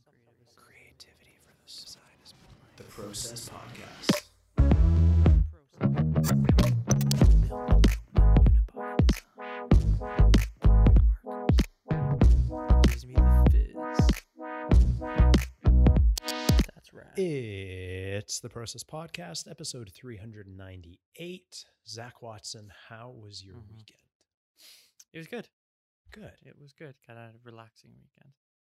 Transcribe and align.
Some 0.00 0.14
creative 0.24 0.56
Creativity 0.56 1.36
for 1.44 1.52
the 1.52 1.70
side 1.70 2.00
is 2.24 2.34
the 2.76 2.84
Process 2.84 3.48
Podcast. 3.48 5.32
Gives 12.88 13.06
me 13.06 13.14
the 13.14 13.48
fizz. 13.50 13.74
That's 16.74 16.92
right. 16.92 17.18
It's 17.18 18.40
the 18.40 18.48
Process 18.50 18.84
Podcast, 18.84 19.50
episode 19.50 19.90
398. 19.94 21.64
Zak 21.88 22.20
Watson, 22.22 22.70
how 22.88 23.10
was 23.10 23.42
your 23.42 23.56
Mhm. 23.56 23.70
weekend? 23.72 24.02
It 25.12 25.18
was 25.18 25.26
good. 25.28 25.48
Good. 26.10 26.36
It 26.44 26.58
was 26.58 26.72
good. 26.74 26.94
Got 27.06 27.16
a 27.16 27.32
relaxing 27.42 27.94
weekend. 27.96 28.34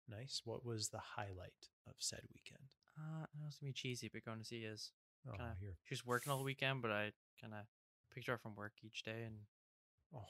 Nice. 0.08 0.42
What 0.46 0.66
was 0.66 0.90
the 0.90 1.00
highlight 1.00 1.70
of 1.88 1.96
said 2.00 2.22
weekend? 2.34 2.70
Uh, 2.98 3.26
I 3.26 3.38
know 3.40 3.48
it's 3.48 3.58
gonna 3.58 3.70
be 3.70 3.74
cheesy, 3.74 4.10
but 4.12 4.24
going 4.24 4.40
to 4.40 4.46
see 4.46 4.64
is 4.64 4.92
Oh, 5.28 5.32
Kinda- 5.32 5.58
here. 5.60 5.76
she 5.86 5.94
was 5.94 6.06
working 6.06 6.32
all 6.32 6.44
weekend, 6.44 6.82
but 6.84 6.92
I 6.92 7.12
kind 7.42 7.54
of 7.54 7.66
picked 8.14 8.28
her 8.28 8.34
up 8.36 8.42
from 8.42 8.56
work 8.56 8.74
each 8.84 9.02
day 9.04 9.24
and 9.24 9.48
Oh, 10.14 10.28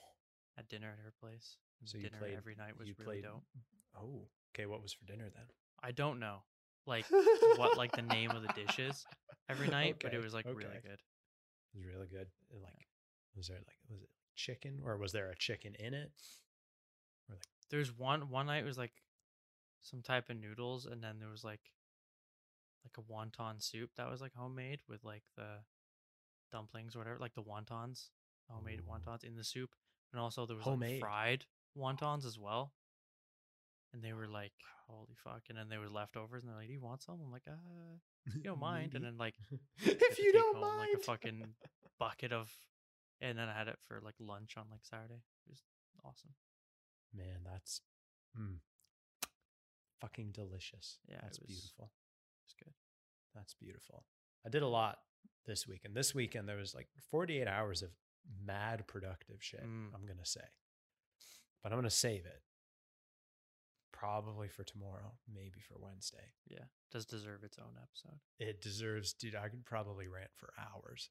had 0.55 0.67
dinner 0.69 0.89
at 0.93 0.99
her 0.99 1.11
place. 1.19 1.57
and 1.81 1.89
so 1.89 1.97
you 1.97 2.03
dinner 2.05 2.17
played 2.19 2.35
every 2.37 2.55
night 2.55 2.77
was 2.77 2.87
you 2.87 2.95
really 2.97 3.21
played, 3.21 3.23
dope. 3.29 3.43
Oh, 3.93 4.29
okay. 4.53 4.65
What 4.65 4.81
was 4.81 4.93
for 4.93 5.03
dinner 5.05 5.29
then? 5.29 5.47
I 5.83 5.91
don't 5.91 6.19
know, 6.19 6.45
like 6.85 7.05
what 7.57 7.75
like 7.77 7.91
the 7.91 8.01
name 8.03 8.31
of 8.31 8.41
the 8.41 8.53
dishes 8.53 9.05
every 9.49 9.67
night, 9.79 9.97
but 10.01 10.13
it 10.13 10.23
was 10.23 10.33
like 10.33 10.45
really 10.45 10.79
good. 10.81 10.99
It 11.73 11.75
was 11.77 11.85
really 11.85 12.07
good. 12.07 12.31
And, 12.51 12.61
Like, 12.63 12.87
was 13.35 13.49
there 13.49 13.57
like 13.59 13.77
was 13.89 14.01
it 14.01 14.09
chicken 14.35 14.79
or 14.81 14.97
was 14.97 15.11
there 15.11 15.29
a 15.29 15.35
chicken 15.35 15.75
in 15.75 15.93
it? 15.93 16.11
Or 17.29 17.35
like 17.35 17.43
There's 17.69 17.91
one 17.91 18.29
one 18.29 18.45
night 18.47 18.63
was 18.63 18.77
like 18.77 18.93
some 19.85 20.01
type 20.01 20.29
of 20.29 20.37
noodles, 20.37 20.85
and 20.85 21.03
then 21.03 21.19
there 21.19 21.29
was 21.29 21.43
like 21.43 21.61
like 22.83 22.97
a 22.97 23.11
wonton 23.11 23.61
soup 23.61 23.91
that 23.97 24.09
was 24.09 24.21
like 24.21 24.33
homemade 24.35 24.79
with 24.87 25.03
like 25.03 25.23
the 25.37 25.59
dumplings 26.51 26.95
or 26.95 26.99
whatever, 26.99 27.17
like 27.19 27.35
the 27.35 27.43
wontons, 27.43 28.09
homemade 28.49 28.81
wontons 28.89 29.23
in 29.23 29.35
the 29.35 29.43
soup, 29.43 29.69
and 30.11 30.19
also 30.19 30.45
there 30.45 30.55
was 30.55 30.65
Homemade. 30.65 31.01
like 31.01 31.01
fried 31.01 31.45
wontons 31.77 32.25
as 32.25 32.37
well. 32.39 32.73
And 33.93 34.03
they 34.03 34.11
were 34.11 34.27
like, 34.27 34.51
holy 34.89 35.15
fuck! 35.23 35.43
And 35.47 35.57
then 35.57 35.69
there 35.69 35.79
was 35.79 35.91
leftovers, 35.91 36.43
and 36.43 36.51
they're 36.51 36.59
like, 36.59 36.67
"Do 36.67 36.73
you 36.73 36.81
want 36.81 37.01
some?" 37.01 37.19
I'm 37.23 37.31
like, 37.31 37.47
"Uh, 37.47 37.95
you 38.35 38.43
don't 38.43 38.59
mind." 38.59 38.93
And 38.93 39.05
then 39.05 39.17
like 39.17 39.35
if 39.79 40.19
you 40.19 40.33
don't 40.33 40.55
home, 40.59 40.61
mind, 40.61 40.79
like 40.79 41.01
a 41.01 41.03
fucking 41.05 41.43
bucket 41.97 42.33
of, 42.33 42.51
and 43.21 43.37
then 43.37 43.47
I 43.47 43.53
had 43.57 43.69
it 43.69 43.79
for 43.87 44.01
like 44.03 44.15
lunch 44.19 44.55
on 44.57 44.65
like 44.69 44.81
Saturday. 44.83 45.21
It 45.47 45.49
was 45.49 45.63
awesome. 46.03 46.31
Man, 47.15 47.39
that's 47.49 47.79
mm, 48.37 48.57
fucking 50.01 50.31
delicious. 50.31 50.99
Yeah, 51.07 51.17
it 51.17 51.21
that's 51.23 51.39
was- 51.39 51.47
beautiful. 51.47 51.91
It's 52.45 52.53
good. 52.53 52.73
That's 53.33 53.53
beautiful. 53.55 54.05
I 54.45 54.49
did 54.49 54.61
a 54.61 54.67
lot 54.67 54.99
this 55.45 55.67
weekend. 55.67 55.95
This 55.95 56.13
weekend 56.15 56.47
there 56.47 56.57
was 56.57 56.73
like 56.75 56.87
48 57.11 57.47
hours 57.47 57.81
of 57.81 57.89
mad 58.43 58.87
productive 58.87 59.37
shit. 59.43 59.63
Mm. 59.63 59.93
I'm 59.95 60.05
gonna 60.05 60.25
say, 60.25 60.41
but 61.63 61.71
I'm 61.71 61.77
gonna 61.77 61.89
save 61.89 62.25
it. 62.25 62.41
Probably 63.91 64.49
for 64.49 64.63
tomorrow, 64.63 65.13
maybe 65.33 65.61
for 65.61 65.75
Wednesday. 65.79 66.33
Yeah, 66.47 66.65
does 66.91 67.05
deserve 67.05 67.43
its 67.43 67.57
own 67.57 67.73
episode. 67.81 68.19
It 68.39 68.61
deserves, 68.61 69.13
dude. 69.13 69.35
I 69.35 69.47
could 69.49 69.65
probably 69.65 70.07
rant 70.07 70.31
for 70.35 70.53
hours. 70.59 71.09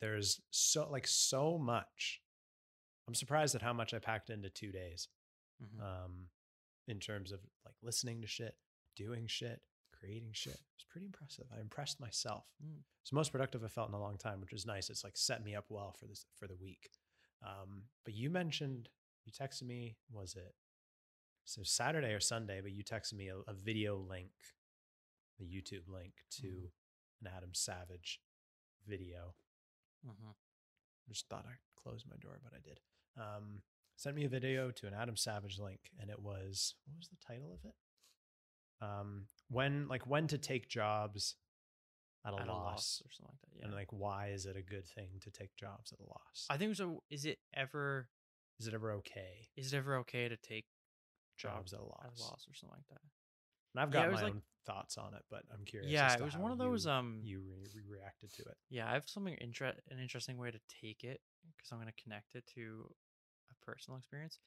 There's 0.00 0.40
so 0.50 0.88
like 0.90 1.06
so 1.06 1.58
much. 1.58 2.20
I'm 3.08 3.14
surprised 3.14 3.54
at 3.54 3.62
how 3.62 3.72
much 3.72 3.94
I 3.94 3.98
packed 3.98 4.30
into 4.30 4.50
two 4.50 4.72
days. 4.72 5.08
Mhm. 5.62 5.80
um, 5.80 6.28
in 6.88 7.00
terms 7.00 7.32
of 7.32 7.40
like 7.64 7.74
listening 7.82 8.20
to 8.22 8.26
shit, 8.26 8.54
doing 8.94 9.26
shit, 9.26 9.60
creating 9.92 10.30
shit. 10.32 10.54
It 10.54 10.60
was 10.78 10.86
pretty 10.88 11.06
impressive. 11.06 11.46
I 11.56 11.60
impressed 11.60 12.00
myself. 12.00 12.44
Mm. 12.64 12.80
It's 13.02 13.10
the 13.10 13.16
most 13.16 13.32
productive 13.32 13.64
I 13.64 13.68
felt 13.68 13.88
in 13.88 13.94
a 13.94 14.00
long 14.00 14.16
time, 14.18 14.40
which 14.40 14.52
was 14.52 14.66
nice. 14.66 14.90
It's 14.90 15.04
like 15.04 15.16
set 15.16 15.44
me 15.44 15.54
up 15.54 15.66
well 15.68 15.92
for 15.98 16.06
this 16.06 16.24
for 16.38 16.46
the 16.46 16.56
week. 16.56 16.90
Um, 17.42 17.84
but 18.04 18.14
you 18.14 18.30
mentioned 18.30 18.88
you 19.24 19.32
texted 19.32 19.62
me. 19.62 19.96
Was 20.12 20.34
it 20.34 20.54
so 21.44 21.62
Saturday 21.64 22.12
or 22.12 22.20
Sunday? 22.20 22.60
But 22.60 22.72
you 22.72 22.82
texted 22.84 23.14
me 23.14 23.28
a, 23.28 23.36
a 23.48 23.54
video 23.54 23.96
link, 23.96 24.30
the 25.38 25.44
YouTube 25.44 25.88
link 25.88 26.14
to 26.40 26.46
Mhm. 26.46 26.70
an 27.22 27.32
Adam 27.36 27.54
Savage 27.54 28.20
video. 28.86 29.34
Mhm. 30.06 30.30
I 30.30 31.08
just 31.08 31.28
thought 31.28 31.46
I'd 31.46 31.58
close 31.82 32.04
my 32.08 32.16
door, 32.16 32.38
but 32.42 32.52
I 32.54 32.60
did. 32.60 32.80
Um, 33.16 33.62
sent 33.96 34.16
me 34.16 34.24
a 34.24 34.28
video 34.28 34.70
to 34.70 34.86
an 34.86 34.94
Adam 34.94 35.16
Savage 35.16 35.58
link, 35.58 35.80
and 36.00 36.10
it 36.10 36.20
was 36.20 36.74
what 36.86 36.98
was 36.98 37.08
the 37.08 37.16
title 37.26 37.52
of 37.52 37.68
it? 37.68 37.74
Um, 38.80 39.26
when 39.48 39.88
like 39.88 40.06
when 40.06 40.26
to 40.28 40.38
take 40.38 40.68
jobs 40.68 41.34
at 42.26 42.32
a, 42.34 42.40
At 42.40 42.48
loss, 42.48 43.00
or 43.04 43.10
something 43.12 43.32
like 43.32 43.40
that. 43.52 43.58
Yeah. 43.58 43.64
and 43.66 43.74
like 43.74 43.92
why 43.92 44.28
is 44.28 44.46
it 44.46 44.56
a 44.56 44.62
good 44.62 44.86
thing 44.86 45.08
to 45.22 45.30
take 45.30 45.56
jobs 45.56 45.92
at 45.92 46.00
a 46.00 46.08
loss? 46.08 46.46
I 46.50 46.56
think 46.56 46.76
so. 46.76 47.02
Is 47.10 47.24
it 47.24 47.38
ever? 47.54 48.08
is 48.58 48.66
it 48.66 48.72
ever 48.74 48.92
okay 48.92 49.48
Is 49.56 49.72
it 49.74 49.76
ever 49.76 49.96
okay 49.98 50.28
to 50.30 50.36
take 50.38 50.64
jobs 51.36 51.70
jobs 51.70 51.74
at 51.74 51.80
a 51.80 51.82
at 51.82 51.88
loss? 51.88 52.18
a 52.18 52.22
loss 52.22 52.46
or 52.48 52.54
something 52.54 52.76
like 52.76 52.86
that? 52.90 53.00
And 53.74 53.82
I've 53.82 53.90
got 53.90 54.10
was 54.10 54.20
my 54.20 54.24
like- 54.28 54.34
own 54.34 54.42
thoughts 54.66 54.98
on 54.98 55.14
it, 55.14 55.22
but 55.30 55.42
I'm 55.52 55.64
curious. 55.64 55.92
Yeah, 55.92 56.12
it 56.14 56.20
was 56.22 56.36
one 56.36 56.50
of 56.50 56.58
those. 56.58 56.86
you- 56.86 56.90
Um, 56.90 57.20
you 57.22 57.40
re- 57.40 57.68
re- 57.76 57.98
reacted 58.00 58.32
to 58.34 58.42
it. 58.42 58.56
yeah, 58.68 58.90
I 58.90 58.94
have 58.94 59.08
something 59.08 59.36
inter- 59.40 59.76
an 59.90 59.98
interesting 60.00 60.38
way 60.38 60.50
to 60.50 60.58
take 60.82 61.04
it 61.04 61.20
because 61.56 61.70
I'm 61.70 61.78
going 61.78 61.92
to 61.92 62.02
connect 62.02 62.34
it 62.34 62.44
to 62.56 62.90
a 62.90 63.05
personal 63.66 63.98
experience. 63.98 64.38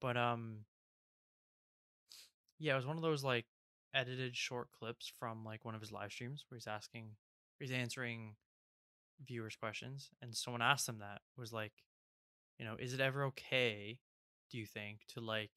But 0.00 0.16
um, 0.16 0.60
yeah, 2.58 2.74
it 2.74 2.76
was 2.76 2.86
one 2.86 2.96
of 2.96 3.02
those 3.02 3.24
like 3.24 3.46
edited 3.94 4.36
short 4.36 4.68
clips 4.78 5.10
from 5.18 5.44
like 5.44 5.64
one 5.64 5.74
of 5.74 5.80
his 5.80 5.92
live 5.92 6.12
streams 6.12 6.44
where 6.48 6.56
he's 6.56 6.66
asking, 6.66 7.10
he's 7.58 7.72
answering 7.72 8.36
viewers' 9.26 9.56
questions, 9.56 10.10
and 10.22 10.34
someone 10.34 10.62
asked 10.62 10.88
him 10.88 10.98
that 11.00 11.20
was 11.36 11.52
like, 11.52 11.72
you 12.58 12.64
know, 12.64 12.76
is 12.78 12.94
it 12.94 13.00
ever 13.00 13.24
okay? 13.26 13.98
Do 14.50 14.58
you 14.58 14.66
think 14.66 15.00
to 15.14 15.20
like 15.20 15.50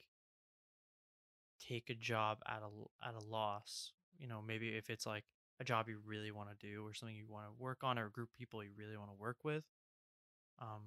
take 1.65 1.89
a 1.89 1.95
job 1.95 2.39
at 2.47 2.61
a 2.63 3.07
at 3.07 3.15
a 3.15 3.25
loss? 3.25 3.91
You 4.17 4.27
know, 4.27 4.41
maybe 4.45 4.69
if 4.69 4.89
it's 4.89 5.05
like 5.05 5.25
a 5.59 5.63
job 5.63 5.87
you 5.87 5.97
really 6.05 6.31
want 6.31 6.49
to 6.49 6.67
do 6.67 6.85
or 6.85 6.93
something 6.93 7.15
you 7.15 7.27
want 7.27 7.45
to 7.45 7.61
work 7.61 7.83
on 7.83 7.99
or 7.99 8.07
a 8.07 8.11
group 8.11 8.29
people 8.37 8.63
you 8.63 8.71
really 8.77 8.97
want 8.97 9.09
to 9.09 9.21
work 9.21 9.37
with 9.43 9.63
um 10.61 10.81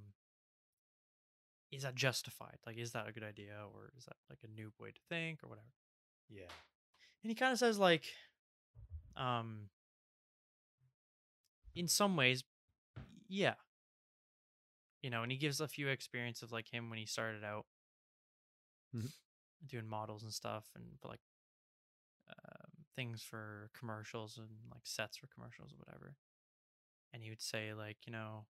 is 1.72 1.82
that 1.82 1.94
justified 1.94 2.58
like 2.66 2.76
is 2.78 2.92
that 2.92 3.08
a 3.08 3.12
good 3.12 3.24
idea 3.24 3.54
or 3.74 3.90
is 3.98 4.04
that 4.04 4.16
like 4.30 4.38
a 4.44 4.48
new 4.60 4.72
way 4.78 4.90
to 4.90 5.00
think 5.08 5.42
or 5.42 5.48
whatever 5.48 5.66
Yeah. 6.28 6.50
and 7.22 7.30
he 7.30 7.34
kind 7.34 7.52
of 7.52 7.58
says 7.58 7.78
like 7.78 8.04
um 9.16 9.68
in 11.74 11.88
some 11.88 12.16
ways 12.16 12.44
yeah 13.28 13.54
you 15.02 15.10
know 15.10 15.22
and 15.22 15.30
he 15.32 15.38
gives 15.38 15.60
a 15.60 15.68
few 15.68 15.88
experience 15.88 16.42
of 16.42 16.52
like 16.52 16.68
him 16.72 16.88
when 16.90 16.98
he 16.98 17.06
started 17.06 17.44
out 17.44 17.66
Mhm. 18.94 19.12
doing 19.66 19.86
models 19.88 20.22
and 20.22 20.32
stuff 20.32 20.64
and 20.74 20.84
like 21.04 21.20
um, 22.30 22.70
things 22.94 23.22
for 23.22 23.70
commercials 23.78 24.38
and 24.38 24.48
like 24.72 24.84
sets 24.86 25.16
for 25.16 25.26
commercials 25.28 25.72
or 25.72 25.76
whatever 25.78 26.16
and 27.12 27.22
he 27.22 27.28
would 27.30 27.40
say 27.42 27.72
like 27.74 27.98
you 28.06 28.12
know 28.12 28.46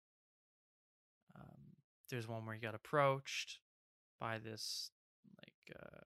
um, 1.35 1.64
there's 2.09 2.27
one 2.27 2.45
where 2.45 2.55
he 2.55 2.61
got 2.61 2.75
approached 2.75 3.59
by 4.19 4.37
this 4.37 4.91
like 5.41 5.77
uh, 5.79 5.99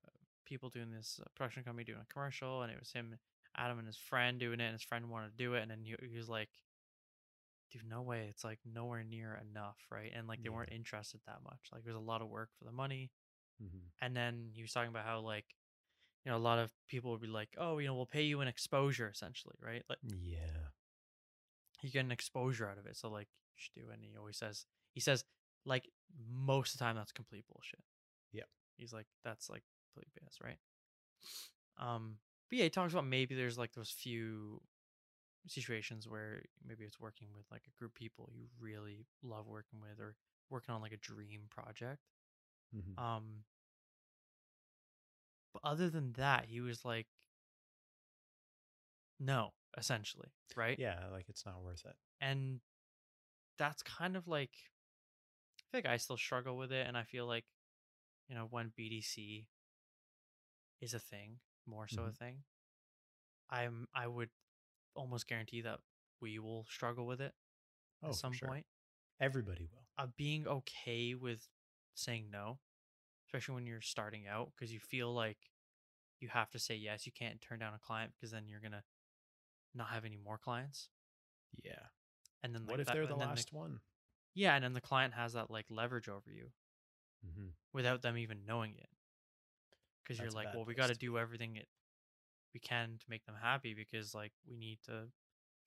people 0.45 0.69
doing 0.69 0.91
this 0.91 1.19
uh, 1.21 1.25
production 1.35 1.63
company 1.63 1.83
doing 1.83 1.99
a 2.01 2.13
commercial 2.13 2.61
and 2.63 2.71
it 2.71 2.79
was 2.79 2.91
him 2.91 3.15
adam 3.57 3.77
and 3.77 3.87
his 3.87 3.97
friend 3.97 4.39
doing 4.39 4.59
it 4.59 4.63
and 4.65 4.73
his 4.73 4.83
friend 4.83 5.09
wanted 5.09 5.29
to 5.29 5.43
do 5.43 5.53
it 5.53 5.61
and 5.61 5.71
then 5.71 5.79
he, 5.83 5.95
he 6.09 6.17
was 6.17 6.29
like 6.29 6.49
dude 7.71 7.83
no 7.87 8.01
way. 8.01 8.27
It's 8.29 8.43
like 8.43 8.59
nowhere 8.65 9.03
near 9.03 9.39
enough 9.51 9.77
right? 9.91 10.11
And 10.15 10.27
like 10.27 10.41
they 10.41 10.49
Yeah. 10.49 10.55
weren't 10.55 10.71
interested 10.71 11.21
that 11.27 11.43
much. 11.43 11.59
Like 11.71 11.83
there's 11.83 11.95
a 11.95 11.99
lot 11.99 12.21
of 12.21 12.27
work 12.29 12.49
for 12.57 12.65
the 12.65 12.71
money. 12.71 13.11
Hmm 13.59 13.79
and 14.01 14.15
then 14.15 14.49
he 14.53 14.61
was 14.61 14.71
talking 14.71 14.89
about 14.89 15.05
how 15.05 15.19
like 15.19 15.45
you 16.23 16.31
know 16.31 16.37
a 16.37 16.39
lot 16.39 16.57
of 16.57 16.71
people 16.87 17.11
would 17.11 17.21
be 17.21 17.27
like 17.27 17.49
oh 17.57 17.77
you 17.79 17.87
know 17.87 17.95
we'll 17.95 18.05
pay 18.05 18.23
you 18.23 18.41
an 18.41 18.47
exposure 18.47 19.09
essentially 19.09 19.55
right? 19.61 19.83
Like 19.89 19.99
Yeah. 20.03 20.69
you 21.81 21.89
get 21.89 22.05
an 22.05 22.11
exposure 22.11 22.69
out 22.69 22.77
of 22.77 22.85
it. 22.85 22.97
So 22.97 23.09
like 23.09 23.27
you 23.55 23.57
should 23.57 23.73
do 23.73 23.89
it 23.89 23.93
and 23.95 24.03
he 24.03 24.17
always 24.17 24.37
says 24.37 24.65
he 24.93 24.99
says 24.99 25.23
like 25.65 25.89
most 26.31 26.73
of 26.73 26.79
the 26.79 26.85
time 26.85 26.95
that's 26.95 27.11
complete 27.11 27.45
bullshit. 27.51 27.81
Yeah. 28.31 28.43
he's 28.77 28.93
like 28.93 29.07
that's 29.23 29.49
like 29.49 29.63
complete 29.93 30.07
BS 30.15 30.37
right? 30.43 30.57
Um 31.79 32.15
but 32.49 32.57
yeah 32.57 32.63
he 32.65 32.69
talks 32.69 32.93
about 32.93 33.05
maybe 33.05 33.35
there's 33.35 33.57
like 33.57 33.73
those 33.73 33.89
few 33.89 34.61
situations 35.47 36.07
where 36.07 36.43
maybe 36.67 36.83
it's 36.83 36.99
working 36.99 37.27
with 37.35 37.45
like 37.51 37.61
a 37.67 37.77
group 37.79 37.91
of 37.91 37.95
people 37.95 38.29
you 38.33 38.45
really 38.59 39.05
love 39.23 39.47
working 39.47 39.79
with 39.81 39.99
or 39.99 40.15
working 40.49 40.73
on 40.75 40.81
like 40.81 40.91
a 40.91 40.97
dream 40.97 41.41
project. 41.49 42.01
Hmm 42.73 43.03
um 43.03 43.23
but 45.53 45.61
other 45.67 45.89
than 45.89 46.13
that 46.13 46.45
he 46.47 46.61
was 46.61 46.85
like 46.85 47.07
no 49.19 49.49
essentially 49.77 50.27
right? 50.55 50.77
Yeah, 50.79 50.95
like 51.11 51.25
it's 51.29 51.45
not 51.45 51.61
worth 51.63 51.83
it. 51.85 51.95
and 52.21 52.59
that's 53.57 53.83
kind 53.83 54.15
of 54.15 54.27
like 54.27 54.51
I 55.69 55.77
feel 55.77 55.81
like 55.85 55.93
I 55.93 55.97
still 55.97 56.17
struggle 56.17 56.57
with 56.57 56.71
it 56.71 56.87
and 56.87 56.97
I 56.97 57.03
feel 57.03 57.27
like 57.27 57.45
you 58.27 58.35
know 58.35 58.47
when 58.49 58.71
BDC 58.77 59.45
is 60.81 60.93
a 60.93 60.99
thing, 60.99 61.39
more 61.65 61.87
so 61.87 62.03
a 62.03 62.09
Mhm. 62.09 62.17
thing. 62.17 62.43
I'm 63.49 63.87
I 63.93 64.07
would 64.07 64.31
almost 64.95 65.27
guarantee 65.27 65.61
that 65.61 65.81
we 66.21 66.39
will 66.39 66.65
struggle 66.65 67.05
with 67.05 67.21
it 67.21 67.35
Oh, 68.01 68.09
at 68.09 68.15
some 68.15 68.33
sure. 68.33 68.47
point. 68.47 68.65
Everybody 69.19 69.65
will. 69.67 69.85
Uh, 69.97 70.07
being 70.07 70.47
okay 70.47 71.13
with 71.15 71.47
saying 71.93 72.29
no, 72.31 72.59
especially 73.27 73.55
when 73.55 73.67
you're 73.67 73.81
starting 73.81 74.27
out, 74.27 74.51
because 74.55 74.71
you 74.73 74.79
feel 74.79 75.13
like 75.13 75.51
you 76.19 76.29
have 76.29 76.49
to 76.51 76.59
say 76.59 76.75
yes. 76.75 77.05
You 77.05 77.11
can't 77.11 77.41
turn 77.41 77.59
down 77.59 77.73
a 77.73 77.79
client 77.79 78.13
because 78.15 78.31
then 78.31 78.47
you're 78.47 78.59
gonna 78.61 78.85
not 79.73 79.89
have 79.89 80.05
any 80.05 80.17
more 80.17 80.37
clients. 80.37 80.89
Yeah. 81.61 81.89
And 82.41 82.55
then 82.55 82.63
what 82.65 82.73
like, 82.73 82.79
if 82.81 82.87
that- 82.87 82.93
they're 82.93 83.05
the 83.07 83.13
and 83.13 83.21
then 83.21 83.29
last 83.29 83.51
one? 83.53 83.81
Yeah, 84.39 84.55
and 84.55 84.63
then 84.63 84.73
the 84.73 84.81
client 84.81 85.13
has 85.15 85.33
that 85.33 85.51
like 85.51 85.65
leverage 85.69 86.09
over 86.09 86.31
you 86.31 86.51
Mm-hmm. 87.25 87.49
without 87.73 88.03
them 88.03 88.15
even 88.17 88.45
knowing 88.45 88.75
it. 88.77 88.89
Because 90.03 90.19
you're 90.19 90.31
like, 90.31 90.49
well, 90.53 90.65
we 90.65 90.75
got 90.75 90.87
to 90.87 90.95
do 90.95 91.17
everything 91.17 91.55
it 91.55 91.67
we 92.53 92.59
can 92.59 92.97
to 92.99 93.05
make 93.09 93.25
them 93.25 93.35
happy 93.41 93.73
because 93.73 94.15
like 94.15 94.33
we 94.47 94.57
need 94.57 94.79
to 94.85 95.07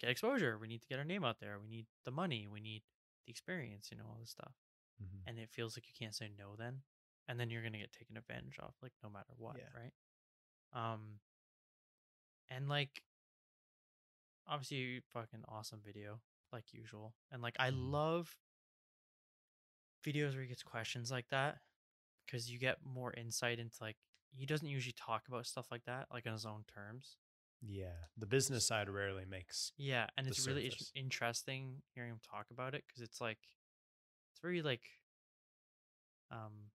get 0.01 0.11
exposure, 0.11 0.59
we 0.59 0.69
need 0.69 0.83
to 0.83 0.89
get 0.89 0.99
our 0.99 1.05
name 1.05 1.25
out 1.25 1.41
there, 1.41 1.59
we 1.61 1.69
need 1.69 1.87
the 2.05 2.11
money, 2.13 2.49
we 2.49 2.61
need 2.61 2.83
the 3.27 3.31
experience, 3.33 3.91
you 3.93 3.99
know, 3.99 4.05
all 4.09 4.19
this 4.21 4.31
stuff. 4.31 4.55
Mm-hmm. 5.03 5.23
And 5.27 5.39
it 5.39 5.51
feels 5.51 5.77
like 5.77 5.87
you 5.89 5.95
can't 5.99 6.15
say 6.15 6.31
no 6.39 6.57
then, 6.57 6.83
and 7.29 7.41
then 7.41 7.51
you're 7.51 7.63
gonna 7.63 7.79
get 7.79 7.93
taken 7.93 8.17
advantage 8.17 8.59
of, 8.61 8.75
like 8.83 8.93
no 9.03 9.11
matter 9.11 9.35
what, 9.37 9.57
Yeah. 9.57 9.69
right? 9.77 9.93
Um, 10.73 11.21
and 12.49 12.69
like, 12.69 13.03
obviously, 14.47 15.01
fucking 15.13 15.45
awesome 15.49 15.81
video, 15.85 16.21
like 16.53 16.73
usual, 16.73 17.15
and 17.31 17.43
like 17.43 17.57
I 17.59 17.71
Mhm. 17.71 17.71
love 17.71 18.37
videos 20.05 20.33
where 20.35 20.43
he 20.43 20.49
gets 20.49 20.63
questions 20.63 21.11
like 21.11 21.29
that 21.31 21.61
because 22.27 22.51
you 22.51 22.59
get 22.59 22.85
more 22.85 23.13
insight 23.15 23.59
into 23.59 23.77
like 23.83 23.99
he 24.33 24.47
doesn't 24.47 24.69
usually 24.69 24.95
talk 24.95 25.29
about 25.29 25.47
stuff 25.47 25.69
like 25.73 25.85
that 25.85 26.09
like 26.13 26.27
on 26.27 26.33
his 26.35 26.47
own 26.47 26.65
terms 26.65 27.19
Yeah. 27.63 28.09
The 28.17 28.27
business 28.27 28.67
side 28.67 28.89
rarely 28.91 29.25
makes. 29.25 29.73
yeah 29.77 30.07
and 30.17 30.27
it's 30.29 30.39
really 30.39 30.67
surface. 30.67 30.67
it's 30.67 30.93
interesting 30.95 31.83
hearing 31.95 32.11
him 32.13 32.21
talk 32.23 32.47
about 32.51 32.75
it 32.75 32.85
because 32.87 33.03
it's 33.03 33.21
like 33.21 33.39
it's 34.33 34.41
very 34.41 34.63
like 34.63 34.83
um 36.31 36.71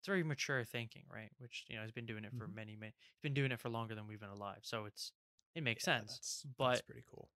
it's 0.00 0.06
very 0.08 0.22
mature 0.24 0.64
thinking 0.64 1.04
right 1.12 1.32
which 1.38 1.66
you 1.68 1.76
know 1.76 1.82
he's 1.82 1.92
been 1.92 2.06
doing 2.06 2.24
it 2.24 2.34
for 2.34 2.46
Mhm. 2.46 2.54
many 2.54 2.76
many 2.76 2.94
he's 3.14 3.22
been 3.22 3.34
doing 3.34 3.52
it 3.52 3.60
for 3.60 3.68
longer 3.70 3.94
than 3.94 4.06
we've 4.06 4.20
been 4.20 4.30
alive 4.30 4.60
so 4.62 4.86
it's 4.86 5.12
it 5.54 5.62
makes 5.62 5.84
Yeah, 5.84 5.84
sense 5.84 6.06
That's, 6.06 6.46
but 6.58 6.58
that's 6.60 6.82
pretty 6.82 7.02
cool. 7.06 7.30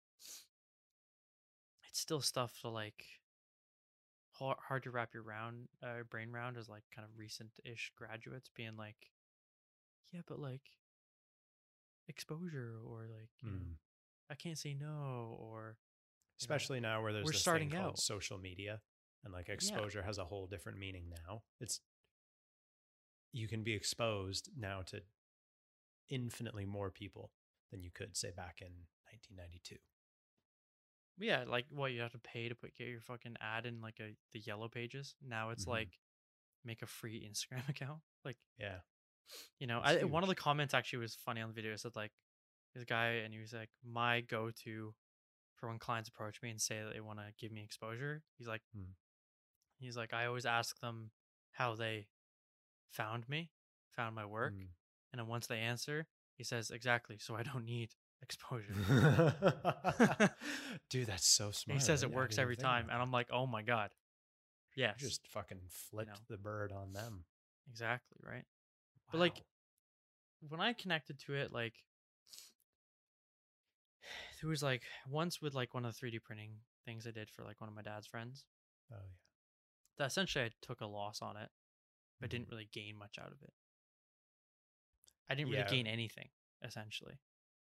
it's 1.88 2.00
still 2.00 2.20
stuff 2.20 2.60
to 2.60 2.68
like 2.68 3.04
hard, 4.38 4.58
hard 4.68 4.82
to 4.84 4.90
wrap 4.90 5.14
your 5.14 5.22
round 5.22 5.68
uh, 5.82 6.02
brain 6.10 6.30
round 6.30 6.56
as 6.56 6.68
like 6.68 6.82
kind 6.94 7.04
of 7.04 7.18
recent-ish 7.18 7.92
graduates 7.96 8.48
being 8.54 8.76
like 8.76 8.96
yeah 10.12 10.20
but 10.26 10.38
like 10.38 10.62
exposure 12.08 12.74
or 12.86 13.06
like 13.12 13.30
you 13.42 13.50
know 13.50 13.56
Mm. 13.56 13.74
i 14.30 14.34
can't 14.34 14.58
say 14.58 14.74
no 14.74 15.36
or 15.40 15.60
you 15.60 15.68
know, 15.68 15.74
Especially 16.40 16.80
now 16.80 17.02
where 17.02 17.12
there's 17.12 17.24
we're 17.24 17.32
this 17.32 17.40
starting 17.40 17.74
out. 17.74 17.98
social 17.98 18.38
media 18.38 18.80
and 19.24 19.32
like 19.32 19.48
exposure 19.48 20.02
has 20.02 20.18
a 20.18 20.24
whole 20.24 20.46
different 20.46 20.78
meaning 20.78 21.04
now. 21.08 21.42
It's 21.60 21.80
you 23.32 23.48
can 23.48 23.62
be 23.64 23.72
exposed 23.74 24.50
now 24.56 24.82
to 24.86 25.00
infinitely 26.10 26.66
more 26.66 26.90
people 26.90 27.30
than 27.70 27.82
you 27.82 27.90
could 27.92 28.16
say 28.16 28.30
back 28.36 28.58
in 28.60 28.68
1992. 29.10 29.76
Yeah 31.18 31.44
like 31.46 31.66
what 31.70 31.92
you 31.92 32.00
have 32.00 32.12
to 32.12 32.18
pay 32.18 32.48
to 32.48 32.54
put 32.54 32.74
get 32.74 32.88
your 32.88 33.00
fucking 33.00 33.36
ad 33.40 33.66
in 33.66 33.80
like 33.80 33.98
a 34.00 34.14
the 34.32 34.40
yellow 34.40 34.68
pages 34.68 35.14
now 35.26 35.50
it's 35.50 35.64
Mhm. 35.64 35.70
like 35.70 35.98
make 36.64 36.82
a 36.82 36.86
free 36.86 37.26
instagram 37.28 37.66
account 37.68 38.00
like 38.24 38.36
Yeah. 38.58 38.78
You 39.58 39.66
know, 39.66 39.80
I, 39.82 40.04
one 40.04 40.22
of 40.22 40.28
the 40.28 40.36
comments 40.36 40.72
actually 40.72 41.00
was 41.00 41.16
funny 41.16 41.40
on 41.40 41.48
the 41.48 41.54
video. 41.54 41.72
It 41.72 41.80
said 41.80 41.96
like 41.96 42.12
this 42.74 42.84
guy, 42.84 43.22
and 43.24 43.34
he 43.34 43.40
was 43.40 43.52
like, 43.52 43.70
"My 43.82 44.20
go-to 44.20 44.94
for 45.56 45.68
when 45.68 45.80
clients 45.80 46.08
approach 46.08 46.40
me 46.42 46.50
and 46.50 46.60
say 46.60 46.80
that 46.80 46.92
they 46.92 47.00
want 47.00 47.18
to 47.18 47.32
give 47.36 47.50
me 47.50 47.64
exposure." 47.64 48.22
He's 48.38 48.46
like, 48.46 48.62
Hmm. 48.72 48.92
he's 49.78 49.96
like, 49.96 50.12
I 50.14 50.26
always 50.26 50.46
ask 50.46 50.78
them 50.78 51.10
how 51.50 51.74
they 51.74 52.06
found 52.90 53.28
me, 53.28 53.50
found 53.90 54.14
my 54.14 54.24
work, 54.26 54.52
Mm. 54.54 54.68
and 55.12 55.18
then 55.18 55.26
once 55.26 55.48
they 55.48 55.58
answer, 55.58 56.06
he 56.36 56.44
says 56.44 56.70
exactly, 56.70 57.18
so 57.18 57.34
I 57.34 57.42
don't 57.42 57.64
need 57.64 57.90
exposure. 58.22 58.74
Dude, 60.90 61.06
that's 61.06 61.26
so 61.26 61.50
smart. 61.50 61.78
he 61.78 61.84
says 61.84 62.02
it 62.02 62.06
didn't- 62.06 62.16
works 62.16 62.38
every 62.38 62.56
time, 62.56 62.88
and. 62.90 63.00
I'm 63.02 63.10
like, 63.12 63.28
oh 63.32 63.46
my 63.46 63.62
god, 63.62 63.90
yes, 64.76 64.96
You 65.00 65.08
just 65.08 65.26
fucking 65.28 65.58
flipped 65.68 66.08
know. 66.10 66.16
the 66.28 66.36
bird 66.38 66.72
on 66.72 66.92
them. 66.92 67.24
exactly 67.70 68.18
right. 68.22 68.44
But, 69.12 69.18
like, 69.18 69.42
when 70.48 70.60
I 70.60 70.72
connected 70.72 71.18
to 71.26 71.34
it, 71.34 71.52
like 71.52 71.74
there 74.40 74.50
was 74.50 74.62
like 74.62 74.82
once 75.08 75.40
with 75.40 75.54
like 75.54 75.74
one 75.74 75.84
of 75.84 75.94
the 75.98 76.06
3D 76.06 76.22
printing 76.22 76.50
things 76.84 77.06
I 77.06 77.10
did 77.10 77.30
for 77.30 77.42
like 77.44 77.60
one 77.60 77.68
of 77.68 77.74
my 77.74 77.82
dad's 77.82 78.06
friends. 78.06 78.44
oh 78.92 78.96
yeah. 78.96 79.12
That 79.98 80.06
essentially 80.08 80.44
I 80.44 80.50
took 80.60 80.80
a 80.82 80.86
loss 80.86 81.22
on 81.22 81.36
it, 81.38 81.48
but 82.20 82.28
Mhm. 82.28 82.30
didn't 82.30 82.48
really 82.50 82.68
gain 82.72 82.96
much 82.98 83.18
out 83.18 83.32
of 83.32 83.40
it. 83.42 83.52
I 85.28 85.34
didn't 85.34 85.50
really 85.52 85.64
gain 85.68 85.86
anything 85.86 86.28
essentially, 86.62 87.14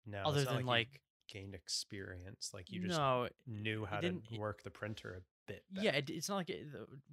No, 0.06 0.22
other 0.26 0.44
than 0.44 0.60
you 0.60 0.66
like 0.66 1.02
gained 1.28 1.56
experience. 1.56 2.52
Like 2.54 2.72
you 2.72 2.82
just 2.82 3.00
no, 3.00 3.28
knew 3.48 3.86
how 3.86 4.00
to 4.02 4.22
work 4.38 4.64
the 4.64 4.70
printer 4.70 5.16
a 5.20 5.52
bit. 5.52 5.64
yeah, 5.74 5.92
it, 5.92 6.10
it's 6.10 6.30
not 6.30 6.36
like 6.38 6.50
it, 6.50 6.68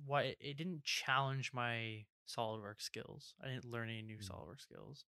why 0.06 0.22
it, 0.22 0.38
it 0.40 0.56
didn't 0.56 0.84
challenge 0.84 1.52
my 1.52 2.04
SolidWorks 2.28 2.82
skills. 2.82 3.34
I 3.42 3.48
didn't 3.48 3.64
learn 3.64 3.88
any 3.88 4.02
new 4.02 4.18
Mm. 4.18 4.28
SolidWorks 4.30 4.60
skills. 4.62 5.04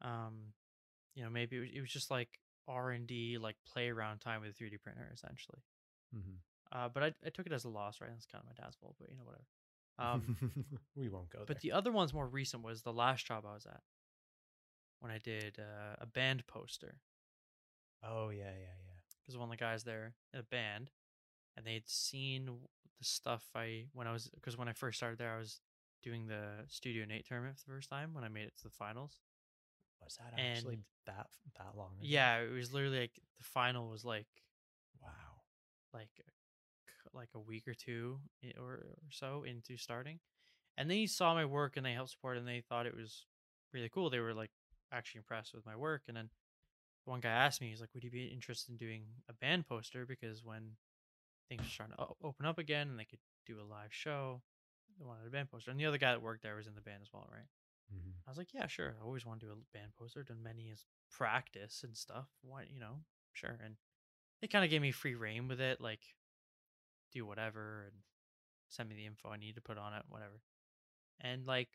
Um, 0.00 0.52
you 1.14 1.22
know, 1.22 1.30
maybe 1.30 1.56
it 1.56 1.60
was, 1.60 1.70
it 1.74 1.80
was 1.80 1.90
just 1.90 2.10
like 2.10 2.40
R 2.68 2.90
and 2.90 3.06
D, 3.06 3.38
like 3.38 3.56
play 3.66 3.88
around 3.88 4.18
time 4.18 4.40
with 4.40 4.50
a 4.50 4.54
3D 4.54 4.80
printer 4.82 5.10
essentially. 5.12 5.58
Mhm. 6.14 6.36
Uh, 6.72 6.88
but 6.88 7.02
I, 7.02 7.14
I 7.24 7.28
took 7.30 7.46
it 7.46 7.52
as 7.52 7.64
a 7.64 7.68
loss, 7.68 8.00
right? 8.00 8.10
That's 8.10 8.26
kind 8.26 8.42
of 8.42 8.46
my 8.56 8.62
dad's 8.64 8.76
fault, 8.76 8.96
but 8.98 9.10
you 9.10 9.16
know, 9.16 9.24
whatever. 9.24 9.44
Um, 9.98 10.36
we 10.96 11.10
won't 11.10 11.28
go 11.28 11.40
there. 11.40 11.46
but 11.46 11.60
the 11.60 11.72
other 11.72 11.92
one's 11.92 12.14
more 12.14 12.26
recent 12.26 12.64
was 12.64 12.80
the 12.82 12.94
last 12.94 13.26
job 13.26 13.44
I 13.46 13.52
was 13.52 13.66
at 13.66 13.82
when 15.02 15.10
I 15.12 15.18
did 15.18 15.58
uh, 15.58 15.96
a 16.00 16.06
band 16.06 16.46
poster 16.46 16.96
oh 18.04 18.30
yeah, 18.30 18.44
yeah, 18.44 18.50
yeah. 18.86 18.98
because 19.20 19.36
one 19.36 19.48
of 19.48 19.50
the 19.50 19.56
guys 19.62 19.84
there 19.84 20.14
in 20.32 20.40
a 20.40 20.42
band, 20.44 20.90
and 21.56 21.66
they 21.66 21.74
had 21.74 21.88
seen 21.88 22.46
the 22.46 23.04
stuff 23.04 23.44
I 23.54 23.86
when 23.92 24.06
I 24.06 24.12
was 24.12 24.30
because 24.34 24.56
when 24.56 24.68
I 24.68 24.72
first 24.72 24.96
started 24.98 25.18
there 25.18 25.34
I 25.34 25.38
was 25.38 25.60
doing 26.02 26.26
the 26.26 26.64
Studio 26.68 27.04
Nate 27.04 27.26
tournament 27.26 27.58
for 27.58 27.70
the 27.70 27.76
first 27.76 27.90
time 27.90 28.14
when 28.14 28.24
I 28.24 28.28
made 28.28 28.44
it 28.46 28.56
to 28.58 28.64
the 28.64 28.70
finals. 28.70 29.18
Was 30.02 30.16
that 30.16 30.38
actually 30.40 30.74
And- 30.74 30.84
that 31.06 31.26
that 31.58 31.76
long? 31.76 31.90
ago? 31.92 32.00
Yeah, 32.00 32.38
it 32.38 32.50
was 32.52 32.72
literally 32.72 33.00
like 33.00 33.20
the 33.38 33.44
final 33.44 33.88
was 33.88 34.04
like 34.04 34.26
Wow. 35.00 35.42
like 35.92 36.10
like 37.12 37.28
a 37.34 37.40
week 37.40 37.68
or 37.68 37.74
two 37.74 38.18
or, 38.58 38.72
or 38.72 38.96
so 39.10 39.42
into 39.44 39.76
starting 39.76 40.18
and 40.78 40.90
they 40.90 41.06
saw 41.06 41.34
my 41.34 41.44
work 41.44 41.76
and 41.76 41.84
they 41.84 41.92
helped 41.92 42.10
support 42.12 42.38
and 42.38 42.48
they 42.48 42.62
thought 42.62 42.86
it 42.86 42.96
was 42.96 43.26
really 43.74 43.88
cool 43.90 44.08
they 44.10 44.18
were 44.20 44.32
like 44.32 44.50
actually 44.92 45.18
impressed 45.18 45.54
with 45.54 45.66
my 45.66 45.76
work 45.76 46.02
and 46.08 46.16
then 46.16 46.28
one 47.04 47.20
guy 47.20 47.30
asked 47.30 47.60
me 47.60 47.68
he's 47.68 47.80
like 47.80 47.90
would 47.94 48.04
you 48.04 48.10
be 48.10 48.26
interested 48.26 48.70
in 48.70 48.76
doing 48.76 49.02
a 49.28 49.32
band 49.32 49.66
poster 49.66 50.06
because 50.06 50.44
when 50.44 50.76
things 51.48 51.62
were 51.62 51.68
starting 51.68 51.96
to 51.96 52.06
open 52.22 52.46
up 52.46 52.58
again 52.58 52.88
and 52.88 52.98
they 52.98 53.04
could 53.04 53.18
do 53.46 53.60
a 53.60 53.64
live 53.64 53.92
show 53.92 54.40
they 54.98 55.04
wanted 55.04 55.26
a 55.26 55.30
band 55.30 55.50
poster 55.50 55.70
and 55.70 55.80
the 55.80 55.86
other 55.86 55.98
guy 55.98 56.12
that 56.12 56.22
worked 56.22 56.42
there 56.42 56.56
was 56.56 56.66
in 56.66 56.74
the 56.74 56.80
band 56.80 56.98
as 57.02 57.08
well 57.12 57.26
right 57.32 57.46
Mhm. 57.92 58.12
I 58.26 58.30
was 58.30 58.38
like, 58.38 58.54
yeah, 58.54 58.66
sure. 58.68 58.96
I 58.98 59.04
always 59.04 59.26
want 59.26 59.40
to 59.40 59.46
do 59.46 59.52
a 59.52 59.76
band 59.76 59.92
poster. 59.98 60.22
Done 60.22 60.42
many 60.42 60.70
as 60.70 60.86
practice 61.10 61.82
and 61.84 61.96
stuff. 61.96 62.28
Why, 62.40 62.62
you 62.72 62.78
know, 62.78 63.04
sure. 63.32 63.58
And 63.62 63.76
they 64.40 64.48
kind 64.48 64.64
of 64.64 64.70
gave 64.70 64.80
me 64.82 64.92
free 64.92 65.14
reign 65.14 65.48
with 65.48 65.60
it, 65.60 65.80
like 65.80 66.00
do 67.12 67.26
whatever 67.26 67.84
and 67.88 68.02
send 68.68 68.88
me 68.88 68.94
the 68.94 69.06
info 69.06 69.30
I 69.30 69.36
need 69.36 69.56
to 69.56 69.60
put 69.60 69.78
on 69.78 69.92
it, 69.92 70.04
whatever. 70.08 70.40
And 71.20 71.46
like 71.46 71.68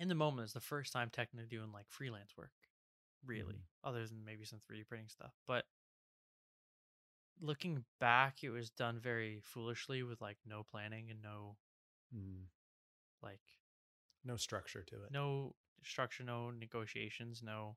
in 0.00 0.08
the 0.08 0.16
moment, 0.16 0.46
it's 0.46 0.54
the 0.54 0.60
first 0.60 0.92
time 0.94 1.10
technically 1.10 1.48
doing 1.48 1.72
like 1.72 1.90
freelance 1.90 2.36
work, 2.36 2.52
really, 3.24 3.56
Mhm. 3.56 3.68
other 3.84 4.06
than 4.06 4.24
maybe 4.24 4.46
some 4.46 4.60
3D 4.60 4.84
printing 4.84 5.08
stuff. 5.08 5.34
But 5.46 5.66
looking 7.40 7.84
back, 7.98 8.44
it 8.44 8.50
was 8.50 8.70
done 8.70 9.00
very 9.00 9.40
foolishly 9.40 10.02
with 10.02 10.20
like 10.20 10.38
no 10.44 10.62
planning 10.62 11.10
and 11.10 11.20
no 11.22 11.58
Mm. 12.14 12.50
like 13.22 13.60
No 14.24 14.36
structure 14.38 14.82
to 14.84 15.04
it. 15.04 15.10
no 15.10 15.56
structure, 15.84 16.22
no 16.24 16.50
negotiations, 16.50 17.42
no 17.42 17.76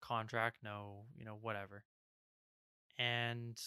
contract, 0.00 0.62
no, 0.62 1.06
you 1.16 1.24
know, 1.24 1.36
whatever. 1.36 1.86
And 2.98 3.60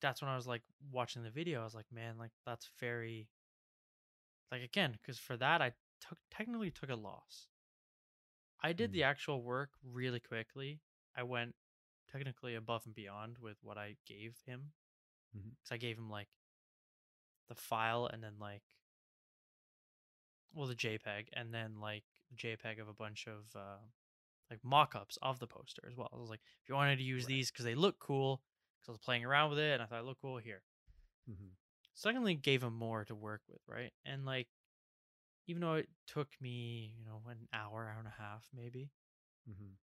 that's 0.00 0.20
when 0.20 0.30
I 0.30 0.36
was 0.36 0.46
like 0.46 0.62
watching 0.90 1.22
the 1.22 1.30
video, 1.30 1.60
I 1.60 1.64
was 1.64 1.74
like, 1.74 1.90
man, 1.92 2.18
like 2.18 2.32
that's 2.44 2.70
very 2.78 3.30
like 4.50 4.62
again, 4.62 4.92
because 4.92 5.18
for 5.18 5.36
that 5.36 5.62
I 5.62 5.72
took 6.08 6.18
technically 6.30 6.70
took 6.70 6.90
a 6.90 6.94
loss. 6.96 7.48
I 8.60 8.72
did 8.72 8.92
the 8.92 9.02
actual 9.02 9.42
work 9.42 9.70
really 9.82 10.20
quickly. 10.20 10.80
I 11.16 11.22
went 11.24 11.54
technically 12.10 12.54
above 12.54 12.82
and 12.86 12.94
beyond 12.94 13.38
with 13.38 13.56
what 13.62 13.76
I 13.78 13.96
gave 14.06 14.36
him. 14.46 14.72
Because 15.32 15.72
I 15.72 15.76
gave 15.78 15.96
him 15.96 16.10
like 16.10 16.28
the 17.48 17.54
file 17.54 18.06
and 18.12 18.22
then 18.22 18.34
like 18.38 18.62
well 20.54 20.66
the 20.66 20.74
JPEG 20.74 21.28
and 21.32 21.52
then 21.52 21.80
like 21.80 22.04
JPEG 22.36 22.80
of 22.80 22.88
a 22.88 22.92
bunch 22.94 23.26
of 23.26 23.44
uh 23.56 23.78
like 24.50 24.60
mock-ups 24.62 25.16
of 25.22 25.38
the 25.38 25.46
poster 25.46 25.82
as 25.90 25.96
well. 25.96 26.10
I 26.12 26.18
was 26.18 26.28
like, 26.28 26.40
if 26.62 26.68
you 26.68 26.74
wanted 26.74 26.96
to 26.96 27.02
use 27.02 27.22
Right. 27.24 27.28
these 27.28 27.50
because 27.50 27.64
they 27.64 27.74
look 27.74 27.98
cool, 27.98 28.42
because 28.76 28.90
I 28.90 28.92
was 28.92 28.98
playing 28.98 29.24
around 29.24 29.48
with 29.50 29.58
it 29.58 29.72
and 29.72 29.82
I 29.82 29.86
thought 29.86 30.00
it 30.00 30.04
looked 30.04 30.20
cool 30.20 30.36
here. 30.36 30.62
Mhm. 31.30 31.52
Secondly, 31.94 32.34
gave 32.34 32.62
him 32.62 32.74
more 32.74 33.04
to 33.06 33.14
work 33.14 33.40
with, 33.48 33.60
right? 33.66 33.92
And 34.04 34.26
like, 34.26 34.48
even 35.46 35.60
though 35.60 35.74
it 35.74 35.88
took 36.06 36.28
me, 36.40 36.94
you 36.98 37.04
know, 37.04 37.22
an 37.28 37.48
hour, 37.52 37.90
hour 37.90 37.98
and 37.98 38.08
a 38.08 38.22
half, 38.22 38.48
maybe, 38.54 38.90
mm-hmm. 39.48 39.74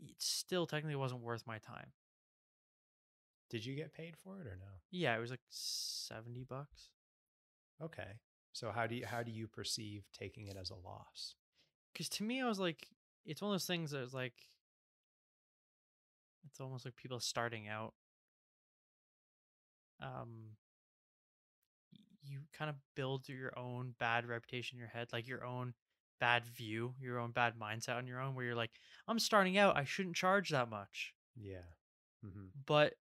it 0.00 0.16
still 0.18 0.66
technically 0.66 0.96
wasn't 0.96 1.22
worth 1.22 1.46
my 1.46 1.58
time. 1.58 1.92
Did 3.48 3.64
you 3.64 3.76
get 3.76 3.94
paid 3.94 4.16
for 4.16 4.40
it 4.40 4.46
or 4.46 4.56
no? 4.58 4.66
Yeah, 4.90 5.16
it 5.16 5.20
was 5.20 5.30
like 5.30 5.40
seventy 5.50 6.44
bucks. 6.44 6.90
Okay. 7.80 8.18
So 8.52 8.70
how 8.70 8.86
do 8.86 8.94
you 8.94 9.06
how 9.06 9.22
do 9.22 9.30
you 9.30 9.46
perceive 9.46 10.04
taking 10.18 10.48
it 10.48 10.56
as 10.60 10.70
a 10.70 10.74
loss? 10.74 11.34
Because 11.92 12.08
to 12.10 12.24
me, 12.24 12.42
I 12.42 12.48
was 12.48 12.58
like, 12.58 12.88
it's 13.24 13.40
one 13.40 13.50
of 13.50 13.54
those 13.54 13.66
things 13.66 13.90
that 13.92 14.00
was 14.00 14.14
like, 14.14 14.34
it's 16.46 16.60
almost 16.60 16.84
like 16.84 16.96
people 16.96 17.20
starting 17.20 17.68
out. 17.68 17.94
Um, 20.02 20.56
kind 22.52 22.70
of 22.70 22.76
build 22.94 23.28
your 23.28 23.56
own 23.58 23.94
bad 23.98 24.26
reputation 24.26 24.76
in 24.76 24.80
your 24.80 24.88
head, 24.88 25.12
like 25.12 25.26
your 25.26 25.44
own 25.44 25.74
bad 26.20 26.46
view, 26.46 26.94
your 27.00 27.18
own 27.18 27.32
bad 27.32 27.58
mindset 27.58 27.96
on 27.96 28.06
your 28.06 28.20
own, 28.20 28.34
where 28.34 28.44
you're 28.44 28.54
like, 28.54 28.80
I'm 29.08 29.18
starting 29.18 29.58
out, 29.58 29.76
I 29.76 29.84
shouldn't 29.84 30.16
charge 30.16 30.50
that 30.50 30.68
much. 30.70 31.14
Yeah. 31.36 31.62
hmm 32.22 32.48
But 32.66 32.96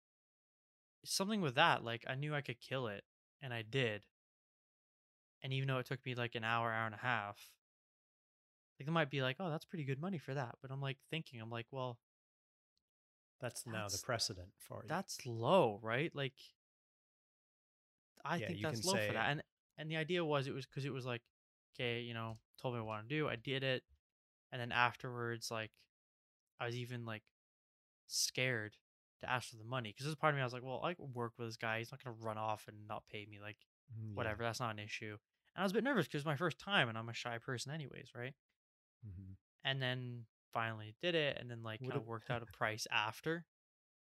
something 1.04 1.40
with 1.40 1.54
that, 1.54 1.82
like 1.84 2.04
I 2.06 2.14
knew 2.14 2.34
I 2.34 2.40
could 2.42 2.60
kill 2.60 2.88
it, 2.88 3.04
and 3.40 3.52
I 3.54 3.62
did. 3.62 4.06
And 5.42 5.52
even 5.52 5.68
though 5.68 5.78
it 5.78 5.86
took 5.86 6.04
me 6.04 6.16
like 6.16 6.34
an 6.34 6.42
hour, 6.42 6.72
hour 6.72 6.86
and 6.86 6.94
a 6.96 6.98
half, 6.98 7.52
like 8.78 8.86
they 8.86 8.92
might 8.92 9.10
be 9.10 9.22
like, 9.22 9.36
"Oh, 9.40 9.50
that's 9.50 9.64
pretty 9.64 9.84
good 9.84 10.00
money 10.00 10.18
for 10.18 10.34
that." 10.34 10.58
But 10.62 10.70
I'm 10.70 10.80
like 10.80 10.98
thinking, 11.10 11.40
I'm 11.40 11.50
like, 11.50 11.66
well, 11.72 11.98
That's, 13.40 13.64
now 13.66 13.88
the 13.88 13.98
precedent 13.98 14.54
for 14.58 14.84
you. 14.84 14.88
that's 14.88 15.26
low, 15.26 15.78
right? 15.82 16.14
Like, 16.14 16.53
I 18.24 18.36
Yeah, 18.36 18.46
think 18.48 18.62
that's 18.62 18.84
low 18.84 18.94
say- 18.94 19.06
for 19.08 19.12
that. 19.14 19.30
And 19.30 19.42
and 19.76 19.90
the 19.90 19.96
idea 19.96 20.24
was 20.24 20.46
it 20.46 20.54
was 20.54 20.66
because 20.66 20.84
it 20.84 20.92
was 20.92 21.04
like, 21.04 21.22
okay, 21.74 22.00
you 22.00 22.14
know, 22.14 22.38
told 22.60 22.74
me 22.74 22.80
what 22.80 22.86
I 22.92 22.96
want 22.96 23.08
to 23.08 23.14
do, 23.14 23.28
I 23.28 23.36
did 23.36 23.62
it, 23.64 23.82
and 24.52 24.60
then 24.60 24.70
afterwards, 24.72 25.50
like, 25.50 25.72
I 26.60 26.66
was 26.66 26.76
even 26.76 27.04
like 27.04 27.24
scared 28.06 28.76
to 29.20 29.30
ask 29.30 29.50
for 29.50 29.56
the 29.56 29.64
money 29.64 29.90
because 29.90 30.06
there's 30.06 30.16
part 30.16 30.32
of 30.32 30.36
me 30.36 30.42
I 30.42 30.44
was 30.44 30.52
like, 30.52 30.62
well, 30.62 30.80
I 30.84 30.94
work 30.98 31.32
with 31.38 31.48
this 31.48 31.56
guy. 31.56 31.78
He's 31.78 31.90
not 31.90 32.02
gonna 32.02 32.16
run 32.20 32.38
off 32.38 32.66
and 32.68 32.86
not 32.86 33.06
pay 33.08 33.26
me. 33.26 33.40
Like, 33.40 33.58
Mm, 33.92 34.10
yeah. 34.10 34.14
whatever, 34.14 34.42
that's 34.42 34.60
not 34.60 34.70
an 34.70 34.78
issue. 34.78 35.18
And 35.54 35.60
I 35.60 35.62
was 35.62 35.72
a 35.72 35.74
bit 35.74 35.84
nervous 35.84 36.06
because 36.06 36.20
it's 36.20 36.26
my 36.26 36.36
first 36.36 36.58
time, 36.58 36.88
and 36.88 36.96
I'm 36.96 37.08
a 37.10 37.12
shy 37.12 37.36
person, 37.38 37.70
anyways, 37.72 38.14
right? 38.14 38.34
Mhm. 39.06 39.36
And 39.64 39.82
then 39.82 40.26
finally 40.52 40.94
did 41.02 41.14
it, 41.14 41.36
and 41.38 41.50
then 41.50 41.62
like 41.62 41.80
kind 41.80 41.92
of 41.92 42.06
worked 42.06 42.30
out 42.30 42.42
a 42.42 42.46
price 42.46 42.86
after, 42.90 43.44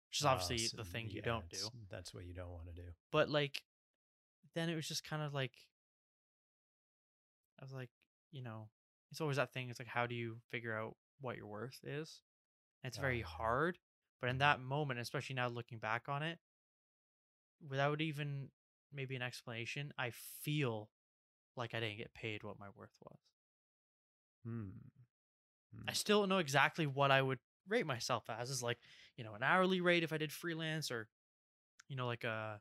which 0.09 0.19
is 0.21 0.25
Oh, 0.25 0.29
obviously 0.29 0.57
so 0.59 0.77
the 0.77 0.85
thing 0.85 1.09
you 1.09 1.17
yeah, 1.17 1.21
don't 1.21 1.49
do. 1.49 1.69
That's 1.89 2.13
what 2.13 2.25
you 2.25 2.33
don't 2.33 2.51
want 2.51 2.67
to 2.67 2.73
do. 2.73 2.93
but 3.11 3.29
like 3.29 3.61
then 4.55 4.69
it 4.69 4.75
was 4.75 4.87
just 4.87 5.03
kind 5.03 5.21
of 5.21 5.33
like 5.33 5.53
i 7.59 7.63
was 7.63 7.73
like 7.73 7.89
you 8.31 8.41
know 8.41 8.69
it's 9.11 9.21
always 9.21 9.37
that 9.37 9.53
thing 9.53 9.69
it's 9.69 9.79
like 9.79 9.87
how 9.87 10.05
do 10.05 10.15
you 10.15 10.37
figure 10.51 10.75
out 10.75 10.95
what 11.21 11.37
your 11.37 11.47
worth 11.47 11.79
is 11.83 12.21
and 12.83 12.89
it's 12.89 12.97
Oh, 12.97 13.01
very 13.01 13.21
hard 13.21 13.77
but 14.21 14.29
in 14.29 14.37
that 14.39 14.59
moment 14.59 14.99
especially 14.99 15.35
now 15.35 15.47
looking 15.47 15.77
back 15.79 16.03
on 16.07 16.23
it 16.23 16.39
without 17.67 18.01
even 18.01 18.49
maybe 18.93 19.15
an 19.15 19.21
explanation 19.21 19.93
i 19.97 20.11
feel 20.43 20.89
like 21.55 21.73
i 21.73 21.79
didn't 21.79 21.97
get 21.97 22.13
paid 22.13 22.43
what 22.43 22.59
my 22.59 22.67
worth 22.75 22.95
was 23.03 23.19
Hmm. 24.43 24.69
i 25.87 25.91
Mm. 25.91 25.93
still 25.93 26.21
don't 26.21 26.29
know 26.29 26.37
exactly 26.39 26.87
what 26.87 27.11
i 27.11 27.21
would 27.21 27.39
rate 27.67 27.85
myself 27.85 28.23
as 28.29 28.49
is 28.49 28.63
like 28.63 28.77
you 29.17 29.23
know 29.23 29.33
an 29.35 29.43
hourly 29.43 29.81
rate 29.81 30.03
if 30.03 30.11
i 30.13 30.17
did 30.17 30.31
freelance 30.31 30.89
or 30.91 31.07
you 31.87 31.95
know 31.95 32.07
like 32.07 32.23
a 32.23 32.59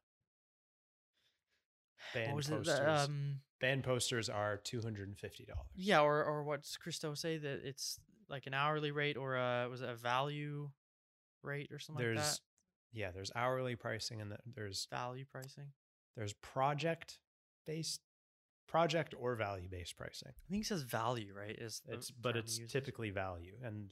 Band 2.14 2.32
posters. 2.32 2.68
um 2.80 3.40
Band 3.60 3.82
posters 3.84 4.28
are 4.28 4.56
two 4.58 4.80
hundred 4.80 5.08
and 5.08 5.18
fifty 5.18 5.44
dollars. 5.44 5.66
Yeah, 5.74 6.00
or 6.00 6.24
or 6.24 6.42
what's 6.44 6.76
Christo 6.76 7.14
say 7.14 7.38
that 7.38 7.60
it's 7.64 7.98
like 8.28 8.46
an 8.46 8.54
hourly 8.54 8.90
rate 8.90 9.16
or 9.16 9.36
a 9.36 9.68
was 9.70 9.82
it 9.82 9.88
a 9.88 9.94
value 9.94 10.70
rate 11.42 11.70
or 11.72 11.78
something 11.78 12.04
There's 12.04 12.16
like 12.18 12.26
that? 12.26 12.40
yeah, 12.92 13.10
there's 13.10 13.32
hourly 13.34 13.74
pricing 13.76 14.20
and 14.20 14.30
the, 14.32 14.38
there's 14.54 14.86
Value 14.90 15.24
pricing. 15.30 15.72
there's 16.16 16.32
project 16.34 17.18
based 17.66 18.00
project 18.68 19.14
or 19.18 19.34
value 19.34 19.68
based 19.68 19.96
pricing. 19.96 20.28
I 20.28 20.50
think 20.50 20.64
it 20.64 20.66
says 20.68 20.82
value, 20.82 21.32
right? 21.36 21.56
Is 21.58 21.80
It's 21.88 22.10
but 22.10 22.36
it's 22.36 22.60
typically 22.68 23.10
value, 23.10 23.54
and 23.64 23.90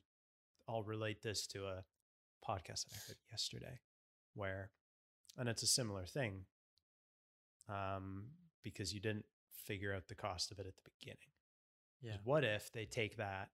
I'll 0.68 0.82
relate 0.82 1.22
this 1.22 1.46
to 1.48 1.64
a 1.64 1.84
podcast 2.46 2.84
that 2.84 2.94
I 2.94 2.98
heard 3.08 3.16
yesterday, 3.30 3.78
where, 4.34 4.70
and 5.38 5.48
it's 5.48 5.62
a 5.62 5.66
similar 5.66 6.04
thing, 6.04 6.44
um, 7.68 8.24
because 8.62 8.92
you 8.92 9.00
didn't 9.00 9.24
figure 9.52 9.94
out 9.94 10.08
the 10.08 10.14
cost 10.14 10.50
of 10.52 10.58
it 10.58 10.66
at 10.66 10.76
the 10.76 10.90
beginning. 11.00 11.30
yeah. 12.00 12.16
What 12.24 12.44
if 12.44 12.70
they 12.72 12.84
take 12.84 13.16
that 13.16 13.48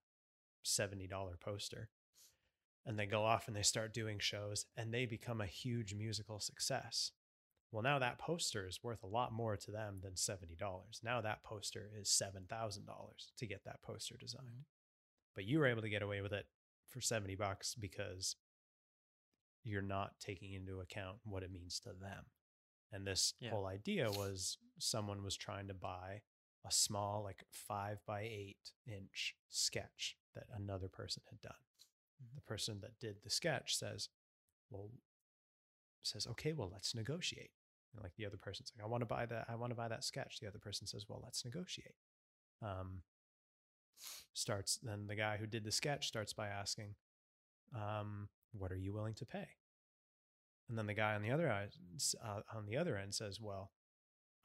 seventy 0.63 1.07
dollar 1.07 1.37
poster, 1.39 1.89
and 2.85 2.97
they 2.99 3.05
go 3.05 3.23
off 3.23 3.47
and 3.47 3.55
they 3.55 3.63
start 3.63 3.93
doing 3.93 4.19
shows, 4.19 4.65
and 4.77 4.93
they 4.93 5.05
become 5.05 5.41
a 5.41 5.45
huge 5.45 5.93
musical 5.95 6.39
success? 6.39 7.11
Well, 7.71 7.81
now 7.81 7.97
that 7.99 8.19
poster 8.19 8.67
is 8.67 8.83
worth 8.83 9.01
a 9.01 9.07
lot 9.07 9.31
more 9.33 9.57
to 9.57 9.71
them 9.71 9.99
than 10.03 10.15
seventy 10.15 10.55
dollars. 10.55 11.01
Now 11.03 11.21
that 11.21 11.43
poster 11.43 11.89
is 11.99 12.09
seven 12.09 12.45
thousand 12.47 12.85
dollars 12.85 13.31
to 13.37 13.47
get 13.47 13.63
that 13.65 13.81
poster 13.81 14.15
designed. 14.17 14.45
Mhm. 14.47 14.65
But 15.35 15.45
you 15.45 15.57
were 15.57 15.65
able 15.65 15.81
to 15.81 15.89
get 15.89 16.03
away 16.03 16.21
with 16.21 16.33
it 16.33 16.45
for 16.87 17.01
seventy 17.01 17.35
bucks 17.35 17.73
because 17.73 18.35
you're 19.63 19.81
not 19.81 20.19
taking 20.19 20.53
into 20.53 20.81
account 20.81 21.17
what 21.23 21.41
it 21.41 21.51
means 21.51 21.79
to 21.79 21.89
them. 21.93 22.25
And 22.93 23.05
this 23.07 23.33
Yeah. 23.39 23.49
whole 23.49 23.65
idea 23.65 24.11
was 24.11 24.57
someone 24.77 25.23
was 25.23 25.35
trying 25.35 25.67
to 25.67 25.73
buy 25.73 26.21
a 26.63 26.71
small, 26.71 27.23
like 27.23 27.43
five 27.51 28.05
by 28.05 28.21
eight 28.21 28.71
inch 28.85 29.35
sketch 29.49 30.17
that 30.33 30.47
another 30.51 30.87
person 30.87 31.23
had 31.29 31.41
done. 31.41 31.65
Mhm. 32.23 32.35
The 32.35 32.41
person 32.41 32.79
that 32.81 32.99
did 32.99 33.21
the 33.23 33.29
sketch 33.29 33.75
says, 33.75 34.09
Well, 34.69 34.91
says, 36.03 36.27
okay, 36.27 36.53
well, 36.53 36.69
let's 36.69 36.93
negotiate. 36.95 37.51
And 37.93 38.01
like 38.03 38.15
the 38.15 38.25
other 38.25 38.37
person's 38.37 38.71
like, 38.75 38.83
I 38.83 38.87
want 38.87 39.01
to 39.01 39.05
buy 39.07 39.25
that, 39.25 39.49
I 39.49 39.55
want 39.55 39.71
to 39.71 39.75
buy 39.75 39.87
that 39.87 40.03
sketch. 40.03 40.39
The 40.39 40.47
other 40.47 40.59
person 40.59 40.87
says, 40.87 41.07
Well, 41.09 41.21
let's 41.23 41.43
negotiate. 41.43 41.97
Um, 42.61 43.03
starts 44.33 44.77
then 44.77 45.07
the 45.07 45.15
guy 45.15 45.37
who 45.37 45.47
did 45.47 45.63
the 45.63 45.71
sketch 45.71 46.07
starts 46.07 46.33
by 46.33 46.47
asking, 46.47 46.95
um, 47.75 48.29
what 48.51 48.71
are 48.71 48.77
you 48.77 48.93
willing 48.93 49.13
to 49.15 49.25
pay? 49.25 49.47
And 50.69 50.77
then 50.77 50.87
the 50.87 50.93
guy 50.93 51.15
on 51.15 51.21
the 51.21 51.31
other 51.31 51.51
eye, 51.51 51.67
uh, 52.23 52.41
on 52.55 52.65
the 52.65 52.77
other 52.77 52.97
end 52.97 53.13
says, 53.13 53.39
well, 53.41 53.71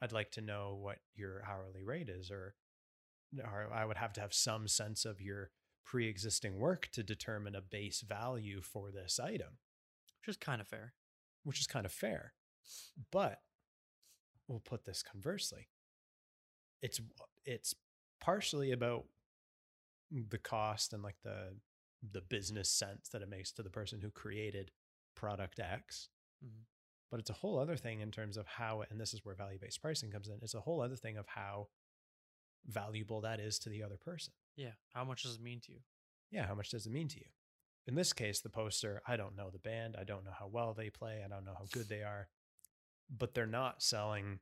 I'd 0.01 0.11
like 0.11 0.31
to 0.31 0.41
know 0.41 0.77
what 0.81 0.97
your 1.15 1.43
hourly 1.49 1.83
rate 1.83 2.09
is, 2.09 2.29
or, 2.31 2.55
or 3.43 3.69
I 3.73 3.85
would 3.85 3.97
have 3.97 4.13
to 4.13 4.21
have 4.21 4.33
some 4.33 4.67
sense 4.67 5.05
of 5.05 5.21
your 5.21 5.49
pre-existing 5.85 6.59
work 6.59 6.89
to 6.93 7.03
determine 7.03 7.55
a 7.55 7.61
base 7.61 8.01
value 8.01 8.61
for 8.61 8.91
this 8.91 9.19
item, 9.19 9.57
Which 10.21 10.29
is 10.35 10.37
kind 10.37 10.61
of 10.61 10.67
fair. 10.67 10.93
which 11.43 11.59
is 11.59 11.67
kind 11.67 11.85
of 11.85 11.91
fair. 11.91 12.33
But 13.11 13.39
we'll 14.47 14.59
put 14.59 14.85
this 14.85 15.01
conversely. 15.01 15.69
It's 16.81 17.01
it's 17.45 17.73
partially 18.21 18.71
about 18.71 19.05
the 20.11 20.37
cost 20.37 20.93
and 20.93 21.01
like 21.03 21.17
the 21.23 21.55
the 22.11 22.21
business 22.21 22.69
sense 22.69 23.09
that 23.09 23.21
it 23.21 23.29
makes 23.29 23.51
to 23.53 23.63
the 23.63 23.69
person 23.69 23.99
who 24.01 24.09
created 24.11 24.71
product 25.19 25.59
X. 25.59 26.09
Mhm. 26.43 26.65
But 27.11 27.19
it's 27.19 27.29
a 27.29 27.33
whole 27.33 27.59
other 27.59 27.75
thing 27.75 27.99
in 27.99 28.09
terms 28.11 28.37
of 28.37 28.47
how, 28.47 28.83
and 28.83 28.99
this 29.01 29.13
is 29.13 29.25
where 29.25 29.35
value 29.35 29.59
based 29.59 29.81
pricing 29.81 30.11
comes 30.11 30.29
in. 30.29 30.39
It's 30.41 30.53
a 30.53 30.61
whole 30.61 30.81
other 30.81 30.95
thing 30.95 31.17
of 31.17 31.27
how 31.27 31.69
valuable 32.65 33.19
that 33.21 33.39
is 33.41 33.59
to 33.59 33.69
the 33.69 33.83
other 33.83 33.97
person. 33.97 34.33
Yeah. 34.55 34.73
How 34.93 35.03
much 35.03 35.23
does 35.23 35.35
it 35.35 35.41
mean 35.41 35.59
to 35.61 35.73
you? 35.73 35.81
Yeah, 36.31 36.45
how 36.47 36.55
much 36.55 36.69
does 36.69 36.85
it 36.85 36.91
mean 36.91 37.09
to 37.09 37.19
you? 37.19 37.29
In 37.85 37.95
this 37.95 38.13
case, 38.13 38.39
the 38.39 38.49
poster, 38.49 39.01
I 39.05 39.17
don't 39.17 39.35
know 39.35 39.49
the 39.49 39.59
band. 39.59 39.95
I 39.97 40.03
don't 40.05 40.23
know 40.23 40.31
how 40.31 40.47
well 40.47 40.73
they 40.73 40.89
play. 40.89 41.23
I 41.23 41.27
don't 41.27 41.43
know 41.43 41.55
how 41.55 41.65
good 41.65 41.89
they 41.89 42.03
are, 42.03 42.29
but 43.09 43.33
they're 43.33 43.45
not 43.47 43.81
selling 43.81 44.39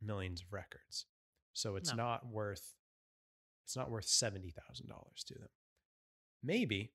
millions 0.00 0.40
of 0.42 0.52
records. 0.52 1.06
So 1.52 1.76
it's 1.76 1.90
No. 1.90 1.96
not 1.96 2.26
worth 2.26 2.76
it's 3.64 3.76
not 3.76 3.90
worth 3.90 4.06
$70,000 4.06 5.22
to 5.22 5.34
them. 5.38 5.50
Maybe 6.42 6.92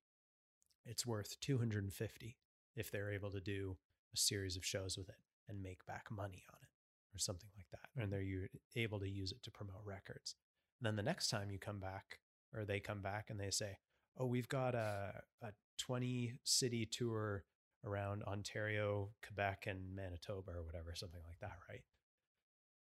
it's 0.84 1.05
worth 1.05 1.39
250 1.39 2.38
if 2.75 2.91
they're 2.91 3.12
able 3.12 3.32
to 3.32 3.39
do 3.41 3.77
a 4.13 4.17
series 4.17 4.55
of 4.58 4.65
shows 4.65 4.98
with 4.98 5.10
it 5.10 5.15
and 5.48 5.62
make 5.62 5.86
back 5.86 6.08
money 6.12 6.44
on 6.50 6.58
it 6.62 6.70
or 7.15 7.20
something 7.20 7.50
like 7.55 7.67
that. 7.72 8.01
And 8.01 8.12
they're 8.12 8.50
able 8.75 9.00
to 9.00 9.10
use 9.10 9.32
it 9.32 9.44
to 9.44 9.51
promote 9.51 9.82
records. 9.86 10.36
then 10.82 10.96
the 10.96 11.03
next 11.03 11.29
time 11.29 11.50
you 11.51 11.58
come 11.60 11.79
back 11.79 12.20
or 12.53 12.65
they 12.65 12.79
come 12.79 13.01
back 13.01 13.29
and 13.29 13.39
they 13.39 13.51
say, 13.51 13.77
"Oh, 14.17 14.25
we've 14.25 14.50
got 14.50 14.75
a 14.75 15.24
a 15.41 15.53
20 15.77 16.34
city 16.44 16.86
tour 16.86 17.46
around 17.84 18.24
Ontario, 18.24 19.13
Quebec 19.25 19.65
and 19.67 19.96
Manitoba 19.96 20.51
or 20.51 20.63
whatever, 20.63 20.94
something 20.96 21.22
like 21.25 21.39
that, 21.39 21.58
right?" 21.70 21.84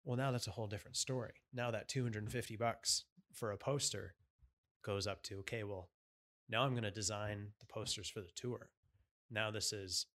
Well, 0.05 0.17
now 0.17 0.31
that's 0.33 0.47
a 0.49 0.53
whole 0.53 0.67
different 0.67 0.97
story. 0.97 1.35
Now 1.53 1.71
that 1.71 1.89
250 1.89 2.57
bucks 2.57 3.05
for 3.33 3.51
a 3.53 3.57
poster 3.59 4.15
goes 4.83 5.07
up 5.07 5.23
to, 5.25 5.39
okay, 5.41 5.65
well, 5.65 5.91
Now 6.49 6.65
I'm 6.65 6.73
going 6.73 6.83
to 6.85 6.91
design 6.91 7.53
the 7.59 7.67
posters 7.67 8.09
for 8.09 8.21
the 8.21 8.31
tour. 8.35 8.69
Now 9.31 9.51
this 9.51 9.73
is 9.73 10.07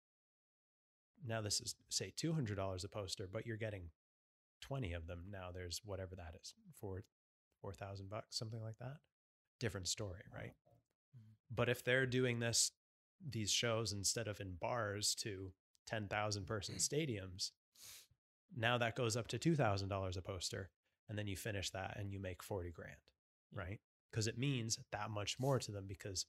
now 1.26 1.40
this 1.40 1.60
is 1.60 1.74
say 1.88 2.12
$200 2.16 2.84
a 2.84 2.88
poster, 2.88 3.28
but 3.30 3.46
you're 3.46 3.56
getting 3.56 3.90
20 4.60 4.92
of 4.92 5.06
them. 5.06 5.24
Now 5.30 5.50
there's 5.52 5.80
whatever 5.84 6.14
that 6.16 6.34
is, 6.40 6.54
for 6.80 7.02
4,000 7.60 8.08
bucks, 8.08 8.36
something 8.36 8.62
like 8.62 8.78
that. 8.78 8.98
Different 9.58 9.88
story, 9.88 10.22
right? 10.32 10.52
Mhm. 11.16 11.34
But 11.50 11.68
if 11.68 11.82
they're 11.82 12.06
doing 12.06 12.38
this, 12.38 12.70
these 13.20 13.50
shows 13.50 13.92
instead 13.92 14.28
of 14.28 14.40
in 14.40 14.54
bars 14.54 15.14
to 15.16 15.52
10,000 15.86 16.46
person 16.46 16.74
stadiums, 16.78 17.50
now 18.56 18.78
that 18.78 18.94
goes 18.94 19.16
up 19.16 19.26
to 19.28 19.38
$2,000 19.38 20.16
a 20.16 20.22
poster. 20.22 20.70
And 21.08 21.18
then 21.18 21.26
you 21.26 21.36
finish 21.36 21.70
that 21.70 21.96
and 21.98 22.12
you 22.12 22.20
make 22.20 22.42
40 22.42 22.70
grand, 22.70 23.00
right? 23.50 23.80
Because 24.10 24.26
it 24.26 24.36
means 24.36 24.78
that 24.92 25.10
much 25.10 25.38
more 25.40 25.58
to 25.58 25.72
them 25.72 25.86
because 25.86 26.26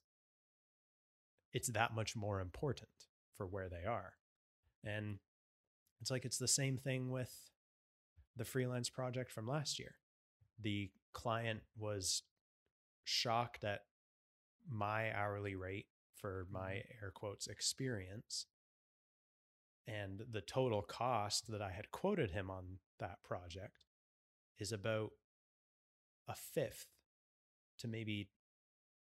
it's 1.54 1.70
that 1.70 1.94
much 1.94 2.16
more 2.16 2.40
important 2.40 2.90
for 3.36 3.46
where 3.46 3.70
they 3.70 3.86
are. 3.88 4.14
And 4.84 5.20
it's 6.02 6.12
like 6.12 6.26
it's 6.26 6.38
the 6.38 6.48
same 6.48 6.78
thing 6.78 7.10
with 7.10 7.34
the 8.36 8.46
freelance 8.46 8.90
project 8.90 9.32
from 9.32 9.48
last 9.48 9.80
year. 9.80 9.96
The 10.62 10.92
client 11.14 11.62
was 11.78 12.24
shocked 13.04 13.64
at 13.64 13.82
my 14.70 15.14
hourly 15.14 15.56
rate 15.56 15.88
for 16.16 16.46
mm-hmm. 16.46 16.54
my 16.54 16.72
air 17.02 17.12
quotes 17.14 17.48
experience 17.48 18.46
and 19.90 20.22
the 20.32 20.42
total 20.42 20.82
cost 20.82 21.52
that 21.52 21.62
I 21.62 21.72
had 21.72 21.92
quoted 21.92 22.32
him 22.32 22.50
on 22.50 22.78
that 23.00 23.24
project 23.24 23.86
is 24.60 24.72
about 24.72 25.12
a 26.28 26.36
fifth 26.36 26.88
to 27.80 27.88
maybe 27.88 28.30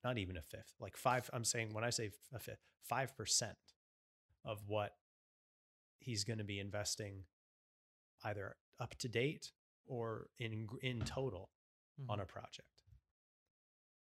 not 0.05 0.19
even 0.19 0.37
a 0.37 0.43
fifth, 0.43 0.75
like 0.81 0.97
five. 0.97 1.29
I'm 1.33 1.45
saying 1.45 1.73
when 1.73 1.85
I 1.85 1.91
say 1.91 2.11
a 2.33 2.39
fifth, 2.39 2.65
5% 2.91 3.55
of 4.45 4.69
what 4.69 4.97
he's 5.99 6.25
going 6.25 6.39
to 6.39 6.45
be 6.45 6.59
investing 6.59 7.25
either 8.25 8.57
up 8.81 8.97
to 8.99 9.09
date 9.09 9.53
or 9.87 10.29
in 10.39 10.69
in 10.83 11.01
total 11.01 11.51
on 12.09 12.19
Mhm. 12.19 12.23
a 12.23 12.27
project. 12.27 12.83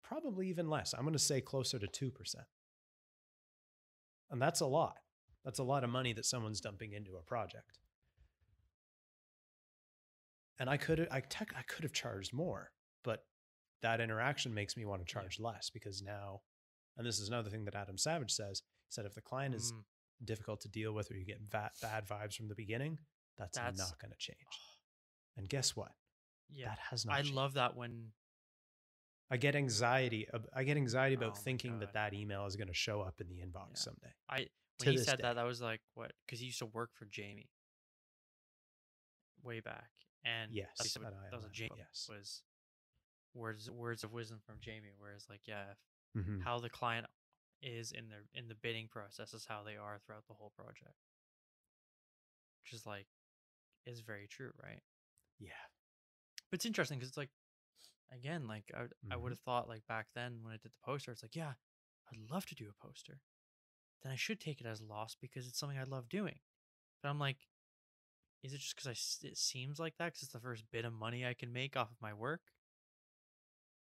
Probably 0.03 0.49
even 0.49 0.69
less. 0.69 0.93
I'm 0.95 1.03
going 1.03 1.13
to 1.13 1.19
say 1.19 1.41
closer 1.41 1.79
to 1.79 1.87
2%. 1.87 2.49
And 4.31 4.41
that's 4.43 4.61
a 4.61 4.67
lot. 4.67 4.99
That's 5.45 5.59
a 5.59 5.65
lot 5.65 5.85
of 5.85 5.91
money 5.91 6.13
that 6.15 6.25
someone's 6.27 6.61
dumping 6.61 6.93
into 6.93 7.17
a 7.17 7.23
project. 7.23 7.79
And 10.59 10.71
I 10.71 10.77
could 10.77 11.09
I 11.11 11.21
tech 11.21 11.53
I 11.57 11.63
could 11.63 11.83
have 11.85 11.93
charged 11.93 12.33
more, 12.33 12.73
but 13.03 13.27
that 13.85 14.01
interaction 14.01 14.53
makes 14.55 14.77
me 14.77 14.85
want 14.85 15.07
to 15.07 15.11
Yeah. 15.11 15.21
charge 15.21 15.39
less 15.39 15.71
because 15.71 16.03
now 16.03 16.41
and 16.97 17.05
this 17.07 17.19
is 17.19 17.29
another 17.29 17.51
thing 17.51 17.65
that 17.65 17.75
Adam 17.75 17.99
Savage 17.99 18.31
says, 18.33 18.63
he 18.87 18.93
said 18.93 19.05
if 19.05 19.15
the 19.15 19.21
client 19.21 19.53
is 19.55 19.73
Mm, 19.73 19.85
difficult 20.25 20.61
to 20.61 20.69
deal 20.69 20.93
with 20.93 21.11
or 21.11 21.17
you 21.17 21.25
get 21.25 21.41
va- 21.43 21.73
bad 21.83 22.07
vibes 22.07 22.35
from 22.37 22.47
the 22.49 22.55
beginning, 22.55 22.99
that's, 23.37 23.57
That's- 23.59 23.79
not 23.79 23.99
going 23.99 24.13
to 24.13 24.17
change. 24.17 24.39
And 25.37 25.49
guess 25.49 25.75
what? 25.75 25.93
yeah. 26.49 26.69
That 26.69 26.79
has 26.91 27.05
not 27.05 27.17
I 27.17 27.23
changed. 27.23 27.35
love 27.35 27.55
that 27.55 27.75
when 27.75 28.13
I 29.31 29.37
get 29.39 29.57
anxiety. 29.57 30.29
I 30.53 30.63
get 30.63 30.77
anxiety 30.77 31.17
Oh 31.17 31.19
about 31.23 31.35
my 31.35 31.41
thinking 31.43 31.79
that 31.81 31.95
that 31.95 32.15
email 32.15 32.47
is 32.47 32.55
going 32.55 32.69
to 32.69 32.75
show 32.75 33.01
up 33.01 33.21
in 33.21 33.29
the 33.29 33.41
inbox 33.41 33.71
Yeah. 33.71 33.81
someday. 33.87 34.15
I 34.29 34.49
when 34.85 34.93
he 34.93 34.99
said 34.99 35.17
day. 35.19 35.23
that, 35.23 35.35
that 35.35 35.43
was 35.45 35.61
like 35.61 35.81
what? 35.95 36.13
Because 36.25 36.39
he 36.41 36.47
used 36.47 36.61
to 36.61 36.67
work 36.67 36.91
for 36.95 37.07
Jamie 37.07 37.51
way 39.43 39.61
back, 39.61 39.91
and 40.25 40.53
Yes, 40.53 40.97
what- 40.97 41.13
that 41.31 41.33
was 41.43 41.49
Jamie 41.51 41.71
yes. 41.79 42.07
was 42.09 42.43
words 43.35 43.71
words 43.71 44.05
of 44.05 44.13
wisdom 44.13 44.41
from 44.47 44.57
Jamie. 44.61 44.93
Whereas 44.99 45.27
like 45.29 45.47
yeah, 45.47 45.75
Mhm. 46.17 46.43
how 46.43 46.59
the 46.59 46.71
client 46.71 47.07
is 47.63 47.93
in 47.93 48.09
their 48.09 48.25
in 48.35 48.49
the 48.49 48.55
bidding 48.55 48.89
process 48.89 49.35
is 49.35 49.47
how 49.47 49.63
they 49.63 49.77
are 49.77 49.99
throughout 49.99 50.27
the 50.27 50.35
whole 50.35 50.51
project, 50.51 50.97
which 52.63 52.73
is 52.73 52.87
like 52.87 53.07
is 53.87 54.01
very 54.01 54.27
true, 54.27 54.53
right? 54.63 54.83
Yeah. 55.39 55.51
But 56.51 56.59
it's 56.59 56.67
interesting 56.67 56.99
because 56.99 57.09
it's 57.11 57.19
like, 57.19 57.31
again, 58.11 58.47
like 58.47 58.71
I, 58.75 58.83
would- 58.83 58.95
I 59.11 59.17
would 59.17 59.33
have 59.33 59.41
thought 59.41 59.69
like 59.69 59.87
back 59.87 60.07
then 60.15 60.43
when 60.43 60.53
I 60.55 60.57
did 60.57 60.73
the 60.73 60.85
poster, 60.85 61.11
it's 61.13 61.23
like, 61.23 61.37
yeah, 61.37 61.55
I'd 62.11 62.31
love 62.31 62.47
to 62.47 62.55
do 62.55 62.69
a 62.71 62.87
poster. 62.87 63.21
Then 64.03 64.13
I 64.13 64.17
should 64.17 64.41
take 64.41 64.61
it 64.61 64.67
as 64.67 64.81
a 64.81 64.85
loss 64.85 65.15
because 65.21 65.47
it's 65.47 65.59
something 65.59 65.79
I 65.79 65.85
love 65.85 66.09
doing. 66.09 66.39
But 67.03 67.09
I'm 67.11 67.19
like, 67.19 67.47
is 68.43 68.53
it 68.53 68.59
just 68.61 68.77
because 68.77 68.87
I 68.89 69.27
it 69.27 69.37
seems 69.39 69.79
like 69.79 69.97
that 69.99 70.07
because 70.07 70.23
it's 70.23 70.33
the 70.33 70.41
first 70.41 70.65
bit 70.71 70.85
of 70.85 70.93
money 70.93 71.25
I 71.27 71.35
can 71.35 71.53
make 71.53 71.77
off 71.77 71.91
of 71.91 72.01
my 72.01 72.13
work? 72.15 72.41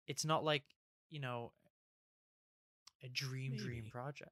It's 0.06 0.24
not 0.24 0.44
like 0.44 0.64
you 1.10 1.20
know 1.20 1.52
a 3.02 3.08
dream 3.08 3.56
dream 3.56 3.84
project. 3.90 4.30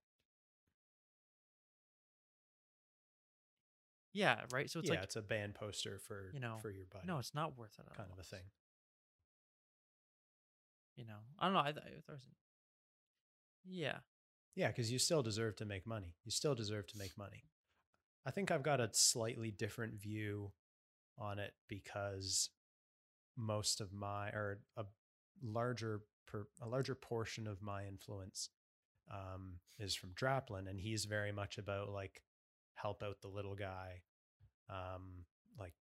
Yeah, 4.12 4.40
right. 4.52 4.68
So 4.68 4.80
it's 4.80 4.88
yeah, 4.88 4.96
like 4.96 5.04
it's 5.04 5.16
a 5.16 5.22
band 5.22 5.54
poster 5.54 5.98
for 5.98 6.30
you 6.32 6.40
know, 6.40 6.56
for 6.60 6.70
your 6.70 6.86
buddy. 6.92 7.06
no, 7.06 7.18
it's 7.18 7.34
not 7.34 7.56
worth 7.56 7.76
it. 7.78 7.86
at 7.88 7.96
kind 7.96 8.10
of 8.12 8.18
a 8.18 8.24
thing. 8.24 8.42
You 10.96 11.06
know, 11.06 11.20
I 11.38 11.46
don't 11.46 11.54
know. 11.54 11.60
I, 11.60 11.72
th- 11.72 11.78
I 11.78 11.88
thought 12.00 12.08
it 12.08 12.12
was, 12.12 12.28
yeah. 13.64 13.98
Yeah, 14.56 14.68
because 14.68 14.90
you 14.90 14.98
still 14.98 15.22
deserve 15.22 15.56
to 15.56 15.64
make 15.64 15.86
money. 15.86 16.16
You 16.24 16.32
still 16.32 16.54
deserve 16.54 16.86
to 16.88 16.98
make 16.98 17.16
money. 17.16 17.44
I 18.26 18.30
think 18.32 18.50
I've 18.50 18.64
got 18.64 18.80
a 18.80 18.90
slightly 18.92 19.50
different 19.50 19.94
view 19.94 20.52
on 21.16 21.38
it 21.38 21.52
because 21.68 22.50
most 23.36 23.80
of 23.80 23.92
my 23.92 24.28
or 24.30 24.60
a 24.76 24.84
larger 25.42 26.02
per, 26.26 26.46
a 26.60 26.68
larger 26.68 26.94
portion 26.94 27.46
of 27.46 27.62
my 27.62 27.86
influence 27.86 28.50
um, 29.12 29.54
is 29.78 29.94
from 29.94 30.10
Draplin, 30.10 30.68
and 30.68 30.78
he's 30.80 31.04
very 31.04 31.32
much 31.32 31.58
about 31.58 31.90
like 31.90 32.22
help 32.74 33.02
out 33.02 33.20
the 33.20 33.28
little 33.28 33.54
guy, 33.56 34.02
um, 34.68 35.24
like 35.58 35.74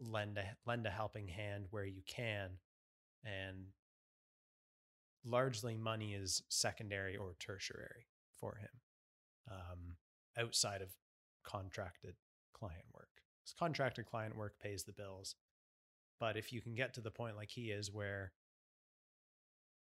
lend 0.00 0.38
a 0.38 0.44
lend 0.66 0.86
a 0.86 0.90
helping 0.90 1.28
hand 1.28 1.66
where 1.70 1.84
you 1.84 2.02
can, 2.06 2.50
and 3.24 3.66
largely 5.24 5.76
money 5.76 6.14
is 6.14 6.42
secondary 6.48 7.16
or 7.16 7.34
tertiary 7.40 8.06
for 8.38 8.56
him 8.56 8.68
um, 9.50 9.96
outside 10.38 10.82
of 10.82 10.90
contracted 11.44 12.14
client 12.52 12.84
work. 12.92 13.08
'Cause 13.44 13.54
contracted 13.58 14.06
client 14.06 14.36
work 14.36 14.58
pays 14.58 14.84
the 14.84 14.92
bills. 14.92 15.36
But 16.18 16.36
if 16.36 16.52
you 16.52 16.60
can 16.62 16.74
get 16.74 16.94
to 16.94 17.00
the 17.00 17.10
point 17.10 17.36
like 17.36 17.50
he 17.50 17.70
is 17.70 17.90
where 17.90 18.32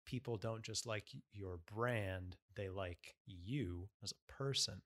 people 0.10 0.38
don't 0.38 0.63
just 0.63 0.88
like 0.88 1.06
your 1.34 1.60
brand, 1.72 2.36
they 2.56 2.67
like 2.67 3.15
you 3.28 3.88
as 4.04 4.12
a 4.12 4.32
person 4.32 4.82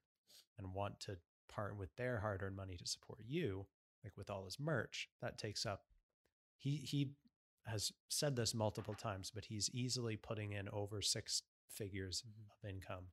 and 0.58 0.74
want 0.74 1.00
to 1.00 1.16
part 1.48 1.78
with 1.78 1.88
their 1.96 2.18
hard-earned 2.20 2.54
money 2.54 2.76
to 2.76 2.86
support 2.86 3.20
you, 3.26 3.66
like 4.04 4.12
with 4.18 4.28
all 4.28 4.44
his 4.44 4.60
merch, 4.60 5.08
that 5.22 5.38
takes 5.38 5.64
up 5.64 5.80
he 6.58 6.76
he 6.76 7.10
has 7.66 7.90
said 8.08 8.36
this 8.36 8.54
multiple 8.54 8.94
times, 8.94 9.30
but 9.34 9.46
he's 9.46 9.70
easily 9.72 10.16
putting 10.16 10.52
in 10.52 10.68
over 10.68 11.00
six 11.00 11.42
figures 11.68 12.22
Mhm. 12.22 12.50
of 12.52 12.68
income 12.70 13.06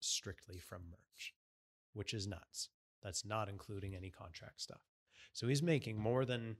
strictly 0.00 0.60
from 0.60 0.88
merch, 0.90 1.34
which 1.92 2.14
is 2.14 2.26
nuts. 2.28 2.68
That's 3.02 3.24
not 3.24 3.48
including 3.48 3.94
any 3.96 4.10
contract 4.10 4.60
stuff. 4.60 4.82
So 5.32 5.48
he's 5.48 5.62
making 5.62 5.98
more 5.98 6.24
than 6.24 6.56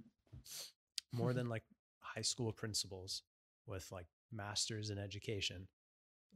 more 1.13 1.33
than 1.33 1.49
like 1.49 1.65
high 2.01 2.23
school 2.23 2.53
principals 2.53 3.23
with 3.67 3.93
like 3.93 4.09
masters 4.33 4.91
in 4.91 4.99
education, 4.99 5.69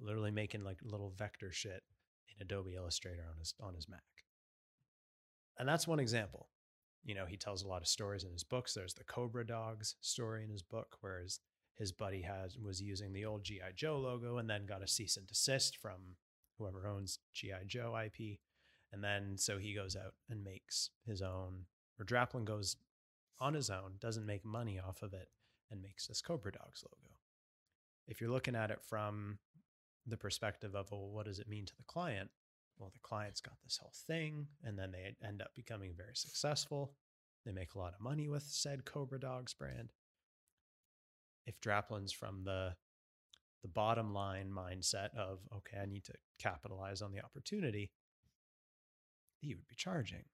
literally 0.00 0.30
making 0.30 0.64
like 0.64 0.78
little 0.82 1.12
vector 1.16 1.52
shit 1.52 1.82
in 2.28 2.42
Adobe 2.42 2.74
Illustrator 2.74 3.24
on 3.30 3.38
his 3.38 3.54
on 3.60 3.74
his 3.74 3.88
Mac. 3.88 4.02
And 5.58 5.68
that's 5.68 5.88
one 5.88 6.00
example 6.00 6.48
you 7.06 7.14
know, 7.14 7.24
he 7.24 7.36
tells 7.36 7.62
a 7.62 7.68
lot 7.68 7.82
of 7.82 7.88
stories 7.88 8.24
in 8.24 8.32
his 8.32 8.42
books. 8.42 8.74
There's 8.74 8.94
the 8.94 9.04
Cobra 9.04 9.46
Dogs 9.46 9.94
story 10.00 10.42
in 10.42 10.50
his 10.50 10.62
book, 10.62 10.96
where 11.00 11.20
his, 11.20 11.38
his 11.78 11.92
buddy 11.92 12.22
has 12.22 12.58
was 12.58 12.82
using 12.82 13.12
the 13.12 13.24
old 13.24 13.44
GI 13.44 13.60
Joe 13.76 13.98
logo 13.98 14.38
and 14.38 14.50
then 14.50 14.66
got 14.66 14.82
a 14.82 14.88
cease 14.88 15.16
and 15.16 15.26
desist 15.26 15.76
from 15.76 16.16
whoever 16.58 16.88
owns 16.88 17.20
GI 17.32 17.66
Joe 17.68 17.96
IP, 17.96 18.40
and 18.92 19.04
then 19.04 19.36
so 19.36 19.56
he 19.58 19.72
goes 19.72 19.94
out 19.94 20.14
and 20.28 20.42
makes 20.42 20.90
his 21.06 21.22
own. 21.22 21.66
Or 21.98 22.04
Draplin 22.04 22.44
goes 22.44 22.76
on 23.38 23.54
his 23.54 23.70
own, 23.70 23.94
doesn't 24.00 24.26
make 24.26 24.44
money 24.44 24.80
off 24.80 25.02
of 25.02 25.14
it, 25.14 25.28
and 25.70 25.80
makes 25.80 26.08
this 26.08 26.20
Cobra 26.20 26.50
Dogs 26.50 26.82
logo. 26.84 27.15
If 28.08 28.20
you're 28.20 28.30
looking 28.30 28.54
at 28.54 28.70
it 28.70 28.80
from 28.82 29.38
the 30.06 30.16
perspective 30.16 30.74
of, 30.74 30.90
well, 30.90 31.08
what 31.08 31.26
does 31.26 31.38
it 31.38 31.48
mean 31.48 31.66
to 31.66 31.76
the 31.76 31.84
client? 31.84 32.30
well, 32.78 32.90
the 32.92 33.00
client's 33.00 33.40
got 33.40 33.56
this 33.64 33.78
whole 33.78 33.92
thing, 34.06 34.46
and 34.62 34.78
then 34.78 34.92
they 34.92 35.14
end 35.26 35.40
up 35.40 35.54
becoming 35.54 35.94
very 35.96 36.14
successful. 36.14 36.94
They 37.44 37.52
make 37.52 37.74
a 37.74 37.78
lot 37.78 37.94
of 37.94 38.00
money 38.00 38.28
with 38.28 38.42
said 38.42 38.84
Cobra 38.84 39.20
Dogs 39.20 39.54
brand. 39.54 39.92
If 41.46 41.60
Draplin's 41.60 42.12
from 42.12 42.44
the 42.44 42.74
the 43.62 43.68
bottom 43.68 44.12
line 44.12 44.50
mindset 44.50 45.14
of 45.16 45.40
okay, 45.54 45.78
I 45.82 45.86
need 45.86 46.04
to 46.04 46.12
capitalize 46.38 47.02
on 47.02 47.12
the 47.12 47.24
opportunity, 47.24 47.90
he 49.40 49.54
would 49.54 49.66
be 49.66 49.76
charging 49.76 50.24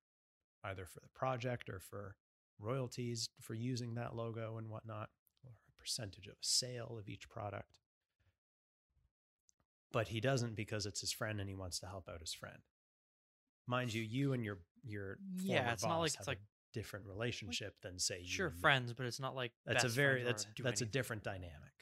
either 0.65 0.87
for 0.87 1.01
the 1.01 1.09
project 1.15 1.69
or 1.69 1.81
for 1.81 2.17
royalties 2.59 3.29
for 3.41 3.55
using 3.55 3.95
that 3.95 4.15
logo 4.15 4.59
and 4.59 4.69
whatnot, 4.69 5.11
percentage 5.83 6.27
of 6.27 6.35
a 6.35 6.45
sale 6.45 6.97
of 6.99 7.09
each 7.09 7.29
product. 7.29 7.79
but 9.93 10.09
he 10.09 10.21
doesn't 10.21 10.55
because 10.57 10.87
it's 10.87 11.03
his 11.03 11.13
friend 11.13 11.39
and 11.39 11.51
he 11.51 11.55
wants 11.55 11.79
to 11.81 11.87
help 11.87 12.09
out 12.09 12.21
his 12.21 12.33
friend. 12.33 12.57
Mind 13.67 13.93
you, 13.93 14.01
you 14.03 14.33
and 14.33 14.43
your 14.43 14.59
your 14.83 15.19
Yeah, 15.43 15.71
it's 15.73 15.85
not 15.85 15.99
like 15.99 16.15
it's 16.19 16.27
like- 16.27 16.39
a 16.39 16.73
different 16.73 17.05
relationship 17.07 17.79
than 17.83 17.99
say 17.99 18.21
you 18.21 18.27
Sure, 18.27 18.51
friends, 18.51 18.95
but 18.95 19.05
it's 19.05 19.21
not 19.21 19.35
like 19.35 19.53
That's 19.67 19.85
a 19.85 19.89
very 19.91 20.23
that's 20.23 20.47
that's 20.61 20.81
a 20.81 20.87
different 20.87 21.23
dynamic. 21.25 21.73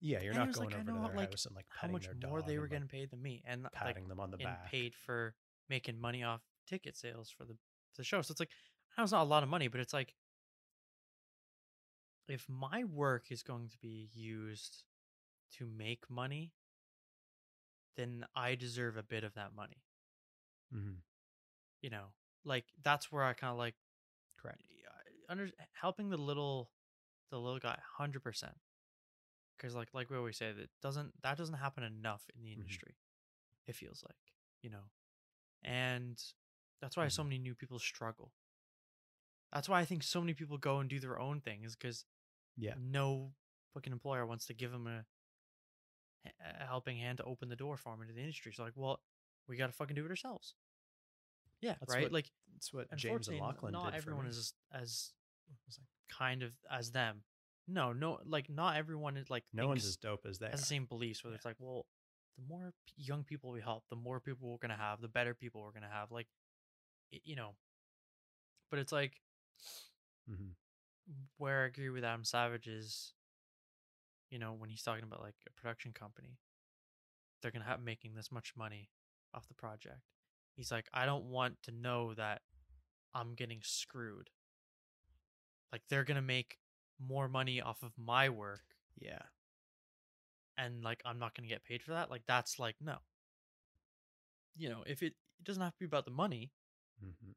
Yeah, 0.00 0.20
you're 0.22 0.30
And 0.30 0.38
not 0.38 0.52
going 0.54 0.68
like, 0.70 0.78
over 0.78 0.92
to 0.92 0.98
their 1.08 1.16
like, 1.16 1.30
house 1.30 1.46
and 1.46 1.54
like 1.54 1.66
How 1.68 1.88
much 1.88 2.04
their 2.06 2.30
more 2.30 2.40
they 2.42 2.56
were 2.56 2.62
like, 2.64 2.70
getting 2.70 2.88
paid 2.88 3.10
than 3.10 3.20
me, 3.20 3.42
and 3.46 3.64
like 3.64 3.72
patting 3.72 4.08
them 4.08 4.18
on 4.20 4.30
the 4.30 4.38
back. 4.38 4.70
paid 4.70 4.94
for 4.94 5.34
making 5.68 6.00
money 6.00 6.22
off 6.22 6.40
ticket 6.66 6.96
sales 6.96 7.28
for 7.30 7.44
the 7.44 7.56
the 7.96 8.04
show. 8.04 8.22
So 8.22 8.32
it's 8.32 8.40
like 8.40 8.50
I 8.96 9.00
know 9.00 9.04
it's 9.04 9.12
not 9.12 9.22
a 9.22 9.28
lot 9.28 9.42
of 9.42 9.48
money, 9.48 9.68
but 9.68 9.80
it's 9.80 9.92
like 9.92 10.14
if 12.28 12.48
my 12.48 12.84
work 12.84 13.30
is 13.30 13.42
going 13.42 13.68
to 13.68 13.78
be 13.78 14.10
used 14.14 14.84
to 15.52 15.66
make 15.66 16.10
money, 16.10 16.54
then 17.94 18.26
I 18.34 18.56
deserve 18.56 18.96
a 18.96 19.02
bit 19.04 19.22
of 19.22 19.34
that 19.34 19.54
money. 19.54 19.84
Mhm. 20.70 21.02
You 21.82 21.90
know, 21.90 22.06
like 22.44 22.66
that's 22.82 23.10
where 23.12 23.24
I 23.24 23.32
kind 23.32 23.50
of 23.52 23.58
like 23.58 23.74
Correct. 24.36 24.62
Under 25.28 25.48
helping 25.72 26.10
the 26.10 26.16
little 26.16 26.72
the 27.30 27.38
little 27.38 27.60
guy 27.60 27.70
100% 27.70 28.56
because 29.56 29.74
like 29.74 29.94
like 29.94 30.10
we 30.10 30.16
always 30.16 30.36
say 30.38 30.52
that 30.52 30.70
doesn't 30.82 31.12
that 31.22 31.38
doesn't 31.38 31.56
happen 31.56 31.84
enough 31.84 32.24
in 32.36 32.42
the 32.42 32.52
Mhm. 32.56 32.80
industry 32.80 32.96
it 33.66 33.76
feels 33.76 34.04
like 34.08 34.34
you 34.62 34.70
know 34.70 34.90
and 35.64 36.22
that's 36.80 36.96
why 36.96 37.08
so 37.08 37.24
many 37.24 37.38
new 37.38 37.54
people 37.54 37.78
struggle 37.78 38.32
that's 39.52 39.68
why 39.68 39.80
i 39.80 39.84
think 39.84 40.02
so 40.02 40.20
many 40.20 40.34
people 40.34 40.58
go 40.58 40.78
and 40.78 40.88
do 40.90 40.98
their 41.00 41.18
own 41.18 41.40
things 41.40 41.74
because 41.76 42.04
Yeah. 42.56 42.74
no 42.80 43.32
fucking 43.74 43.92
employer 43.92 44.26
wants 44.26 44.46
to 44.46 44.54
give 44.54 44.72
them 44.72 44.86
a, 44.86 45.04
a 46.26 46.66
helping 46.66 46.96
hand 46.98 47.18
to 47.18 47.24
open 47.24 47.48
the 47.48 47.56
door 47.56 47.76
for 47.76 47.92
them 47.92 48.02
into 48.02 48.14
the 48.14 48.20
industry 48.20 48.52
so 48.52 48.62
like 48.62 48.72
well 48.76 49.00
we 49.48 49.56
gotta 49.56 49.72
fucking 49.72 49.94
do 49.96 50.04
it 50.04 50.10
ourselves 50.10 50.54
yeah 51.60 51.74
That's 51.80 51.94
right 51.94 52.02
what 52.04 52.12
like 52.12 52.30
That's 52.54 52.72
what 52.72 52.96
James 52.96 53.28
and 53.28 53.38
Lachlan 53.40 53.72
not 53.72 53.94
everyone 53.94 54.26
is 54.26 54.38
as, 54.38 54.52
as 54.82 55.12
What 55.48 55.58
was 55.66 55.78
I- 55.80 56.12
kind 56.24 56.42
of 56.42 56.52
as 56.70 56.90
them. 56.92 57.22
No, 57.68 57.92
no, 57.92 58.18
like 58.26 58.50
not 58.50 58.76
everyone 58.76 59.16
is 59.16 59.30
like 59.30 59.44
No 59.52 59.68
one's 59.68 59.86
as 59.86 59.96
dope 59.96 60.26
as 60.28 60.38
that. 60.40 60.50
has 60.50 60.60
the 60.60 60.66
same 60.66 60.86
beliefs. 60.86 61.22
Whether 61.22 61.34
Yeah. 61.34 61.36
it's 61.36 61.44
like, 61.44 61.56
well, 61.60 61.86
the 62.36 62.42
more 62.48 62.72
p- 62.86 62.94
young 62.96 63.22
people 63.22 63.50
we 63.52 63.60
help, 63.60 63.84
the 63.90 63.96
more 63.96 64.18
people 64.18 64.50
we're 64.50 64.56
gonna 64.58 64.76
have, 64.76 65.00
the 65.00 65.06
better 65.08 65.34
people 65.34 65.62
we're 65.62 65.70
gonna 65.70 65.88
have. 65.92 66.10
Like, 66.10 66.26
you 67.12 67.36
know. 67.36 67.54
But 68.70 68.80
it's 68.80 68.90
like 68.90 69.20
Mhm. 70.26 70.54
where 71.36 71.62
I 71.62 71.66
agree 71.66 71.88
with 71.90 72.04
Adam 72.04 72.24
Savage 72.24 72.68
is, 72.68 73.12
you 74.30 74.38
know, 74.38 74.52
when 74.52 74.70
he's 74.70 74.82
talking 74.82 75.04
about 75.04 75.20
like 75.22 75.34
a 75.46 75.50
production 75.60 75.92
company, 75.92 76.38
they're 77.42 77.50
gonna 77.50 77.64
have 77.64 77.82
making 77.82 78.14
this 78.14 78.30
much 78.32 78.54
money 78.56 78.90
off 79.34 79.48
the 79.48 79.54
project. 79.54 80.00
He's 80.56 80.70
like, 80.70 80.88
I 80.92 81.06
don't 81.06 81.26
want 81.26 81.62
to 81.64 81.72
know 81.72 82.14
that 82.14 82.42
I'm 83.14 83.34
getting 83.34 83.60
screwed. 83.62 84.30
Like 85.72 85.82
they're 85.88 86.04
gonna 86.04 86.22
make 86.22 86.58
more 86.98 87.28
money 87.28 87.60
off 87.60 87.82
of 87.82 87.96
my 87.98 88.28
work 88.28 88.76
Yeah. 89.00 89.22
and 90.56 90.82
like 90.84 91.02
I'm 91.04 91.18
not 91.18 91.34
gonna 91.34 91.48
get 91.48 91.64
paid 91.64 91.82
for 91.82 91.92
that. 91.92 92.10
Like 92.10 92.22
that's 92.26 92.58
like 92.58 92.76
no. 92.80 92.98
You 94.56 94.68
know, 94.68 94.82
if 94.86 95.02
it, 95.02 95.14
it 95.38 95.44
doesn't 95.44 95.62
have 95.62 95.72
to 95.74 95.78
be 95.80 95.84
about 95.86 96.04
the 96.04 96.10
money, 96.10 96.52
hmm 97.00 97.32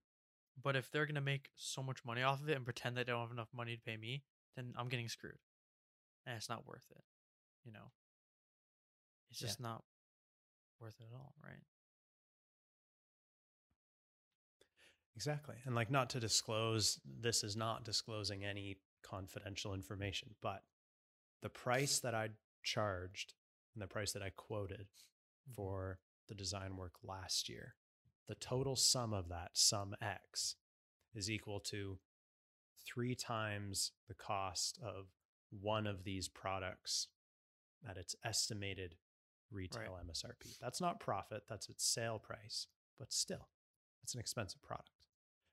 but 0.62 0.76
if 0.76 0.90
they're 0.92 1.06
gonna 1.06 1.22
make 1.22 1.50
so 1.56 1.82
much 1.84 2.04
money 2.06 2.22
off 2.22 2.42
of 2.42 2.50
it 2.50 2.56
and 2.56 2.66
pretend 2.66 2.96
they 2.96 3.04
don't 3.04 3.22
have 3.22 3.32
enough 3.32 3.54
money 3.54 3.76
to 3.76 3.82
pay 3.82 3.98
me, 3.98 4.24
then 4.56 4.74
I'm 4.78 4.90
getting 4.90 5.10
screwed. 5.10 5.40
And 6.26 6.36
it's 6.38 6.50
not 6.50 6.66
worth 6.68 6.86
it. 6.92 7.04
You 7.64 7.72
know. 7.72 7.92
It's 9.32 9.42
Yeah. 9.42 9.48
just 9.48 9.60
not 9.60 9.84
worth 10.80 11.00
it 11.00 11.08
at 11.12 11.14
all, 11.16 11.34
right? 11.44 11.64
Exactly. 15.16 15.56
And 15.66 15.76
like 15.76 15.92
not 15.92 16.10
to 16.12 16.20
disclose, 16.20 17.00
this 17.06 17.44
is 17.44 17.56
not 17.56 17.86
disclosing 17.86 18.44
any 18.44 18.80
confidential 19.04 19.74
information, 19.74 20.36
but 20.42 20.64
the 21.42 21.50
price 21.50 22.00
that 22.00 22.16
I 22.16 22.30
charged 22.64 23.34
and 23.74 23.82
the 23.82 23.88
price 23.88 24.12
that 24.14 24.24
I 24.24 24.30
quoted 24.32 24.88
Mhm. 25.50 25.54
for 25.56 26.00
the 26.28 26.36
design 26.36 26.78
work 26.78 27.04
last 27.04 27.50
year, 27.50 27.76
the 28.28 28.36
total 28.36 28.76
sum 28.76 29.14
of 29.14 29.30
that, 29.30 29.52
sum 29.54 29.96
X, 30.02 30.56
is 31.14 31.30
equal 31.30 31.60
to 31.60 32.00
three 32.86 33.16
times 33.16 33.92
the 34.08 34.14
cost 34.14 34.80
of 34.84 35.08
one 35.50 35.88
of 35.88 36.04
these 36.04 36.28
products 36.28 37.08
at 37.90 37.98
its 37.98 38.16
estimated 38.24 38.96
retail 39.52 39.98
MSRP. 40.06 40.58
That's 40.60 40.82
not 40.82 41.00
profit, 41.00 41.44
that's 41.48 41.70
its 41.70 41.86
sale 41.86 42.20
price, 42.20 42.68
but 42.98 43.14
still, 43.14 43.50
it's 44.02 44.14
an 44.14 44.20
expensive 44.20 44.62
product. 44.62 44.90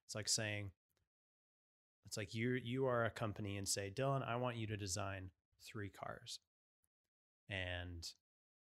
It's 0.06 0.14
like 0.14 0.28
saying, 0.28 0.70
it's 2.06 2.16
like 2.16 2.34
you 2.34 2.52
you 2.52 2.86
are 2.86 3.04
a 3.04 3.10
company 3.10 3.56
and 3.56 3.68
say, 3.68 3.92
Dylan, 3.94 4.26
I 4.26 4.36
want 4.36 4.56
you 4.56 4.66
to 4.68 4.76
design 4.76 5.30
three 5.64 5.90
cars. 5.90 6.40
And 7.48 8.08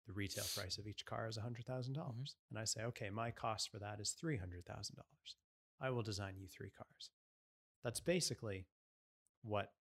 the 0.07 0.12
retail 0.12 0.45
price 0.55 0.79
of 0.79 0.87
each 0.87 1.05
car 1.05 1.27
is 1.29 1.37
$100,000. 1.37 1.92
dollars 1.95 2.37
Mhm. 2.37 2.51
And 2.51 2.59
I 2.59 2.64
say, 2.64 2.83
okay, 2.85 3.11
my 3.11 3.31
cost 3.31 3.71
for 3.71 3.79
that 3.81 4.01
is 4.01 4.14
$300,000. 4.14 5.37
I 5.81 5.90
will 5.90 6.03
design 6.03 6.37
you 6.38 6.47
three 6.49 6.71
cars. 6.71 7.11
That's 7.83 8.01
basically 8.01 8.66
what 9.42 9.75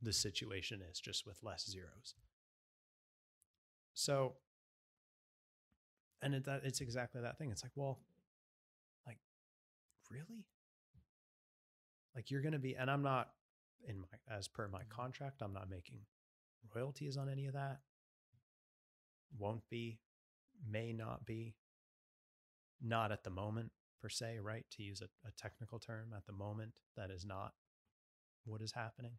the 0.00 0.12
situation 0.12 0.80
is, 0.82 1.00
just 1.00 1.26
with 1.26 1.42
less 1.42 1.64
zeros. 1.68 2.14
So, 3.94 4.36
and 6.22 6.34
it, 6.34 6.44
that 6.44 6.64
it's 6.64 6.80
exactly 6.80 7.20
that 7.20 7.38
thing. 7.38 7.50
It's 7.50 7.62
like, 7.62 7.72
well, 7.76 8.00
like, 9.06 9.18
really? 10.10 10.44
Like 12.14 12.30
you're 12.30 12.42
going 12.42 12.52
to 12.52 12.58
be, 12.58 12.74
and 12.76 12.90
I'm 12.90 13.02
not 13.02 13.32
in 13.86 14.00
my, 14.00 14.06
as 14.28 14.48
per 14.48 14.68
my 14.68 14.82
Mhm. 14.84 14.88
contract, 14.88 15.42
I'm 15.42 15.52
not 15.52 15.68
making 15.68 16.06
royalties 16.74 17.16
on 17.16 17.28
any 17.28 17.46
of 17.46 17.54
that. 17.54 17.82
Won't 19.38 19.68
be, 19.68 19.98
may 20.68 20.92
not 20.92 21.24
be, 21.24 21.54
not 22.80 23.12
at 23.12 23.24
the 23.24 23.30
moment 23.30 23.72
per 24.00 24.08
se, 24.08 24.38
right? 24.40 24.64
To 24.72 24.82
use 24.82 25.00
a, 25.00 25.08
a 25.26 25.32
technical 25.32 25.78
term, 25.78 26.12
at 26.16 26.26
the 26.26 26.32
moment, 26.32 26.72
that 26.96 27.10
is 27.10 27.24
not 27.24 27.52
what 28.44 28.60
is 28.60 28.72
happening. 28.72 29.18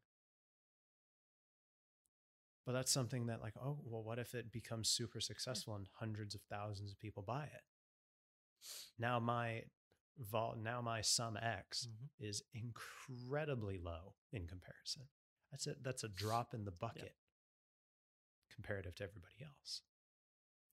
But 2.65 2.73
that's 2.73 2.91
something 2.91 3.27
that, 3.27 3.41
like, 3.41 3.53
oh, 3.61 3.79
well, 3.83 4.03
what 4.03 4.17
if 4.19 4.33
it 4.33 4.51
becomes 4.51 4.89
super 4.89 5.19
successful 5.19 5.75
and 5.75 5.87
hundreds 5.99 6.33
of 6.33 6.41
thousands 6.49 6.91
of 6.91 6.99
people 6.99 7.21
buy 7.21 7.43
it? 7.45 7.61
Now 8.97 9.19
my 9.19 9.63
vol, 10.17 10.55
now 10.57 10.81
my 10.81 11.01
sum 11.01 11.37
X 11.37 11.87
Mhm. 11.87 12.09
is 12.19 12.41
incredibly 12.53 13.77
low 13.77 14.15
in 14.31 14.47
comparison. 14.47 15.09
That's 15.51 15.67
a 15.67 15.75
that's 15.81 16.03
a 16.03 16.09
drop 16.23 16.53
in 16.53 16.65
the 16.65 16.71
bucket 16.71 17.15
comparative 18.49 18.95
to 18.95 19.03
everybody 19.03 19.43
else. 19.43 19.81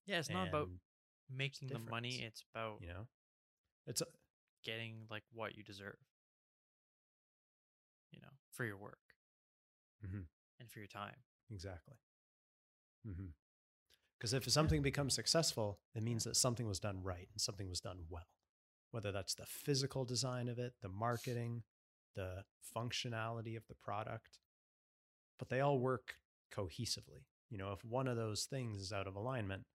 Yeah, 0.07 0.19
it's 0.19 0.31
not 0.31 0.49
about 0.49 0.69
making 1.35 1.69
the 1.69 1.79
money, 1.91 2.23
it's 2.27 2.43
about 2.55 2.81
you 2.81 2.89
know, 2.89 3.07
it's 3.87 4.01
a, 4.01 4.07
getting 4.65 5.07
like 5.11 5.23
what 5.33 5.57
you 5.57 5.63
deserve. 5.63 5.97
You 8.13 8.21
know, 8.21 8.29
for 8.51 8.65
your 8.65 8.77
work 8.77 8.99
Mhm. 10.05 10.27
and 10.61 10.71
for 10.71 10.79
your 10.81 10.89
time. 10.89 11.17
Exactly. 11.51 11.97
Because 14.19 14.33
if 14.33 14.49
something 14.51 14.83
becomes 14.83 15.15
successful, 15.15 15.81
it 15.95 16.03
means 16.03 16.25
that 16.25 16.37
something 16.37 16.67
was 16.67 16.79
done 16.79 17.03
right 17.03 17.29
and 17.33 17.41
something 17.41 17.69
was 17.69 17.81
done 17.81 18.05
well. 18.09 18.29
Whether 18.91 19.11
that's 19.11 19.35
the 19.35 19.47
physical 19.47 20.05
design 20.05 20.49
of 20.49 20.59
it, 20.59 20.75
the 20.81 20.89
marketing, 20.89 21.65
the 22.15 22.45
functionality 22.77 23.57
of 23.57 23.67
the 23.67 23.75
product, 23.75 24.39
but 25.39 25.49
they 25.49 25.61
all 25.61 25.79
work 25.79 26.15
cohesively. 26.53 27.25
You 27.51 27.59
know, 27.59 27.73
if 27.73 27.85
one 27.85 28.07
of 28.07 28.17
those 28.17 28.45
things 28.45 28.81
is 28.81 28.93
out 28.93 29.07
of 29.09 29.17
alignment, 29.17 29.67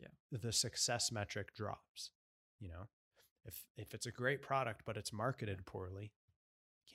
Yeah. 0.00 0.38
the 0.42 0.52
success 0.52 1.12
metric 1.12 1.54
drops. 1.54 2.10
You 2.58 2.68
know, 2.68 2.88
if 3.44 3.66
if 3.76 3.94
it's 3.94 4.06
a 4.06 4.12
great 4.12 4.42
product 4.42 4.82
but 4.84 4.96
it's 4.96 5.12
marketed 5.12 5.64
poorly, 5.66 6.12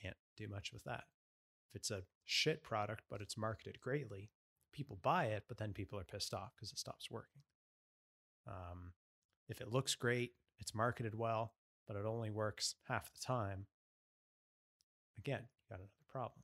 can't 0.02 0.18
do 0.38 0.48
much 0.48 0.74
with 0.74 0.84
that. 0.86 1.06
If 1.70 1.76
it's 1.76 1.92
a 1.92 2.04
shit 2.24 2.64
product 2.64 3.04
but 3.10 3.22
it's 3.22 3.38
marketed 3.38 3.80
greatly, 3.80 4.30
people 4.72 5.00
buy 5.02 5.26
it, 5.26 5.44
but 5.48 5.58
then 5.58 5.74
people 5.74 6.00
are 6.00 6.04
pissed 6.04 6.34
off 6.34 6.54
because 6.56 6.72
it 6.72 6.80
stops 6.80 7.10
working. 7.10 7.42
Um, 8.48 8.94
if 9.48 9.62
it 9.62 9.72
looks 9.72 9.96
great, 9.96 10.34
it's 10.60 10.76
marketed 10.76 11.16
well, 11.16 11.54
but 11.88 11.96
it 11.96 12.06
only 12.06 12.30
works 12.30 12.76
half 12.88 13.12
the 13.14 13.20
time, 13.20 13.68
again, 15.18 15.42
you 15.42 15.70
got 15.70 15.80
another 15.80 15.92
problem. 16.10 16.44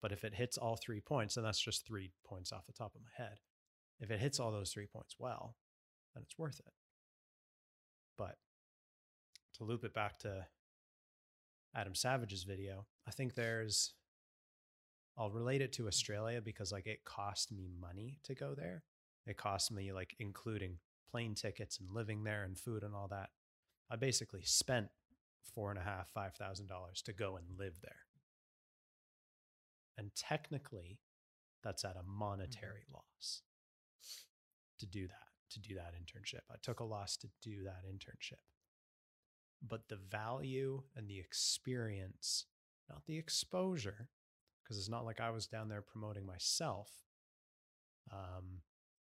But 0.00 0.12
if 0.12 0.24
it 0.24 0.34
hits 0.34 0.56
all 0.56 0.76
three 0.76 1.00
points, 1.00 1.36
and 1.36 1.44
that's 1.44 1.60
just 1.60 1.86
three 1.86 2.12
points 2.24 2.52
off 2.52 2.66
the 2.66 2.72
top 2.72 2.94
of 2.94 3.00
my 3.02 3.24
head, 3.24 3.38
if 4.00 4.10
it 4.10 4.20
hits 4.20 4.38
all 4.38 4.52
those 4.52 4.70
three 4.70 4.86
points 4.86 5.16
well, 5.18 5.56
then 6.18 6.24
it's 6.24 6.38
worth 6.38 6.58
it. 6.58 6.72
But 8.16 8.36
to 9.56 9.64
loop 9.64 9.84
it 9.84 9.94
back 9.94 10.18
to 10.20 10.46
Adam 11.74 11.94
Savage's 11.94 12.42
video, 12.42 12.86
I 13.06 13.12
think 13.12 13.34
there's 13.34 13.94
I'll 15.16 15.30
relate 15.30 15.62
it 15.62 15.72
to 15.74 15.88
Australia 15.88 16.40
because 16.40 16.72
like 16.72 16.86
it 16.86 17.04
cost 17.04 17.52
me 17.52 17.68
money 17.80 18.18
to 18.24 18.34
go 18.34 18.54
there. 18.54 18.82
It 19.26 19.36
cost 19.36 19.70
me 19.70 19.92
like 19.92 20.14
including 20.18 20.78
plane 21.10 21.34
tickets 21.34 21.78
and 21.78 21.90
living 21.90 22.24
there 22.24 22.44
and 22.44 22.58
food 22.58 22.82
and 22.82 22.94
all 22.94 23.08
that. 23.08 23.30
I 23.90 23.96
basically 23.96 24.42
spent 24.42 24.88
four 25.54 25.70
and 25.70 25.78
a 25.78 25.82
half, 25.82 26.08
five 26.08 26.34
thousand 26.34 26.66
dollars 26.66 27.00
to 27.02 27.12
go 27.12 27.36
and 27.36 27.46
live 27.58 27.80
there. 27.82 28.06
And 29.96 30.10
technically, 30.14 30.98
that's 31.62 31.84
at 31.84 31.96
a 31.96 32.08
monetary 32.08 32.82
mm-hmm. 32.88 32.94
loss 32.94 33.42
to 34.78 34.86
do 34.86 35.08
that, 35.08 35.27
to 35.50 35.60
do 35.60 35.74
that 35.74 35.94
internship. 35.94 36.40
I 36.50 36.56
took 36.62 36.80
a 36.80 36.84
loss 36.84 37.16
to 37.18 37.28
do 37.42 37.64
that 37.64 37.82
internship. 37.90 38.42
But 39.66 39.88
the 39.88 39.96
value 39.96 40.82
and 40.96 41.08
the 41.08 41.18
experience, 41.18 42.46
not 42.88 43.06
the 43.06 43.18
exposure, 43.18 44.08
because 44.62 44.78
it's 44.78 44.88
not 44.88 45.04
like 45.04 45.20
I 45.20 45.30
was 45.30 45.46
down 45.46 45.68
there 45.68 45.82
promoting 45.82 46.26
myself, 46.26 46.90
um, 48.12 48.62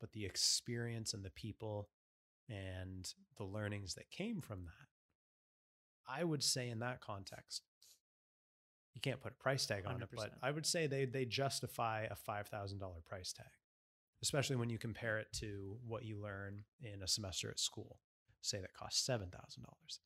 but 0.00 0.12
the 0.12 0.24
experience 0.24 1.14
and 1.14 1.24
the 1.24 1.30
people 1.30 1.88
and 2.48 3.12
the 3.36 3.44
learnings 3.44 3.94
that 3.94 4.10
came 4.10 4.40
from 4.40 4.64
that. 4.64 4.88
I 6.08 6.24
would 6.24 6.42
say 6.42 6.68
in 6.68 6.80
that 6.80 7.00
context, 7.00 7.62
you 8.94 9.00
can't 9.00 9.20
put 9.20 9.32
a 9.32 9.42
price 9.42 9.64
tag 9.66 9.84
on 9.86 9.96
100%. 9.96 10.02
it, 10.02 10.08
but 10.14 10.32
I 10.42 10.50
would 10.50 10.66
say 10.66 10.86
they 10.86 11.04
they 11.04 11.24
justify 11.24 12.06
a 12.10 12.16
five 12.16 12.48
thousand 12.48 12.78
dollar 12.78 13.00
price 13.06 13.32
tag, 13.32 13.46
especially 14.22 14.56
when 14.56 14.70
you 14.70 14.78
compare 14.78 15.18
it 15.18 15.28
to 15.40 15.76
what 15.86 16.04
you 16.04 16.20
learn 16.20 16.64
in 16.80 17.02
a 17.02 17.08
semester 17.08 17.50
at 17.50 17.58
school. 17.58 17.98
Say 18.40 18.60
that 18.60 18.74
costs 18.74 19.04
seven 19.04 19.28
thousand 19.28 19.62
dollars. 19.62 20.00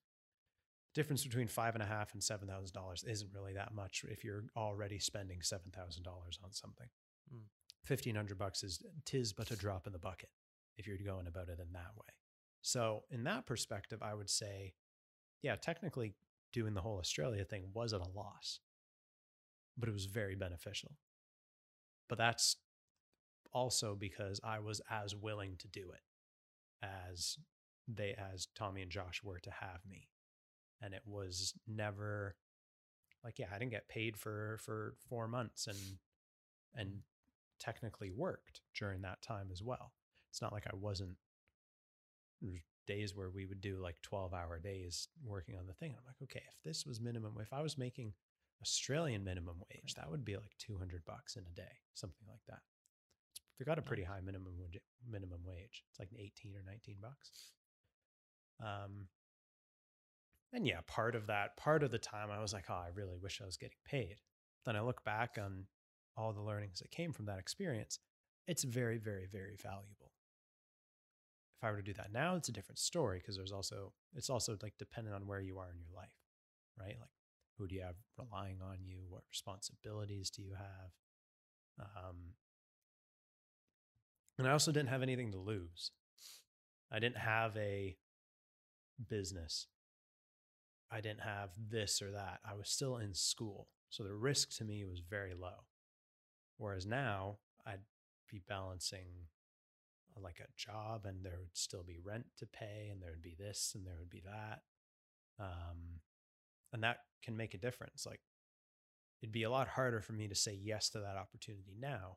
The 0.94 1.00
Difference 1.00 1.24
between 1.24 1.48
five 1.48 1.74
and 1.74 1.83
a 1.83 1.87
half 1.87 2.12
and 2.12 2.22
seven 2.22 2.48
thousand 2.48 2.74
dollars 2.74 3.05
isn't 3.05 3.33
really 3.35 3.55
that 3.55 3.74
much 3.74 4.05
if 4.09 4.24
you're 4.24 4.44
already 4.57 4.98
spending 4.98 5.42
seven 5.42 5.70
thousand 5.74 6.02
dollars 6.02 6.38
on 6.44 6.52
something. 6.52 6.88
Mm. 7.35 7.44
Fifteen 7.85 8.14
hundred 8.14 8.38
bucks 8.38 8.62
is 8.62 8.81
tis 9.05 9.33
but 9.33 9.50
a 9.50 9.57
drop 9.57 9.87
in 9.87 9.92
the 9.92 9.98
bucket 9.98 10.31
if 10.76 10.87
you're 10.87 10.98
going 10.98 11.26
about 11.26 11.48
it 11.48 11.59
in 11.61 11.72
that 11.72 11.94
way. 11.96 12.12
So 12.62 13.05
in 13.11 13.24
that 13.24 13.46
perspective, 13.46 14.02
I 14.02 14.12
would 14.12 14.29
say, 14.29 14.74
yeah, 15.42 15.57
technically 15.57 16.14
doing 16.52 16.74
the 16.74 16.81
whole 16.81 16.98
Australia 16.98 17.44
thing 17.44 17.64
was 17.72 17.92
at 17.92 18.00
a 18.00 18.09
loss 18.09 18.61
but 19.76 19.88
it 19.88 19.92
was 19.92 20.07
very 20.07 20.35
beneficial. 20.35 20.92
But 22.09 22.18
that's 22.18 22.57
also 23.52 23.94
because 23.94 24.40
I 24.44 24.59
was 24.59 24.80
as 24.90 25.14
willing 25.14 25.56
to 25.59 25.68
do 25.68 25.90
it 25.90 26.87
as 26.87 27.38
they 27.88 28.14
as 28.32 28.48
Tommy 28.54 28.82
and 28.82 28.90
Josh 28.90 29.22
were 29.22 29.38
to 29.40 29.50
have 29.50 29.80
me. 29.88 30.09
And 30.82 30.94
it 30.94 31.02
was 31.06 31.54
never 31.66 32.37
like 33.24 33.38
yeah, 33.38 33.46
I 33.54 33.59
didn't 33.59 33.72
get 33.72 33.88
paid 33.88 34.16
for 34.16 34.59
for 34.62 34.94
4 35.09 35.28
months 35.28 35.66
and 35.66 35.78
and 36.74 37.02
technically 37.59 38.11
worked 38.11 38.61
during 38.78 39.02
that 39.02 39.22
time 39.22 39.48
as 39.50 39.62
well. 39.62 39.92
It's 40.30 40.42
not 40.42 40.52
like 40.52 40.66
I 40.66 40.76
wasn't 40.76 41.16
days 42.87 43.16
where 43.16 43.30
we 43.30 43.46
would 43.46 43.61
do 43.61 43.78
like 43.78 44.00
12 44.02 44.32
hour 44.32 44.59
days 44.59 45.09
working 45.24 45.56
on 45.56 45.66
the 45.66 45.74
thing. 45.74 45.94
I'm 45.96 46.04
like, 46.06 46.22
okay, 46.22 46.42
if 46.48 46.62
this 46.62 46.87
was 46.87 47.00
minimum, 47.00 47.35
if 47.40 47.52
I 47.52 47.62
was 47.62 47.76
making 47.78 48.12
Australian 48.62 49.24
minimum 49.24 49.56
wage, 49.70 49.94
that 49.94 50.11
would 50.11 50.24
be 50.24 50.37
like 50.37 50.52
200 50.59 51.04
bucks 51.04 51.37
in 51.37 51.44
a 51.50 51.54
day, 51.54 51.80
something 51.94 52.26
like 52.28 52.44
that. 52.48 52.61
They 53.58 53.64
got 53.64 53.78
a 53.78 53.82
pretty 53.82 54.02
high 54.02 54.20
minimum 54.20 54.54
wage, 54.58 54.78
minimum 55.08 55.40
wage. 55.44 55.84
It's 55.90 55.98
like 55.98 56.10
18 56.12 56.54
or 56.56 56.62
19 56.66 56.96
bucks. 57.00 57.52
Um, 58.60 59.08
and 60.52 60.66
yeah, 60.66 60.80
part 60.86 61.14
of 61.14 61.26
that, 61.26 61.56
part 61.56 61.82
of 61.82 61.90
the 61.90 61.98
time 61.98 62.30
I 62.30 62.40
was 62.40 62.52
like, 62.52 62.66
oh, 62.68 62.74
I 62.74 62.88
really 62.94 63.16
wish 63.20 63.40
I 63.42 63.46
was 63.46 63.56
getting 63.56 63.78
paid. 63.84 64.16
Then 64.64 64.76
I 64.76 64.80
look 64.80 65.04
back 65.04 65.38
on 65.42 65.64
all 66.16 66.32
the 66.32 66.42
learnings 66.42 66.80
that 66.80 66.90
came 66.90 67.12
from 67.12 67.26
that 67.26 67.38
experience. 67.38 67.98
It's 68.46 68.64
very, 68.64 68.98
very, 68.98 69.26
very 69.30 69.56
valuable. 69.60 70.12
If 71.58 71.64
I 71.64 71.70
were 71.70 71.78
to 71.78 71.82
do 71.82 71.94
that 71.94 72.12
now, 72.12 72.36
it's 72.36 72.48
a 72.48 72.52
different 72.52 72.78
story 72.78 73.18
because 73.18 73.36
there's 73.36 73.52
also, 73.52 73.92
it's 74.14 74.30
also 74.30 74.56
like 74.62 74.74
dependent 74.78 75.16
on 75.16 75.26
where 75.26 75.40
you 75.40 75.58
are 75.58 75.70
in 75.70 75.78
your 75.78 75.94
life, 75.96 76.10
right? 76.78 76.96
Like 77.00 77.10
who 77.58 77.66
do 77.66 77.74
you 77.74 77.82
have 77.82 77.96
relying 78.18 78.58
on 78.62 78.78
you? 78.84 79.04
What 79.08 79.22
responsibilities 79.30 80.30
do 80.30 80.42
you 80.42 80.54
have? 80.54 80.90
Um, 81.80 82.34
and 84.38 84.46
I 84.46 84.53
also 84.53 84.72
didn't 84.72 84.88
have 84.90 85.03
anything 85.03 85.33
to 85.33 85.38
lose. 85.38 85.90
I 86.90 86.99
didn't 86.99 87.18
have 87.18 87.57
a 87.57 87.96
business. 89.09 89.66
I 90.90 91.01
didn't 91.01 91.22
have 91.22 91.51
this 91.70 92.01
or 92.01 92.12
that. 92.12 92.40
I 92.49 92.55
was 92.55 92.68
still 92.68 92.96
in 92.96 93.14
school. 93.14 93.68
So 93.90 94.05
the 94.05 94.14
risk 94.14 94.57
to 94.59 94.64
me 94.64 94.85
was 94.85 95.01
very 95.01 95.35
low. 95.35 95.64
Whereas 96.59 96.87
now 96.87 97.38
I'd 97.66 97.81
be 98.31 98.40
balancing 98.49 99.29
uh, 100.16 100.20
like 100.20 100.40
a 100.40 100.53
job 100.57 101.07
and 101.07 101.25
there 101.25 101.38
would 101.38 101.57
still 101.57 101.83
be 101.83 101.99
rent 102.03 102.27
to 102.38 102.46
pay 102.46 102.88
and 102.90 103.03
there 103.03 103.11
would 103.11 103.22
be 103.22 103.37
this 103.38 103.72
and 103.75 103.87
there 103.87 103.96
would 103.99 104.11
be 104.11 104.22
that. 104.25 104.61
Um, 105.38 106.01
and 106.72 106.83
that 106.83 106.99
can 107.22 107.37
make 107.37 107.55
a 107.55 107.59
difference. 107.59 108.07
Like 108.07 108.20
it'd 109.22 109.33
be 109.33 109.42
a 109.42 109.51
lot 109.51 109.68
harder 109.68 110.01
for 110.01 110.12
me 110.12 110.29
to 110.29 110.35
say 110.35 110.59
yes 110.61 110.90
to 110.90 111.01
that 111.01 111.16
opportunity 111.16 111.75
now, 111.79 112.16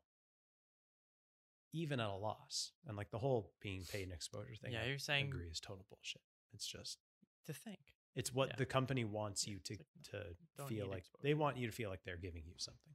even 1.73 1.99
at 1.99 2.09
a 2.09 2.15
loss. 2.15 2.71
And 2.87 2.97
like 2.97 3.11
the 3.11 3.17
whole 3.17 3.51
being 3.61 3.83
paid 3.91 4.03
and 4.03 4.13
exposure 4.13 4.55
thing. 4.61 4.73
Yeah, 4.73 4.81
I 4.85 4.87
you're 4.87 4.97
saying 4.97 5.27
agree 5.27 5.47
is 5.47 5.59
total 5.59 5.85
bullshit. 5.89 6.21
It's 6.53 6.65
just 6.65 6.97
to 7.47 7.53
think. 7.53 7.79
It's 8.15 8.33
what 8.33 8.49
yeah. 8.49 8.55
the 8.57 8.65
company 8.65 9.05
wants 9.05 9.47
you 9.47 9.59
to 9.65 9.73
like, 9.73 9.87
to 10.11 10.65
feel 10.67 10.87
like 10.87 10.99
exposure. 10.99 11.23
they 11.23 11.33
want 11.33 11.57
you 11.57 11.67
to 11.67 11.73
feel 11.73 11.89
like 11.89 12.01
they're 12.05 12.17
giving 12.17 12.43
you 12.45 12.55
something. 12.57 12.93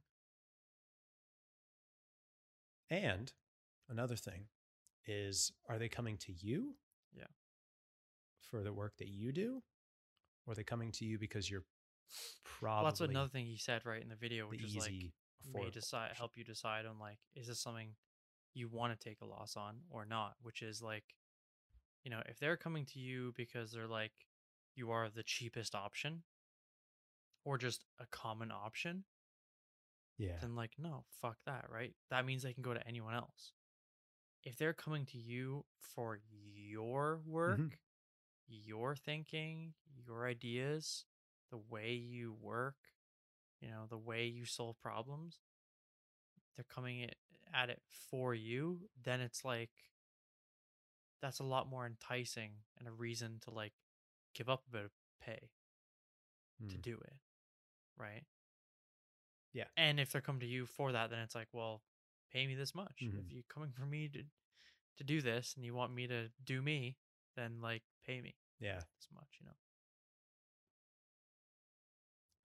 And 2.89 3.31
another 3.89 4.15
thing 4.15 4.45
is 5.07 5.51
are 5.69 5.79
they 5.79 5.89
coming 5.89 6.17
to 6.17 6.33
you? 6.33 6.75
Yeah. 7.15 7.23
For 8.51 8.63
the 8.63 8.73
work 8.73 8.97
that 8.99 9.07
you 9.07 9.31
do? 9.31 9.63
Or 10.45 10.51
are 10.51 10.55
they 10.55 10.63
coming 10.63 10.91
to 10.93 11.05
you 11.05 11.17
because 11.17 11.49
you're 11.49 11.63
probably 12.43 12.83
well, 12.83 12.91
that's 12.91 13.01
another 13.01 13.29
thing 13.29 13.45
he 13.45 13.57
said 13.57 13.81
right 13.85 14.01
in 14.01 14.09
the 14.09 14.15
video, 14.15 14.47
which 14.47 14.61
the 14.61 14.67
is 14.67 14.75
like 14.75 14.91
may 15.53 15.69
decide 15.69 16.11
help 16.15 16.31
you 16.35 16.43
decide 16.43 16.85
on 16.85 16.99
like 16.99 17.17
is 17.35 17.47
this 17.47 17.59
something 17.59 17.89
you 18.55 18.67
want 18.67 18.99
to 18.99 19.09
take 19.09 19.21
a 19.21 19.25
loss 19.25 19.55
on 19.55 19.77
or 19.89 20.05
not, 20.05 20.33
which 20.41 20.61
is 20.63 20.81
like 20.81 21.03
you 22.03 22.11
know, 22.11 22.21
if 22.27 22.39
they're 22.39 22.57
coming 22.57 22.85
to 22.85 22.99
you 22.99 23.33
because 23.35 23.71
they're 23.71 23.87
like 23.87 24.11
you 24.75 24.91
are 24.91 25.09
the 25.09 25.23
cheapest 25.23 25.75
option 25.75 26.23
or 27.43 27.57
just 27.57 27.85
a 27.99 28.05
common 28.11 28.51
option, 28.51 29.03
yeah. 30.17 30.37
Then 30.41 30.55
like 30.55 30.71
no, 30.77 31.03
fuck 31.21 31.37
that, 31.45 31.65
right? 31.69 31.93
That 32.09 32.25
means 32.25 32.41
they 32.43 32.53
can 32.53 32.63
go 32.63 32.73
to 32.73 32.87
anyone 32.87 33.13
else. 33.15 33.51
If 34.43 34.57
they're 34.57 34.73
coming 34.73 35.05
to 35.07 35.17
you 35.17 35.65
for 35.79 36.19
your 36.55 37.19
work, 37.25 37.59
mm-hmm 37.59 37.75
your 38.47 38.95
thinking, 38.95 39.73
your 40.05 40.27
ideas, 40.27 41.05
the 41.51 41.59
way 41.69 41.93
you 41.93 42.35
work, 42.39 42.75
you 43.61 43.69
know, 43.69 43.85
the 43.89 43.97
way 43.97 44.25
you 44.25 44.45
solve 44.45 44.79
problems, 44.81 45.39
they're 46.55 46.65
coming 46.73 47.09
at 47.53 47.69
it 47.69 47.81
for 48.09 48.33
you, 48.33 48.79
then 49.03 49.21
it's 49.21 49.45
like 49.45 49.71
that's 51.21 51.39
a 51.39 51.43
lot 51.43 51.69
more 51.69 51.85
enticing 51.85 52.51
and 52.77 52.87
a 52.87 52.91
reason 52.91 53.39
to 53.41 53.51
like 53.51 53.73
give 54.33 54.49
up 54.49 54.63
a 54.67 54.71
bit 54.71 54.85
of 54.85 54.91
pay 55.23 55.49
mm. 56.63 56.69
to 56.69 56.75
hmm. 56.75 56.81
do 56.81 56.93
it. 56.93 57.15
Right? 57.97 58.23
Yeah. 59.53 59.65
And 59.77 59.99
if 59.99 60.11
they're 60.11 60.21
coming 60.21 60.41
to 60.41 60.45
you 60.45 60.65
for 60.65 60.91
that, 60.91 61.09
then 61.09 61.19
it's 61.19 61.35
like, 61.35 61.47
well, 61.53 61.81
pay 62.31 62.45
me 62.45 62.55
this 62.55 62.75
much. 62.75 62.97
Mm-hmm. 63.01 63.19
If 63.19 63.31
you're 63.31 63.43
coming 63.49 63.71
for 63.71 63.85
me 63.85 64.09
to 64.09 64.23
to 64.97 65.03
do 65.03 65.21
this 65.21 65.53
and 65.55 65.65
you 65.65 65.73
want 65.73 65.93
me 65.93 66.07
to 66.07 66.29
do 66.43 66.61
me, 66.61 66.97
then 67.35 67.59
like 67.61 67.83
pay 68.05 68.21
me. 68.21 68.35
Yeah. 68.59 68.77
As 68.77 69.07
much, 69.13 69.27
you 69.39 69.45
know. 69.45 69.53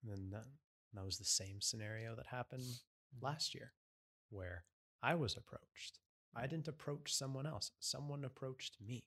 And 0.03 0.12
then 0.12 0.31
that, 0.31 0.44
that 0.94 1.05
was 1.05 1.18
the 1.18 1.25
same 1.25 1.61
scenario 1.61 2.14
that 2.16 2.27
happened 2.27 2.62
mm-hmm. 2.62 3.25
last 3.25 3.55
year 3.55 3.73
where 4.31 4.64
I 5.03 5.14
was 5.14 5.37
approached. 5.37 5.99
I 6.35 6.47
didn't 6.47 6.69
approach 6.69 7.14
someone 7.14 7.47
else. 7.47 7.73
Someone 7.81 8.25
approached 8.25 8.77
me. 8.85 9.05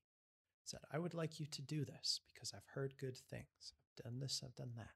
Said, 0.66 0.82
I 0.92 1.00
would 1.00 1.14
like 1.14 1.40
you 1.40 1.46
to 1.48 1.62
do 1.62 1.84
this 1.84 2.22
because 2.34 2.54
I've 2.54 2.68
heard 2.74 2.94
good 2.98 3.18
things. 3.18 3.74
I've 3.74 4.04
done 4.04 4.20
this, 4.20 4.42
I've 4.44 4.56
done 4.56 4.72
that. 4.78 4.92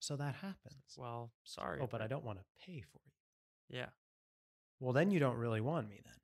So 0.00 0.16
that 0.16 0.36
happens. 0.36 0.96
Well, 0.96 1.32
sorry. 1.44 1.78
Oh, 1.82 1.88
but 1.90 2.02
I 2.02 2.06
don't 2.06 2.24
want 2.24 2.38
to 2.38 2.44
pay 2.64 2.80
for 2.80 3.00
you. 3.04 3.78
Yeah. 3.78 3.88
Well, 4.80 4.92
then 4.92 5.10
you 5.10 5.18
don't 5.18 5.36
really 5.36 5.60
want 5.60 5.88
me 5.88 6.00
then. 6.04 6.14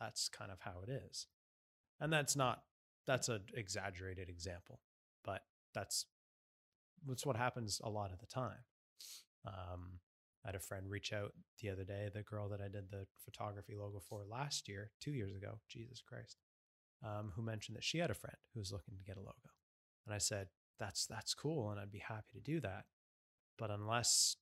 That's 0.00 0.28
kind 0.28 0.50
of 0.50 0.60
how 0.60 0.80
it 0.86 0.90
is. 0.90 1.26
And 2.00 2.12
that's 2.12 2.36
not 2.36 2.62
that's 3.06 3.28
an 3.28 3.40
exaggerated 3.54 4.28
example, 4.28 4.80
but 5.24 5.42
that's 5.74 6.06
that's 7.06 7.26
what 7.26 7.36
happens 7.36 7.80
a 7.82 7.90
lot 7.90 8.12
of 8.12 8.18
the 8.18 8.26
time. 8.26 8.64
Um, 9.46 10.00
Had 10.48 10.54
a 10.54 10.60
friend 10.60 10.88
reach 10.88 11.12
out 11.12 11.34
the 11.60 11.68
other 11.68 11.84
day, 11.84 12.08
the 12.10 12.22
girl 12.22 12.48
that 12.48 12.62
I 12.62 12.68
did 12.68 12.90
the 12.90 13.06
photography 13.22 13.74
logo 13.76 14.00
for 14.00 14.24
last 14.24 14.66
year, 14.66 14.92
two 14.98 15.10
years 15.10 15.34
ago, 15.36 15.58
Jesus 15.68 16.00
Christ, 16.00 16.38
um, 17.04 17.32
who 17.36 17.42
mentioned 17.42 17.76
that 17.76 17.84
she 17.84 17.98
had 17.98 18.10
a 18.10 18.14
friend 18.14 18.38
who 18.54 18.60
was 18.60 18.72
looking 18.72 18.96
to 18.96 19.04
get 19.04 19.18
a 19.18 19.20
logo. 19.20 19.34
And 20.06 20.14
I 20.14 20.18
said, 20.18 20.46
that's, 20.78 21.04
that's 21.04 21.34
cool. 21.34 21.70
And 21.70 21.78
I'd 21.78 21.92
be 21.92 21.98
happy 21.98 22.32
to 22.32 22.40
do 22.40 22.60
that. 22.60 22.84
But 23.58 23.70
unless 23.70 24.36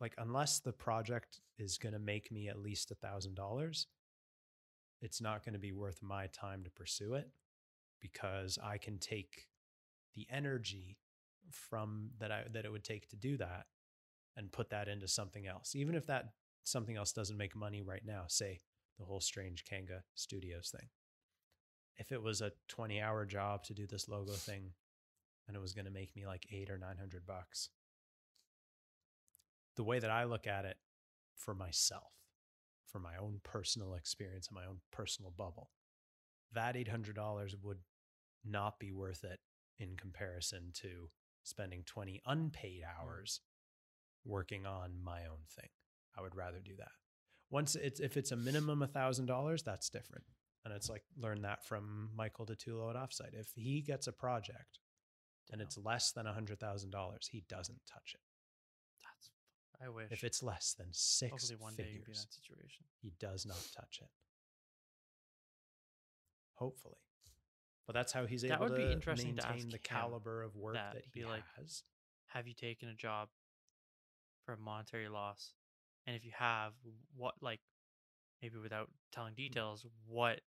like 0.00 0.14
unless 0.18 0.60
the 0.60 0.72
project 0.72 1.40
is 1.58 1.78
going 1.78 1.92
to 1.92 1.98
make 1.98 2.30
me 2.30 2.48
at 2.48 2.58
least 2.58 2.90
a 2.90 2.94
thousand 2.94 3.36
dollars, 3.36 3.86
it's 5.00 5.20
not 5.20 5.44
going 5.44 5.52
to 5.54 5.58
be 5.58 5.72
worth 5.72 6.02
my 6.02 6.26
time 6.26 6.64
to 6.64 6.70
pursue 6.70 7.14
it 7.14 7.30
because 8.00 8.58
I 8.62 8.78
can 8.78 8.98
take 8.98 9.46
the 10.14 10.26
energy 10.30 10.98
from 11.50 12.10
that 12.18 12.30
I 12.30 12.44
that 12.52 12.64
it 12.64 12.72
would 12.72 12.84
take 12.84 13.08
to 13.08 13.16
do 13.16 13.36
that 13.38 13.66
and 14.40 14.50
put 14.50 14.70
that 14.70 14.88
into 14.88 15.06
something 15.06 15.46
else. 15.46 15.76
Even 15.76 15.94
if 15.94 16.06
that 16.06 16.30
something 16.64 16.96
else 16.96 17.12
doesn't 17.12 17.36
make 17.36 17.54
money 17.54 17.82
right 17.82 18.02
now, 18.04 18.24
say 18.26 18.60
the 18.98 19.04
whole 19.04 19.20
strange 19.20 19.64
Kanga 19.64 20.02
Studios 20.14 20.74
thing. 20.74 20.88
If 21.98 22.10
it 22.10 22.22
was 22.22 22.40
a 22.40 22.52
20 22.68 23.00
hour 23.00 23.26
job 23.26 23.62
to 23.64 23.74
do 23.74 23.86
this 23.86 24.08
logo 24.08 24.32
thing 24.32 24.72
and 25.46 25.56
it 25.56 25.60
was 25.60 25.74
going 25.74 25.84
to 25.84 25.90
make 25.90 26.16
me 26.16 26.26
like 26.26 26.46
8 26.50 26.70
or 26.70 26.78
900 26.78 27.26
bucks. 27.26 27.68
The 29.76 29.84
way 29.84 29.98
that 29.98 30.10
I 30.10 30.24
look 30.24 30.46
at 30.46 30.64
it 30.64 30.76
for 31.36 31.54
myself, 31.54 32.12
for 32.86 32.98
my 32.98 33.16
own 33.20 33.40
personal 33.42 33.94
experience 33.94 34.48
and 34.48 34.56
my 34.56 34.66
own 34.66 34.78
personal 34.90 35.32
bubble, 35.36 35.70
that 36.52 36.76
$800 36.76 37.54
would 37.62 37.78
not 38.44 38.78
be 38.78 38.92
worth 38.92 39.24
it 39.24 39.40
in 39.78 39.96
comparison 39.96 40.70
to 40.74 41.10
spending 41.42 41.82
20 41.84 42.20
unpaid 42.26 42.82
mm. 42.82 43.02
hours 43.02 43.40
working 44.24 44.66
on 44.66 45.02
my 45.02 45.20
own 45.20 45.42
thing. 45.56 45.68
I 46.16 46.22
would 46.22 46.34
rather 46.34 46.58
do 46.58 46.72
that. 46.78 46.92
Once 47.50 47.74
it's 47.76 48.00
if 48.00 48.16
it's 48.16 48.32
a 48.32 48.36
minimum 48.36 48.82
a 48.82 48.86
thousand 48.86 49.26
dollars, 49.26 49.62
that's 49.62 49.88
different. 49.88 50.24
And 50.64 50.74
it's 50.74 50.90
like 50.90 51.02
learn 51.18 51.42
that 51.42 51.64
from 51.64 52.10
Michael 52.14 52.46
DiTullo 52.46 52.90
at 52.90 52.96
Offsite. 52.96 53.32
If 53.32 53.48
he 53.54 53.80
gets 53.80 54.06
a 54.06 54.12
project 54.12 54.78
and 55.50 55.60
it's 55.60 55.78
less 55.78 56.12
than 56.12 56.26
a 56.26 56.32
hundred 56.32 56.60
thousand 56.60 56.90
dollars, 56.90 57.28
he 57.30 57.44
doesn't 57.48 57.80
touch 57.92 58.14
it. 58.14 58.20
That's 59.02 59.30
I 59.84 59.88
wish. 59.88 60.08
If 60.10 60.22
it's 60.22 60.42
less 60.42 60.74
than 60.78 60.88
six 60.92 61.30
hopefully 61.30 61.56
one 61.58 61.74
day 61.74 61.84
you'll 61.84 61.92
be 61.92 61.96
in 61.96 62.02
figures, 62.02 62.26
that 62.26 62.34
situation. 62.34 62.84
he 63.00 63.12
does 63.18 63.46
not 63.46 63.62
touch 63.74 64.00
it. 64.02 64.08
Hopefully. 66.54 66.96
But 67.86 67.94
that's 67.94 68.12
how 68.12 68.26
he's 68.26 68.42
That 68.42 68.52
able 68.52 68.66
would 68.68 68.76
to 68.76 68.86
be 68.86 68.92
interesting 68.92 69.34
to 69.36 69.42
maintain 69.42 69.66
ask 69.66 69.70
the 69.70 69.78
caliber 69.78 70.42
of 70.42 70.54
work 70.54 70.74
that, 70.74 70.92
that, 70.92 71.04
he 71.12 71.20
be 71.22 71.26
like, 71.26 71.42
has. 71.58 71.82
Have 72.28 72.46
you 72.46 72.54
taken 72.54 72.88
a 72.88 72.94
job 72.94 73.28
for 74.50 74.60
a 74.60 74.64
monetary 74.64 75.08
loss? 75.08 75.54
And 76.06 76.16
if 76.16 76.24
you 76.24 76.32
have, 76.36 76.72
what 77.16 77.34
like 77.40 77.60
maybe 78.42 78.58
without 78.58 78.88
telling 79.12 79.34
details, 79.34 79.86
what 80.08 80.40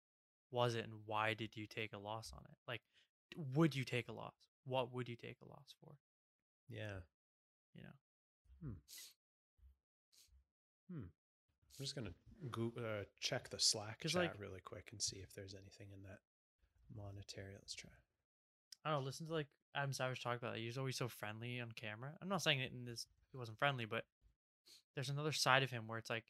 was 0.51 0.75
it 0.75 0.85
and 0.85 0.95
why 1.07 1.35
did 1.35 1.57
you 1.57 1.67
take 1.67 1.93
a 1.93 1.99
loss 1.99 2.33
on 2.35 2.43
it? 2.45 2.57
Like 2.67 2.81
would 3.55 3.75
you 3.75 3.85
take 3.85 4.09
a 4.09 4.13
loss? 4.13 4.33
What 4.65 4.93
would 4.93 5.09
you 5.09 5.17
take 5.17 5.37
a 5.43 5.49
loss 5.49 5.75
for? 5.81 5.93
Yeah. 6.69 7.01
You 7.75 7.83
know. 7.83 8.65
Hmm. 8.65 8.73
Hmm. 10.95 11.05
I'm 11.05 11.85
just 11.85 11.95
gonna 11.95 12.15
go, 12.51 12.73
uh, 12.79 13.05
check 13.21 13.51
the 13.51 13.59
Slack 13.59 14.01
chat 14.01 14.15
like- 14.15 14.39
really 14.39 14.61
quick 14.65 14.89
and 14.91 15.01
see 15.01 15.17
if 15.17 15.33
there's 15.35 15.55
anything 15.55 15.89
in 15.93 16.03
that 16.03 16.19
monetary. 16.95 17.53
Let's 17.55 17.75
try. 17.75 17.91
I 18.85 18.91
don't 18.91 19.01
know, 19.01 19.07
listen 19.07 19.27
to 19.29 19.33
like 19.33 19.47
Adam 19.75 19.93
Savage 19.93 20.23
talk 20.23 20.39
about 20.39 20.57
it. 20.57 20.61
He's 20.61 20.77
always 20.77 20.97
so 20.97 21.09
friendly 21.09 21.61
on 21.61 21.71
camera. 21.73 22.13
I'm 22.21 22.29
not 22.29 22.43
saying 22.43 22.61
it 22.61 22.73
in 22.73 22.85
this 22.85 23.07
he 23.33 23.39
wasn't 23.39 23.59
friendly, 23.59 23.85
but 23.87 24.05
there's 24.95 25.09
another 25.09 25.33
side 25.33 25.63
of 25.63 25.71
him 25.71 25.87
where 25.87 25.99
it's 25.99 26.11
like, 26.11 26.25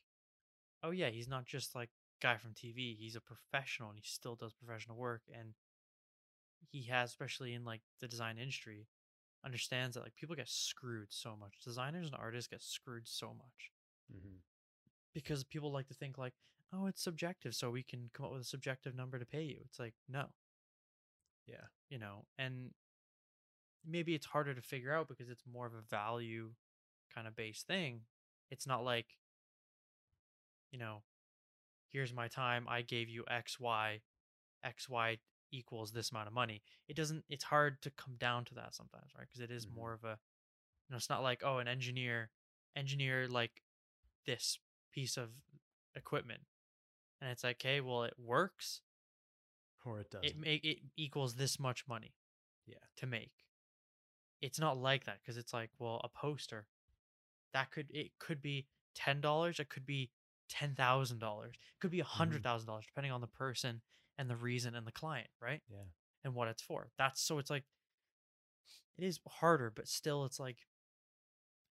oh 0.83 0.91
yeah, 0.91 1.11
he's 1.11 1.29
not 1.29 1.45
just 1.45 1.75
like 1.75 1.91
guy 2.21 2.37
from 2.37 2.53
TV. 2.55 2.97
He's 2.97 3.17
a 3.17 3.21
professional 3.21 3.89
and 3.91 3.99
he 3.99 4.05
still 4.07 4.37
does 4.37 4.53
professional 4.53 4.97
work 4.97 5.23
and 5.37 5.55
he 6.71 6.85
has, 6.85 7.11
especially 7.11 7.55
in 7.55 7.65
like 7.65 7.83
the 8.01 8.09
design 8.09 8.39
industry, 8.39 8.87
understands 9.45 9.95
that 9.95 10.03
like 10.05 10.15
people 10.15 10.37
get 10.37 10.49
screwed 10.49 11.09
so 11.11 11.37
much. 11.39 11.55
Designers 11.65 12.07
and 12.07 12.15
artists 12.19 12.49
get 12.49 12.63
screwed 12.63 13.07
so 13.09 13.29
much 13.29 13.71
Mm-hmm. 14.13 14.37
because 15.15 15.43
people 15.45 15.73
like 15.73 15.89
to 15.89 15.95
think 15.95 16.19
like, 16.19 16.35
oh, 16.73 16.87
it's 16.87 17.03
subjective, 17.03 17.55
so 17.55 17.71
we 17.71 17.83
can 17.83 18.11
come 18.15 18.27
up 18.27 18.33
with 18.33 18.43
a 18.43 18.45
subjective 18.45 18.95
number 18.95 19.19
to 19.19 19.25
pay 19.25 19.43
you. 19.43 19.59
It's 19.65 19.79
like, 19.79 19.95
no, 20.09 20.27
Yeah. 21.47 21.65
you 21.91 21.99
know, 21.99 22.27
and 22.39 22.71
maybe 23.87 24.15
it's 24.15 24.27
harder 24.27 24.55
to 24.55 24.61
figure 24.63 24.93
out 24.93 25.09
because 25.09 25.29
it's 25.31 25.45
more 25.51 25.67
of 25.67 25.75
a 25.75 25.83
value 25.91 26.51
kind 27.15 27.27
of 27.27 27.37
base 27.37 27.63
thing. 27.67 28.03
It's 28.51 28.67
not 28.67 28.85
like, 28.85 29.07
you 30.71 30.79
know, 30.79 31.03
here's 31.91 32.15
my 32.15 32.29
time, 32.29 32.67
I 32.69 32.83
gave 32.83 33.09
you 33.09 33.25
X, 33.29 33.61
Y, 33.61 34.01
X, 34.65 34.89
Y 34.89 35.19
equals 35.51 35.93
this 35.93 36.11
amount 36.11 36.29
of 36.29 36.33
money. 36.35 36.63
It 36.89 36.97
doesn't, 36.97 37.25
it's 37.29 37.45
hard 37.45 37.83
to 37.83 37.91
come 37.91 38.17
down 38.19 38.45
to 38.47 38.55
that 38.55 38.75
sometimes, 38.75 39.13
right? 39.17 39.27
Because 39.29 39.43
it 39.43 39.51
is 39.51 39.67
Mhm. 39.67 39.75
more 39.75 39.93
of 39.93 40.05
a, 40.05 40.19
you 40.89 40.93
know, 40.93 40.97
it's 40.97 41.11
not 41.11 41.23
like, 41.23 41.43
oh, 41.45 41.59
an 41.59 41.69
engineer, 41.69 42.31
engineer 42.77 43.29
like 43.29 43.63
this 44.27 44.59
piece 44.93 45.17
of 45.17 45.31
equipment. 45.95 46.43
And 47.21 47.31
it's 47.31 47.45
like, 47.45 47.57
okay, 47.57 47.81
well, 47.81 48.05
it 48.05 48.15
works 48.19 48.83
Or 49.85 50.01
it 50.01 50.11
doesn't. 50.11 50.27
it 50.27 50.37
make 50.39 50.65
it 50.65 50.79
equals 50.97 51.35
this 51.35 51.59
much 51.59 51.87
money 51.89 52.15
yeah. 52.67 52.77
to 52.97 53.07
make 53.07 53.33
it's 54.41 54.59
not 54.59 54.77
like 54.79 55.05
that 55.05 55.19
because 55.21 55.37
it's 55.37 55.53
like 55.53 55.71
well 55.79 56.01
a 56.05 56.09
poster 56.09 56.67
that 57.53 57.71
could 57.71 57.87
it 57.91 58.11
could 58.19 58.41
be 58.43 58.67
ten 58.95 59.21
dollars 59.21 59.59
it 59.59 59.69
could 59.69 59.87
be 59.87 60.11
ten 60.49 60.75
thousand 60.75 61.19
dollars 61.19 61.55
it 61.55 61.81
could 61.81 61.91
be 61.91 62.01
a 62.01 62.05
mm-hmm. 62.05 62.19
hundred 62.19 62.43
thousand 62.43 62.67
dollars 62.67 62.85
depending 62.87 63.13
on 63.13 63.21
the 63.21 63.27
person 63.27 63.81
and 64.19 64.29
the 64.29 64.37
reason 64.37 64.75
and 64.75 64.87
the 64.87 64.93
client 64.93 65.29
right 65.41 65.63
Yeah. 65.71 65.85
and 66.25 66.35
what 66.35 66.49
it's 66.49 66.63
for 66.63 66.91
that's 66.99 67.21
so 67.23 67.39
it's 67.39 67.51
like 67.51 67.65
it 68.99 69.05
is 69.05 69.19
harder 69.27 69.73
but 69.75 69.89
still 69.89 70.25
it's 70.25 70.39
like 70.39 70.59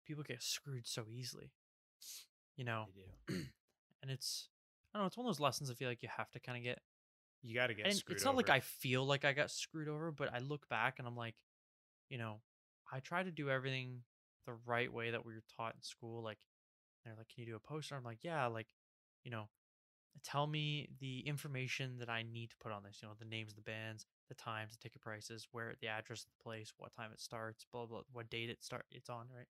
people 0.06 0.24
get 0.24 0.42
screwed 0.42 0.88
so 0.88 1.06
easily 1.12 1.52
you 2.56 2.64
know 2.64 2.86
They 3.28 3.34
do. 3.34 3.42
and 4.02 4.12
it's 4.12 4.48
i 4.94 4.98
don't 4.98 5.04
know 5.04 5.08
it's 5.08 5.18
one 5.18 5.26
of 5.26 5.34
those 5.34 5.42
lessons 5.42 5.70
i 5.70 5.74
feel 5.74 5.90
like 5.90 6.02
you 6.02 6.10
have 6.16 6.32
to 6.32 6.40
kind 6.40 6.58
of 6.58 6.64
get 6.64 6.80
You 7.44 7.56
got 7.56 7.68
to 7.68 7.74
get 7.74 7.86
and 7.86 7.96
screwed 7.96 8.16
it's 8.16 8.26
not 8.26 8.36
like. 8.36 8.50
I 8.50 8.60
feel 8.60 9.06
like 9.06 9.24
I 9.26 9.34
got 9.34 9.50
screwed 9.52 9.88
over, 9.88 10.12
but 10.12 10.34
I 10.34 10.40
look 10.40 10.68
back 10.68 10.96
and 11.00 11.08
I'm 11.08 11.16
like, 11.16 11.36
you 12.10 12.18
know, 12.18 12.42
I 12.92 13.00
try 13.00 13.24
to 13.24 13.32
do 13.32 13.50
everything 13.50 14.04
the 14.50 14.60
right 14.66 14.92
way 14.92 15.12
that 15.12 15.26
we 15.26 15.34
were 15.34 15.44
taught 15.58 15.76
in 15.76 15.82
school. 15.82 16.24
Like, 16.24 16.38
they're 17.04 17.16
like, 17.18 17.30
can 17.34 17.44
you 17.44 17.52
do 17.52 17.56
a 17.56 17.60
poster? 17.60 17.96
I'm 17.96 18.04
like, 18.04 18.24
yeah, 18.24 18.48
like, 18.48 18.68
you 19.24 19.32
know, 19.32 19.48
tell 20.24 20.48
me 20.48 20.90
the 21.00 21.20
information 21.22 21.98
that 22.00 22.10
I 22.10 22.24
need 22.24 22.50
to 22.50 22.56
put 22.62 22.72
on 22.72 22.84
this. 22.84 23.00
You 23.02 23.08
know, 23.08 23.14
the 23.18 23.26
names 23.26 23.52
of 23.52 23.56
the 23.56 23.62
bands, 23.62 24.06
the 24.28 24.36
times, 24.36 24.72
the 24.72 24.78
ticket 24.78 25.02
prices, 25.02 25.48
where 25.52 25.76
the 25.82 25.88
address 25.88 26.22
of 26.22 26.30
the 26.38 26.44
place, 26.44 26.74
what 26.78 26.94
time 26.94 27.12
it 27.14 27.22
starts, 27.22 27.66
blah 27.72 27.86
blah, 27.86 28.02
what 28.12 28.30
date 28.30 28.50
it 28.50 28.64
start 28.64 28.86
it's 28.92 29.10
on, 29.10 29.26
right? 29.36 29.48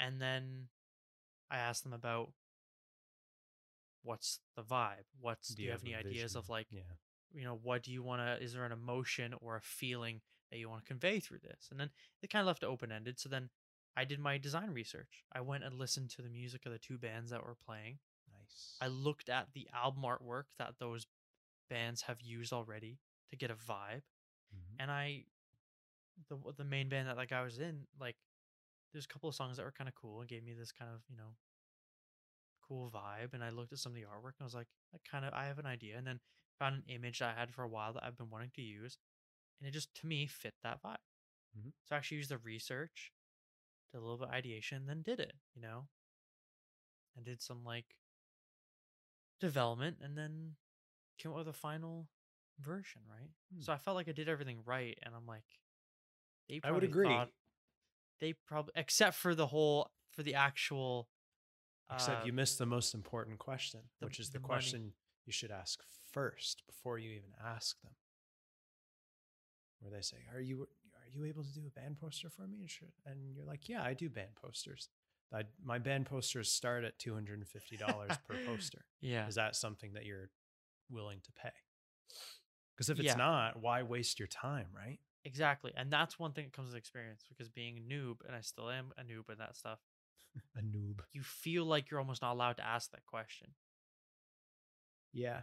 And 0.00 0.20
then 0.20 0.68
I 1.50 1.58
asked 1.58 1.84
them 1.84 1.92
about 1.92 2.30
what's 4.02 4.40
the 4.56 4.62
vibe. 4.62 5.06
What's 5.20 5.48
do 5.48 5.62
you, 5.62 5.70
have, 5.70 5.82
any 5.84 5.94
ideas 5.94 6.32
vision? 6.32 6.38
of 6.38 6.48
like 6.48 6.66
yeah. 6.70 6.80
you 7.32 7.44
know 7.44 7.58
what 7.62 7.82
do 7.82 7.92
you 7.92 8.02
want 8.02 8.22
to 8.22 8.42
is 8.42 8.54
there 8.54 8.64
an 8.64 8.72
emotion 8.72 9.34
or 9.40 9.56
a 9.56 9.60
feeling 9.60 10.20
that 10.50 10.58
you 10.58 10.68
want 10.68 10.82
to 10.82 10.88
convey 10.88 11.20
through 11.20 11.38
this 11.42 11.68
and 11.70 11.78
then 11.78 11.90
it 12.22 12.30
kind 12.30 12.40
of 12.40 12.46
left 12.46 12.62
it 12.62 12.66
open-ended 12.66 13.20
so 13.20 13.28
then 13.28 13.50
i 13.98 14.04
did 14.04 14.20
my 14.20 14.38
design 14.38 14.70
research 14.70 15.24
i 15.32 15.40
went 15.40 15.64
and 15.64 15.78
listened 15.78 16.10
to 16.10 16.22
the 16.22 16.30
music 16.30 16.66
of 16.66 16.72
the 16.72 16.78
two 16.78 16.98
bands 16.98 17.30
that 17.30 17.42
were 17.44 17.56
playing 17.66 17.98
Nice. 18.32 18.76
i 18.80 18.86
looked 18.88 19.28
at 19.28 19.48
the 19.54 19.68
album 19.74 20.04
artwork 20.04 20.44
that 20.58 20.74
those 20.78 21.06
bands 21.70 22.02
have 22.02 22.20
used 22.22 22.52
already 22.52 22.98
to 23.30 23.36
get 23.36 23.50
a 23.50 23.54
vibe 23.56 24.02
Mhm. 24.54 24.76
and 24.80 24.90
i 24.90 25.24
the 26.28 26.36
the 26.56 26.64
main 26.64 26.88
band 26.88 27.08
that 27.08 27.16
like 27.16 27.32
I 27.32 27.42
was 27.42 27.58
in 27.58 27.86
like 28.00 28.16
there's 28.92 29.04
a 29.06 29.08
couple 29.08 29.28
of 29.28 29.34
songs 29.36 29.56
that 29.56 29.64
were 29.64 29.72
kind 29.72 29.88
of 29.88 29.94
cool 29.94 30.20
and 30.20 30.28
gave 30.28 30.44
me 30.44 30.54
this 30.54 30.72
kind 30.72 30.90
of 30.94 31.02
you 31.08 31.16
know 31.16 31.36
cool 32.66 32.90
vibe 32.90 33.32
and 33.34 33.42
i 33.42 33.50
looked 33.50 33.72
at 33.72 33.78
some 33.78 33.92
of 33.92 33.96
the 33.96 34.02
artwork 34.02 34.36
and 34.38 34.42
i 34.42 34.44
was 34.44 34.54
like 34.54 34.66
i 34.94 34.98
kind 35.10 35.24
of 35.24 35.32
i 35.32 35.46
have 35.46 35.58
an 35.58 35.66
idea 35.66 35.96
and 35.96 36.06
then 36.06 36.20
found 36.58 36.74
an 36.76 36.82
image 36.88 37.18
that 37.20 37.34
i 37.36 37.40
had 37.40 37.50
for 37.52 37.62
a 37.62 37.68
while 37.68 37.92
that 37.92 38.04
i've 38.04 38.16
been 38.18 38.30
wanting 38.30 38.50
to 38.54 38.60
use 38.62 38.98
and 39.60 39.68
it 39.68 39.72
just 39.72 39.94
to 39.94 40.06
me 40.06 40.26
fit 40.26 40.54
that 40.62 40.82
vibe 40.82 40.96
Mhm. 41.58 41.72
so 41.84 41.94
i 41.94 41.98
actually 41.98 42.18
used 42.18 42.30
the 42.30 42.38
research 42.38 43.12
did 43.92 43.98
a 43.98 44.00
little 44.00 44.18
bit 44.18 44.28
of 44.28 44.34
ideation 44.34 44.86
then 44.86 45.02
did 45.02 45.20
it 45.20 45.32
you 45.54 45.62
know 45.62 45.86
and 47.16 47.24
did 47.24 47.40
some 47.42 47.64
like 47.64 47.86
development 49.40 49.96
and 50.02 50.16
then 50.16 50.54
came 51.18 51.32
up 51.32 51.38
with 51.38 51.48
a 51.48 51.52
final 51.52 52.08
version 52.60 53.02
right 53.08 53.30
Hmm. 53.54 53.60
so 53.62 53.72
i 53.72 53.76
felt 53.78 53.96
like 53.96 54.08
i 54.08 54.12
did 54.12 54.28
everything 54.28 54.58
right 54.64 54.98
and 55.02 55.14
i'm 55.14 55.26
like 55.26 55.44
they 56.48 56.60
I 56.64 56.70
would 56.72 56.82
agree. 56.84 57.20
they 58.20 58.32
probably 58.46 58.72
except 58.76 59.16
for 59.16 59.34
the 59.34 59.46
whole 59.46 59.90
for 60.12 60.22
the 60.22 60.34
actual 60.34 61.08
Except 61.92 62.22
uh, 62.22 62.26
you 62.26 62.32
missed 62.32 62.58
the 62.58 62.66
most 62.66 62.94
important 62.94 63.38
question, 63.38 63.80
the- 64.00 64.06
which 64.06 64.18
is 64.20 64.28
the, 64.28 64.34
the 64.38 64.40
money. 64.40 64.48
question 64.48 64.92
you 65.24 65.32
should 65.32 65.50
ask 65.50 65.80
first 66.12 66.62
before 66.66 66.98
you 66.98 67.10
even 67.10 67.30
ask 67.42 67.80
them. 67.82 67.92
Where 69.80 69.90
they 69.90 70.02
say, 70.02 70.16
"Are 70.34 70.40
you 70.40 70.68
are 71.08 71.18
you 71.18 71.24
able 71.24 71.42
to 71.44 71.52
do 71.52 71.62
a 71.66 71.70
band 71.80 71.98
poster 71.98 72.28
for 72.30 72.46
me?" 72.46 72.68
And 73.06 73.34
you're 73.34 73.44
like, 73.44 73.68
"Yeah, 73.68 73.82
I 73.82 73.94
do 73.94 74.08
band 74.08 74.34
posters. 74.36 74.88
I, 75.32 75.42
my 75.62 75.78
band 75.78 76.06
posters 76.06 76.50
start 76.50 76.84
at 76.84 76.98
two 76.98 77.14
hundred 77.14 77.38
and 77.38 77.48
fifty 77.48 77.76
dollars 77.76 78.16
per 78.26 78.34
poster. 78.46 78.84
yeah 79.00 79.26
Is 79.26 79.34
that 79.34 79.56
something 79.56 79.92
that 79.94 80.06
you're 80.06 80.30
willing 80.90 81.20
to 81.24 81.32
pay? 81.32 81.52
Because 82.74 82.88
if 82.90 82.98
it's 83.00 83.06
Yeah. 83.08 83.16
not, 83.16 83.60
why 83.60 83.82
waste 83.82 84.18
your 84.18 84.28
time, 84.28 84.68
right? 84.74 84.98
exactly 85.24 85.72
and 85.76 85.92
that's 85.92 86.18
one 86.18 86.32
thing 86.32 86.44
that 86.44 86.52
comes 86.52 86.68
with 86.68 86.76
experience 86.78 87.24
because 87.28 87.48
being 87.50 87.76
a 87.76 87.80
noob 87.80 88.18
and 88.26 88.34
i 88.36 88.40
still 88.40 88.70
am 88.70 88.92
a 88.96 89.02
noob 89.02 89.28
in 89.30 89.36
that 89.36 89.56
stuff 89.56 89.80
a 90.56 90.60
noob. 90.62 91.00
you 91.12 91.22
feel 91.22 91.64
like 91.66 91.90
you're 91.90 91.98
almost 92.00 92.22
not 92.22 92.32
allowed 92.32 92.56
to 92.56 92.64
ask 92.64 92.90
that 92.92 93.04
question 93.04 93.48
Yeah. 95.12 95.40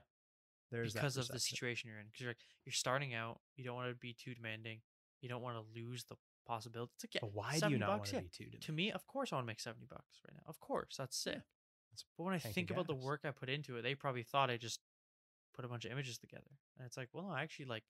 There's 0.72 0.94
because 0.94 1.18
of 1.18 1.28
the 1.28 1.40
situation 1.40 1.90
you're 1.90 2.00
in. 2.00 2.08
Because 2.08 2.22
you're 2.22 2.30
like, 2.32 2.38
you're 2.66 2.74
starting 2.74 3.14
out, 3.14 3.40
you 3.56 3.64
don't 3.64 3.76
want 3.76 3.90
to 3.90 3.96
be 3.96 4.14
too 4.14 4.34
demanding, 4.34 4.80
you 5.26 5.30
don't 5.30 5.42
want 5.42 5.58
to 5.58 5.80
lose 5.82 6.04
the 6.06 6.16
possibility. 6.46 6.92
It's 6.96 7.04
like, 7.04 7.16
yeah, 7.16 7.22
But 7.22 7.34
why 7.34 7.50
do 7.50 7.56
you 7.56 7.60
70 7.62 7.80
not 7.80 7.90
want 7.90 8.02
bucks, 8.02 8.10
to 8.12 8.44
yeah. 8.44 8.50
be? 8.52 8.58
To 8.60 8.72
me, 8.72 8.92
of 8.92 9.08
course, 9.08 9.34
I 9.34 9.36
want 9.38 9.46
to 9.46 9.48
make 9.48 9.60
seventy 9.60 9.88
bucks 9.88 10.20
right 10.28 10.36
now. 10.38 10.44
Of 10.48 10.60
course, 10.60 10.96
that's 10.98 11.18
sick. 11.18 11.34
Yeah, 11.36 11.42
it's 11.92 12.06
but 12.16 12.24
when 12.26 12.36
I 12.36 12.38
think 12.38 12.70
about 12.70 12.86
the 12.88 12.94
work 12.96 13.22
I 13.26 13.32
put 13.32 13.50
into 13.50 13.76
it, 13.78 13.82
they 13.82 13.96
probably 13.96 14.22
thought 14.24 14.52
I 14.52 14.58
just 14.58 14.80
put 15.56 15.66
a 15.66 15.68
bunch 15.68 15.86
of 15.86 15.92
images 15.92 16.20
together, 16.20 16.52
and 16.78 16.86
it's 16.86 16.98
like, 16.98 17.10
well, 17.14 17.24
no, 17.26 17.32
I 17.32 17.42
actually 17.42 17.66
like 17.66 17.84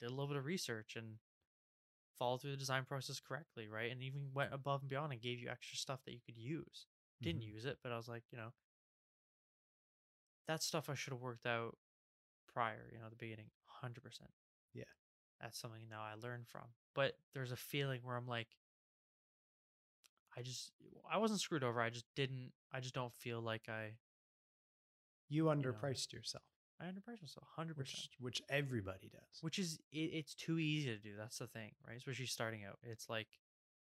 did 0.00 0.06
a 0.08 0.10
little 0.10 0.26
bit 0.26 0.36
of 0.36 0.44
research 0.44 0.96
and 0.96 1.18
followed 2.18 2.40
through 2.42 2.50
the 2.50 2.56
design 2.56 2.84
process 2.84 3.20
correctly, 3.20 3.68
right? 3.68 3.92
And 3.92 4.02
even 4.02 4.32
went 4.34 4.52
above 4.52 4.80
and 4.82 4.88
beyond 4.90 5.12
and 5.12 5.20
gave 5.22 5.38
you 5.40 5.48
extra 5.48 5.76
stuff 5.76 6.00
that 6.04 6.12
you 6.12 6.20
could 6.26 6.36
use. 6.36 6.86
Didn't 7.22 7.42
Mhm. 7.42 7.46
use 7.54 7.64
it, 7.64 7.78
but 7.82 7.92
I 7.92 7.96
was 7.96 8.08
like, 8.08 8.24
you 8.32 8.38
know, 8.38 8.52
that 10.48 10.62
stuff 10.62 10.88
I 10.90 10.94
should 10.94 11.12
have 11.12 11.22
worked 11.22 11.46
out 11.46 11.78
prior, 12.52 12.88
you 12.92 12.98
know, 12.98 13.08
the 13.08 13.16
beginning, 13.16 13.50
hundred 13.64 14.02
percent. 14.02 14.30
Yeah. 14.72 14.84
That's 15.44 15.60
something 15.60 15.82
now 15.90 16.00
I 16.00 16.14
learned 16.20 16.48
from. 16.48 16.62
But 16.94 17.12
there's 17.34 17.52
a 17.52 17.56
feeling 17.56 18.00
where 18.02 18.16
I'm 18.16 18.26
like, 18.26 18.48
I 20.36 20.42
just, 20.42 20.72
I 21.12 21.18
wasn't 21.18 21.40
screwed 21.40 21.62
over. 21.62 21.80
I 21.80 21.90
just 21.90 22.06
didn't. 22.16 22.52
I 22.72 22.80
just 22.80 22.94
don't 22.94 23.14
feel 23.14 23.40
like 23.40 23.68
I, 23.68 23.98
You 25.28 25.44
know, 25.44 25.50
underpriced 25.50 26.12
yourself, 26.12 26.42
I 26.80 26.86
underpriced 26.86 27.22
myself, 27.22 27.46
hundred 27.54 27.76
percent. 27.76 28.08
which 28.18 28.42
everybody 28.48 29.10
does. 29.12 29.42
Which 29.42 29.58
is, 29.58 29.78
it, 29.92 30.10
it's 30.12 30.34
too 30.34 30.58
easy 30.58 30.88
to 30.90 30.98
do. 30.98 31.12
That's 31.16 31.38
the 31.38 31.46
thing, 31.46 31.72
right? 31.86 31.96
Especially 31.96 32.26
starting 32.26 32.64
out. 32.64 32.78
It's 32.82 33.08
like, 33.08 33.28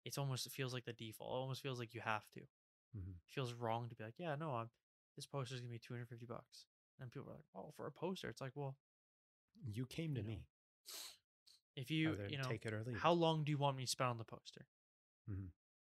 it's 0.04 0.18
almost, 0.18 0.46
it 0.46 0.52
feels 0.52 0.74
like 0.74 0.86
the 0.86 0.94
default. 0.94 1.30
It 1.32 1.36
almost 1.42 1.62
feels 1.62 1.80
like 1.80 1.94
you 1.94 2.02
have 2.02 2.28
to. 2.34 2.42
Mhm. 2.98 3.12
It 3.16 3.30
feels 3.34 3.54
wrong 3.54 3.88
to 3.90 3.96
be 3.96 4.04
like, 4.04 4.16
yeah, 4.18 4.36
no, 4.36 4.56
I'm, 4.56 4.70
this 5.16 5.26
poster 5.28 5.56
is 5.56 5.62
gonna 5.62 5.72
be 5.72 5.80
250 5.80 6.26
bucks. 6.26 6.66
And 7.00 7.12
people 7.12 7.30
are 7.30 7.36
like, 7.36 7.46
oh, 7.56 7.72
for 7.78 7.88
a 7.88 7.92
poster, 7.92 8.28
it's 8.30 8.42
like, 8.42 8.52
well, 8.56 8.76
You 9.66 9.86
came 9.86 10.14
to 10.16 10.22
you 10.22 10.28
know, 10.28 10.34
me. 10.34 10.46
If 11.76 11.90
you, 11.92 12.14
Either 12.14 12.28
you 12.30 12.38
know, 12.38 12.44
take 12.44 12.66
it 12.66 12.74
or 12.74 12.84
leave. 12.84 12.98
how 12.98 13.12
long 13.12 13.44
do 13.44 13.52
you 13.52 13.58
want 13.58 13.78
me 13.78 13.84
to 13.86 13.90
spend 13.90 14.10
on 14.10 14.18
the 14.18 14.24
poster? 14.26 14.66
Mhm. 15.30 15.50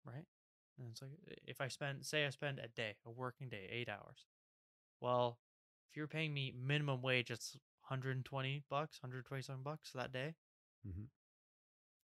Right? 0.04 0.26
And 0.78 0.88
it's 0.90 1.02
like, 1.02 1.10
if 1.44 1.60
I 1.60 1.68
spend, 1.68 2.04
say 2.04 2.26
I 2.26 2.30
spend 2.30 2.58
a 2.58 2.68
day, 2.68 2.96
a 3.04 3.10
working 3.10 3.48
day, 3.48 3.66
eight 3.70 3.88
hours. 3.88 4.26
Well, 5.00 5.38
if 5.90 5.96
you're 5.96 6.06
paying 6.08 6.34
me 6.34 6.52
minimum 6.52 7.02
wage, 7.02 7.30
it's 7.30 7.56
120 7.88 8.64
bucks, 8.68 8.98
127 9.02 9.62
bucks 9.62 9.92
that 9.92 10.12
day. 10.12 10.34
Mhm. 10.86 11.08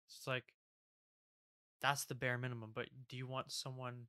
It's 0.06 0.26
like, 0.26 0.54
that's 1.80 2.04
the 2.04 2.14
bare 2.14 2.38
minimum. 2.38 2.72
But 2.74 2.88
do 3.08 3.16
you 3.16 3.26
want 3.26 3.50
someone, 3.52 4.08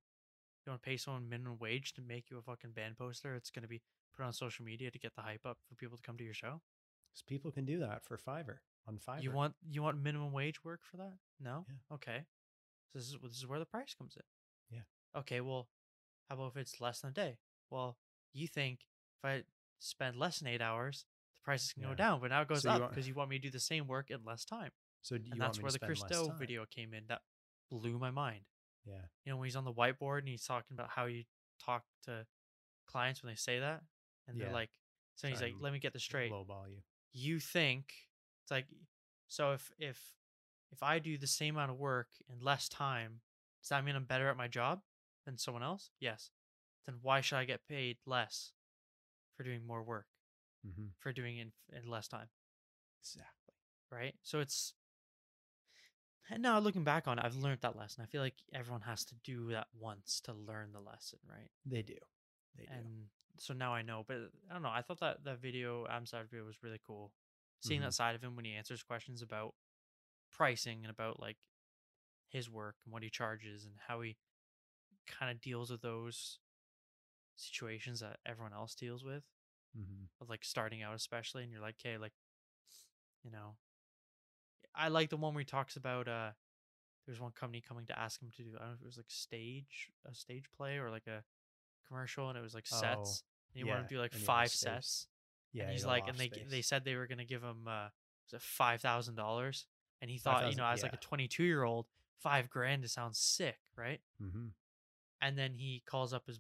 you 0.66 0.72
want 0.72 0.82
to 0.84 0.90
pay 0.90 0.98
someone 0.98 1.30
minimum 1.30 1.58
wage 1.60 1.94
to 1.94 2.02
make 2.02 2.30
you 2.30 2.38
a 2.38 2.42
fucking 2.42 2.72
band 2.72 2.98
poster? 2.98 3.36
It's 3.36 3.50
going 3.50 3.64
to 3.64 3.70
be 3.70 3.82
put 4.16 4.26
on 4.26 4.34
social 4.34 4.66
media 4.66 4.92
to 4.92 5.00
get 5.00 5.16
the 5.16 5.22
hype 5.22 5.46
up 5.46 5.58
for 5.68 5.76
people 5.76 5.98
to 5.98 6.04
come 6.04 6.18
to 6.18 6.24
your 6.24 6.34
show. 6.34 6.62
Because 7.12 7.24
people 7.24 7.52
can 7.52 7.66
do 7.66 7.80
that 7.80 8.04
for 8.04 8.18
Fiverr 8.18 8.60
on 8.88 8.98
Fiverr. 8.98 9.24
You 9.24 9.32
want 9.32 9.56
you 9.70 9.82
want 9.84 10.02
minimum 10.02 10.32
wage 10.32 10.64
work 10.64 10.82
for 10.84 10.98
that? 10.98 11.14
No. 11.40 11.66
Yeah. 11.70 11.96
Okay. 11.96 12.26
So 12.92 13.00
this 13.00 13.08
is 13.08 13.18
this 13.24 13.38
is 13.38 13.48
where 13.48 13.60
the 13.60 13.66
price 13.66 13.94
comes 13.94 14.16
in. 14.18 14.78
Yeah. 14.78 15.20
Okay. 15.20 15.42
Well, 15.42 15.68
how 16.30 16.36
about 16.36 16.52
if 16.52 16.58
it's 16.58 16.80
less 16.82 17.02
than 17.02 17.12
a 17.12 17.14
day? 17.14 17.38
Well, 17.70 17.98
you 18.34 18.48
think 18.48 18.80
if 19.24 19.26
I 19.30 19.44
spend 19.80 20.18
less 20.18 20.40
than 20.40 20.48
eight 20.48 20.62
hours, 20.62 21.06
the 21.36 21.42
prices 21.44 21.74
can 21.74 21.84
Yeah. 21.84 21.90
go 21.90 21.96
down, 21.96 22.20
but 22.22 22.30
now 22.30 22.42
it 22.42 22.48
goes 22.48 22.64
So 22.64 22.70
up 22.72 22.90
because 22.90 23.08
you 23.08 23.14
want 23.14 23.30
me 23.30 23.38
to 23.38 23.42
do 23.42 23.50
the 23.52 23.60
same 23.60 23.88
work 23.88 24.10
in 24.12 24.24
less 24.26 24.46
time. 24.46 24.72
so 25.02 25.18
do 25.18 25.24
you 25.26 25.32
and 25.32 25.40
want 25.40 25.50
that's 25.54 25.58
me 25.60 25.64
where 25.64 25.72
the 25.72 25.80
Chris 25.80 26.04
Do 26.04 26.32
video 26.38 26.66
came 26.66 26.94
in. 26.94 27.06
That 27.08 27.22
blew 27.70 27.98
my 27.98 28.12
mind. 28.12 28.46
Yeah. 28.86 29.02
You 29.26 29.32
know, 29.32 29.38
when 29.38 29.46
he's 29.46 29.56
on 29.56 29.64
the 29.66 29.74
whiteboard 29.74 30.20
and 30.20 30.28
he's 30.28 30.44
talking 30.46 30.74
about 30.76 30.90
how 30.90 31.06
you 31.06 31.24
talk 31.64 31.84
to 32.04 32.26
clients 32.88 33.22
when 33.24 33.32
they 33.32 33.36
say 33.38 33.60
that, 33.60 33.84
and 34.28 34.38
Yeah. 34.38 34.46
they're 34.46 34.54
like, 34.54 34.70
so 35.16 35.28
he's 35.28 35.42
like, 35.42 35.54
let 35.60 35.72
me 35.74 35.80
get 35.80 35.94
this 35.94 36.04
straight 36.04 36.32
Lowball 36.32 36.70
you. 36.70 36.82
you 37.14 37.40
think 37.40 37.94
it's 38.52 38.70
like 38.70 38.78
so 39.28 39.54
if 39.54 39.72
if 39.80 40.00
if 40.72 40.84
I 40.84 41.00
do 41.00 41.18
the 41.18 41.28
same 41.28 41.56
amount 41.56 41.72
of 41.72 41.78
work 41.78 42.08
in 42.30 42.44
less 42.44 42.70
time, 42.70 43.22
does 43.62 43.70
that 43.70 43.84
mean 43.84 43.96
I'm 43.96 44.06
better 44.06 44.30
at 44.30 44.38
my 44.38 44.48
job 44.48 44.82
than 45.26 45.38
someone 45.38 45.64
else? 45.64 45.90
Yes. 46.00 46.30
Then 46.86 46.96
why 47.02 47.22
should 47.22 47.38
I 47.38 47.46
get 47.46 47.68
paid 47.68 47.98
less 48.06 48.52
for 49.36 49.44
doing 49.44 49.66
more 49.66 49.84
work, 49.84 50.08
hmm 50.64 50.88
for 51.00 51.14
doing 51.14 51.38
it 51.38 51.48
in, 51.72 51.78
in 51.84 51.90
less 51.90 52.08
time, 52.08 52.28
Exactly. 53.02 53.54
right? 53.92 54.16
So 54.24 54.40
it's 54.40 54.74
and 56.30 56.42
now 56.42 56.60
looking 56.60 56.84
back 56.84 57.08
on 57.08 57.20
it, 57.20 57.26
I've 57.26 57.36
learned 57.36 57.60
that 57.62 57.78
lesson. 57.78 58.04
I 58.04 58.08
feel 58.08 58.22
like 58.22 58.36
everyone 58.54 58.82
has 58.82 59.04
to 59.06 59.16
do 59.24 59.52
that 59.52 59.68
once 59.78 60.22
to 60.26 60.34
learn 60.34 60.72
the 60.72 60.80
lesson, 60.80 61.20
right? 61.30 61.50
They 61.66 61.82
do. 61.82 61.96
They 62.58 62.66
do. 62.66 62.74
and 62.74 62.86
so 63.38 63.54
now 63.54 63.74
I 63.74 63.82
know. 63.82 64.06
But 64.08 64.18
I 64.50 64.54
don't 64.54 64.64
know. 64.64 64.70
I 64.70 64.82
thought 64.82 65.00
that 65.02 65.24
that 65.26 65.42
video, 65.42 65.86
Amsad 65.92 66.30
video, 66.30 66.46
was 66.46 66.64
really 66.64 66.80
cool. 66.86 67.12
Seeing 67.62 67.82
Mhm. 67.82 67.84
that 67.84 67.96
side 67.96 68.16
of 68.16 68.24
him 68.24 68.36
when 68.36 68.46
he 68.46 68.54
answers 68.54 68.84
questions 68.84 69.22
about 69.22 69.56
pricing 70.32 70.84
and 70.84 70.92
about 70.92 71.20
like 71.20 71.38
his 72.30 72.50
work 72.50 72.78
and 72.86 72.94
what 72.94 73.04
he 73.04 73.10
charges 73.10 73.66
and 73.66 73.76
how 73.88 74.02
he 74.02 74.18
kind 75.08 75.32
of 75.32 75.42
deals 75.42 75.72
with 75.72 75.82
those 75.82 76.40
situations 77.36 78.00
that 78.02 78.20
everyone 78.26 78.54
else 78.54 78.76
deals 78.76 79.04
with, 79.04 79.24
hmm 79.76 80.04
of 80.22 80.30
like 80.30 80.46
starting 80.46 80.82
out 80.84 80.96
especially. 80.96 81.44
And 81.44 81.52
you're 81.52 81.62
like, 81.62 81.76
okay, 81.82 81.98
like, 81.98 82.14
you 83.24 83.32
know, 83.32 83.58
I 84.74 84.88
like 84.88 85.10
the 85.10 85.18
one 85.18 85.34
where 85.34 85.42
he 85.42 85.46
talks 85.46 85.76
about 85.76 86.08
uh, 86.08 86.32
there's 87.06 87.22
one 87.22 87.32
company 87.34 87.62
coming 87.62 87.88
to 87.88 88.00
ask 88.00 88.22
him 88.22 88.32
to 88.38 88.44
do. 88.44 88.56
I 88.58 88.60
don't 88.62 88.70
know 88.70 88.76
if 88.76 88.82
it 88.82 88.86
was 88.86 88.98
like 88.98 89.12
stage 89.12 89.92
a 90.06 90.16
stage 90.16 90.52
play 90.52 90.78
or 90.80 90.90
like 90.92 91.08
a 91.08 91.24
commercial, 91.88 92.30
and 92.30 92.38
it 92.38 92.42
was 92.42 92.56
like 92.56 92.68
Oh, 92.72 93.20
sets. 93.20 93.24
and 93.54 93.60
he 93.60 93.66
wanted 93.66 93.90
to 93.90 93.96
do 93.96 94.02
like 94.02 94.14
and 94.14 94.24
he 94.24 94.30
had 94.32 94.36
five 94.36 94.54
sets. 94.54 95.08
Yeah. 95.54 95.64
and 95.64 95.72
he's 95.74 95.86
like, 95.86 96.08
and 96.08 96.18
they 96.18 96.30
g- 96.30 96.42
they 96.50 96.62
said 96.62 96.84
they 96.86 96.96
were 96.96 97.08
gonna 97.08 97.26
give 97.26 97.42
him 97.44 97.68
uh, 97.68 97.90
was 98.26 98.34
it 98.34 98.42
five 98.42 98.82
thousand 98.82 99.16
dollars? 99.16 99.66
And 100.02 100.10
he 100.10 100.18
thought, 100.18 100.42
you 100.42 100.56
5,000 100.56 100.58
know, 100.58 100.66
as 100.68 100.82
like 100.84 100.94
a 100.94 100.98
22 100.98 101.44
year 101.44 101.64
old, 101.64 101.86
five 102.20 102.50
grand 102.50 102.90
sounds 102.90 103.20
sick, 103.20 103.60
right? 103.76 104.02
Mhm. 104.22 104.54
And 105.22 105.38
then 105.38 105.54
he 105.54 105.84
calls 105.86 106.12
up 106.14 106.26
his 106.26 106.40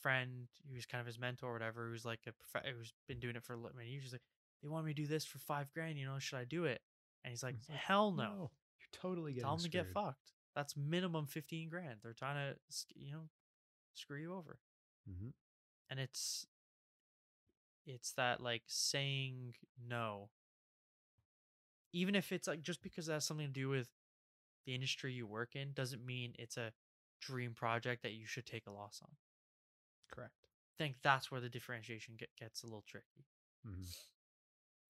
friend, 0.00 0.46
who's 0.70 0.86
kind 0.86 1.00
of 1.00 1.06
his 1.06 1.18
mentor 1.18 1.50
or 1.50 1.52
whatever, 1.52 1.88
who's 1.90 2.04
like 2.04 2.20
a 2.28 2.32
prof- 2.32 2.64
who's 2.76 2.92
been 3.08 3.18
doing 3.18 3.34
it 3.36 3.42
for 3.42 3.56
many 3.56 3.90
years. 3.90 4.04
He's 4.04 4.12
like, 4.12 4.22
they 4.62 4.68
want 4.68 4.86
me 4.86 4.94
to 4.94 5.02
do 5.02 5.08
this 5.08 5.24
for 5.24 5.38
five 5.38 5.72
grand, 5.72 5.98
you 5.98 6.06
know, 6.06 6.18
should 6.20 6.38
I 6.38 6.44
do 6.44 6.64
it? 6.64 6.80
And 7.24 7.30
he's 7.32 7.42
like, 7.42 7.56
like, 7.68 7.78
hell 7.78 8.12
no. 8.12 8.52
You're 8.78 8.88
totally 8.92 9.32
getting 9.32 9.44
Tell 9.44 9.56
them 9.56 9.64
to 9.64 9.68
get 9.70 9.88
fucked. 9.92 10.32
That's 10.54 10.76
minimum 10.76 11.26
15 11.26 11.68
grand. 11.68 11.98
They're 12.02 12.12
trying 12.12 12.36
to, 12.54 12.58
you 12.94 13.12
know, 13.12 13.28
screw 13.94 14.18
you 14.20 14.34
over. 14.34 14.58
Mhm. 15.10 15.32
and 15.90 15.98
it's 15.98 16.46
it's 17.86 18.12
that 18.12 18.40
like 18.40 18.62
saying 18.66 19.54
no. 19.88 20.30
Even 21.92 22.14
if 22.14 22.32
it's 22.32 22.48
like 22.48 22.62
just 22.62 22.82
because 22.82 23.08
it 23.08 23.12
has 23.12 23.24
something 23.24 23.46
to 23.46 23.52
do 23.52 23.68
with 23.68 23.88
the 24.66 24.74
industry 24.74 25.12
you 25.12 25.26
work 25.26 25.54
in 25.54 25.72
doesn't 25.74 26.04
mean 26.04 26.34
it's 26.38 26.56
a 26.56 26.72
dream 27.20 27.52
project 27.54 28.02
that 28.02 28.12
you 28.12 28.26
should 28.26 28.46
take 28.46 28.66
a 28.66 28.70
loss 28.70 29.00
on. 29.02 29.10
Correct. 30.12 30.34
i 30.44 30.82
think 30.82 30.96
that's 31.02 31.30
where 31.30 31.40
the 31.40 31.48
differentiation 31.48 32.14
get, 32.18 32.28
gets 32.38 32.62
a 32.62 32.66
little 32.66 32.84
tricky. 32.86 33.24
Mm-hmm. 33.66 33.84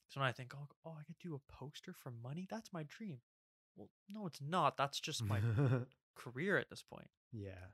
so 0.09 0.21
when 0.21 0.29
i 0.29 0.33
think 0.33 0.55
oh, 0.57 0.67
oh 0.87 0.97
i 0.99 1.05
could 1.05 1.19
do 1.19 1.35
a 1.35 1.53
poster 1.53 1.93
for 1.93 2.11
money? 2.11 2.47
That's 2.51 2.73
my 2.73 2.85
dream. 2.85 3.19
Well 3.77 3.89
no 4.09 4.27
it's 4.27 4.41
not. 4.41 4.77
That's 4.77 5.01
just 5.01 5.25
my 5.25 5.41
career 6.17 6.59
at 6.59 6.71
this 6.71 6.83
point. 6.83 7.09
Yeah. 7.33 7.71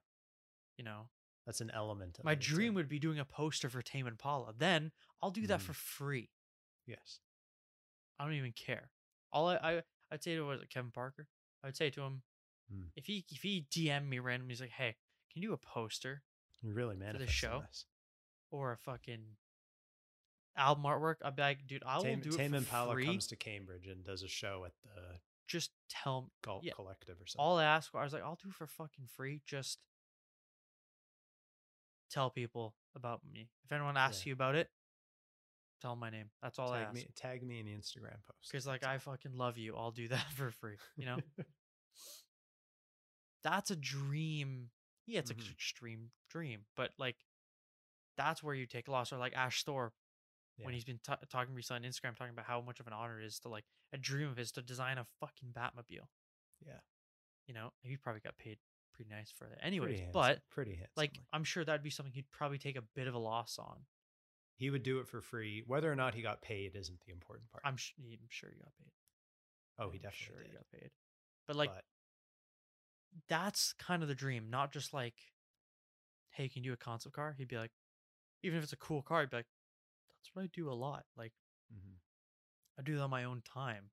you 0.77 0.85
know 0.85 1.09
That's 1.49 1.63
an 1.63 1.71
element. 1.73 2.19
Of 2.19 2.25
my 2.27 2.33
it. 2.33 2.41
Dream 2.41 2.75
would 2.75 2.89
be 2.91 2.99
doing 2.99 3.19
a 3.19 3.25
poster 3.25 3.71
for 3.71 3.81
tame 3.81 4.07
impala 4.07 4.53
then 4.59 4.93
i'll 5.23 5.31
do 5.31 5.47
that 5.47 5.61
Mm. 5.61 5.63
for 5.63 5.73
free 5.73 6.29
Yes. 6.87 7.21
I 8.19 8.25
don't 8.25 8.35
even 8.35 8.53
care. 8.53 8.91
All 9.33 9.49
I, 9.49 9.57
I 9.57 9.83
I'd 10.11 10.23
say 10.23 10.35
to 10.35 10.43
was 10.47 10.61
it 10.61 10.69
Kevin 10.71 10.91
Parker. 10.91 11.27
I'd 11.65 11.77
say 11.77 11.89
to 11.91 12.03
him 12.03 12.23
Mm. 12.73 12.91
if 12.97 13.07
he 13.07 13.25
if 13.31 13.41
he 13.43 13.67
DM 13.71 14.07
me 14.09 14.19
randomly, 14.19 14.53
he's 14.53 14.61
like, 14.61 14.71
"Hey, 14.71 14.95
can 15.33 15.41
you 15.43 15.49
do 15.49 15.55
a 15.55 15.59
poster 15.59 16.23
You 16.61 16.75
really 16.75 16.97
the 16.97 17.27
show? 17.27 17.63
This. 17.67 17.87
or 18.51 18.73
a 18.73 18.77
fucking 18.77 19.37
album 20.57 20.85
artwork?" 20.85 21.17
I'd 21.25 21.37
be 21.37 21.43
like, 21.43 21.67
"Dude, 21.67 21.83
I 21.87 22.01
Tame, 22.01 22.19
will 22.21 22.31
do 22.31 22.37
Tame 22.37 22.51
for 22.51 22.57
Impala 22.59 22.93
free. 22.95 23.07
comes 23.07 23.27
to 23.29 23.37
Cambridge 23.37 23.87
and 23.87 24.05
does 24.05 24.23
a 24.23 24.29
show 24.29 24.65
at 24.67 24.73
the 24.83 25.19
Just 25.47 25.71
tell 25.89 26.23
me." 26.23 26.29
Galt 26.43 26.63
Yeah. 26.65 26.73
Collective 26.75 27.19
or 27.21 27.27
something. 27.27 27.43
All 27.43 27.59
I 27.59 27.65
asked 27.65 27.89
for, 27.91 28.01
I 28.01 28.05
was 28.05 28.13
like, 28.13 28.23
"I'll 28.23 28.37
do 28.37 28.49
it 28.49 28.55
for 28.55 28.67
fucking 28.67 29.07
free. 29.07 29.41
Just 29.47 29.79
tell 32.11 32.31
people 32.31 32.75
about 32.95 33.21
me. 33.25 33.49
If 33.65 33.73
anyone 33.73 33.97
asks 33.97 34.25
Yeah. 34.25 34.31
you 34.31 34.35
about 34.35 34.55
it, 34.55 34.71
tell 35.81 35.93
'em 35.93 35.99
my 35.99 36.11
name. 36.11 36.31
That's 36.43 36.59
all 36.59 36.73
I 36.73 36.79
tag 36.81 36.87
ask. 36.89 36.95
me, 36.95 37.09
tag 37.15 37.43
me 37.43 37.61
in 37.61 37.67
the 37.67 37.73
Instagram 37.75 38.23
post. 38.27 38.51
Because 38.51 38.67
like 38.67 38.85
I 38.85 38.99
fucking 38.99 39.33
love 39.37 39.57
you. 39.59 39.77
I'll 39.77 39.91
do 39.93 40.09
that 40.09 40.27
for 40.37 40.51
free. 40.51 40.77
You 40.97 41.07
know." 41.07 41.19
that's 43.43 43.71
a 43.71 43.77
dream. 43.77 44.71
Yeah, 45.07 45.21
it's 45.21 45.31
an 45.31 45.37
Mhm. 45.39 45.53
extreme 45.53 46.13
dream, 46.29 46.67
but 46.77 46.93
like 46.99 47.17
that's 48.17 48.43
where 48.43 48.55
you 48.55 48.67
take 48.67 48.89
a 48.89 48.91
loss. 48.91 49.13
Or 49.13 49.17
like 49.19 49.33
Ash 49.35 49.63
Thorp, 49.65 49.95
when 50.57 50.75
he's 50.75 50.85
been 50.85 50.99
t- 50.99 51.15
talking 51.31 51.55
recently 51.55 51.87
on 51.87 51.93
Instagram, 51.93 52.17
talking 52.17 52.33
about 52.33 52.47
how 52.47 52.61
much 52.61 52.81
of 52.81 52.87
an 52.89 52.93
honor 52.93 53.21
it 53.21 53.25
is 53.27 53.39
to 53.41 53.49
like 53.49 53.65
a 53.93 53.97
dream 53.99 54.29
of 54.29 54.37
his 54.37 54.51
to 54.53 54.63
design 54.63 54.99
a 54.99 55.05
fucking 55.05 55.53
Batmobile. 55.53 56.09
Yeah. 56.61 56.81
You 57.47 57.55
know, 57.55 57.73
he 57.83 57.97
probably 57.97 58.21
got 58.21 58.37
paid 58.39 58.59
pretty 58.99 59.11
nice 59.15 59.31
for 59.31 59.47
it. 59.47 59.59
Anyways, 59.63 59.99
Pretty 60.01 60.11
but 60.13 60.41
pretty 60.51 60.73
handsome. 60.73 60.91
like 60.97 61.21
I'm 61.33 61.45
sure 61.45 61.65
that'd 61.65 61.83
be 61.85 61.91
something 61.91 62.13
he'd 62.13 62.31
probably 62.33 62.59
take 62.59 62.77
a 62.77 62.83
bit 62.97 63.07
of 63.07 63.15
a 63.15 63.19
loss 63.19 63.59
on. 63.59 63.77
he 64.57 64.71
would 64.71 64.83
do 64.83 64.99
it 64.99 65.07
for 65.07 65.21
free. 65.21 65.63
Whether 65.67 65.91
or 65.91 65.95
not 65.97 66.15
he 66.15 66.23
got 66.23 66.43
paid 66.43 66.75
isn't 66.75 66.99
the 67.07 67.13
important 67.13 67.49
part. 67.51 67.63
I'm, 67.65 67.77
sh- 67.77 67.93
I'm 67.99 68.19
sure 68.29 68.51
he 68.53 68.59
got 68.59 68.73
paid. 68.77 68.91
oh, 69.79 69.91
he 69.91 69.99
I'm 69.99 70.03
definitely 70.03 70.27
sure 70.27 70.37
did. 70.43 70.47
he 70.51 70.53
got 70.57 70.67
paid. 70.73 70.91
But 71.47 71.57
like 71.57 71.71
but 71.71 71.85
that's 73.29 73.73
kind 73.75 74.03
of 74.03 74.09
the 74.09 74.15
dream, 74.15 74.51
not 74.51 74.73
just 74.73 74.93
like, 74.93 75.15
hey, 76.31 76.49
can 76.49 76.63
you 76.65 76.71
do 76.71 76.75
a 76.75 76.77
concept 76.77 77.15
car? 77.15 77.35
He'd 77.39 77.49
be 77.49 77.57
like, 77.57 77.73
even 78.43 78.59
if 78.59 78.65
it's 78.65 78.73
a 78.73 78.77
cool 78.77 79.03
car, 79.03 79.21
he'd 79.21 79.31
be 79.31 79.37
like, 79.37 79.47
that's 80.11 80.31
what 80.35 80.43
I 80.43 80.49
do 80.53 80.71
a 80.71 80.75
lot. 80.75 81.05
Like 81.17 81.33
mhm. 81.73 81.95
I 82.79 82.83
do 82.83 82.97
that 82.97 83.03
on 83.03 83.11
my 83.11 83.25
own 83.25 83.43
time. 83.43 83.91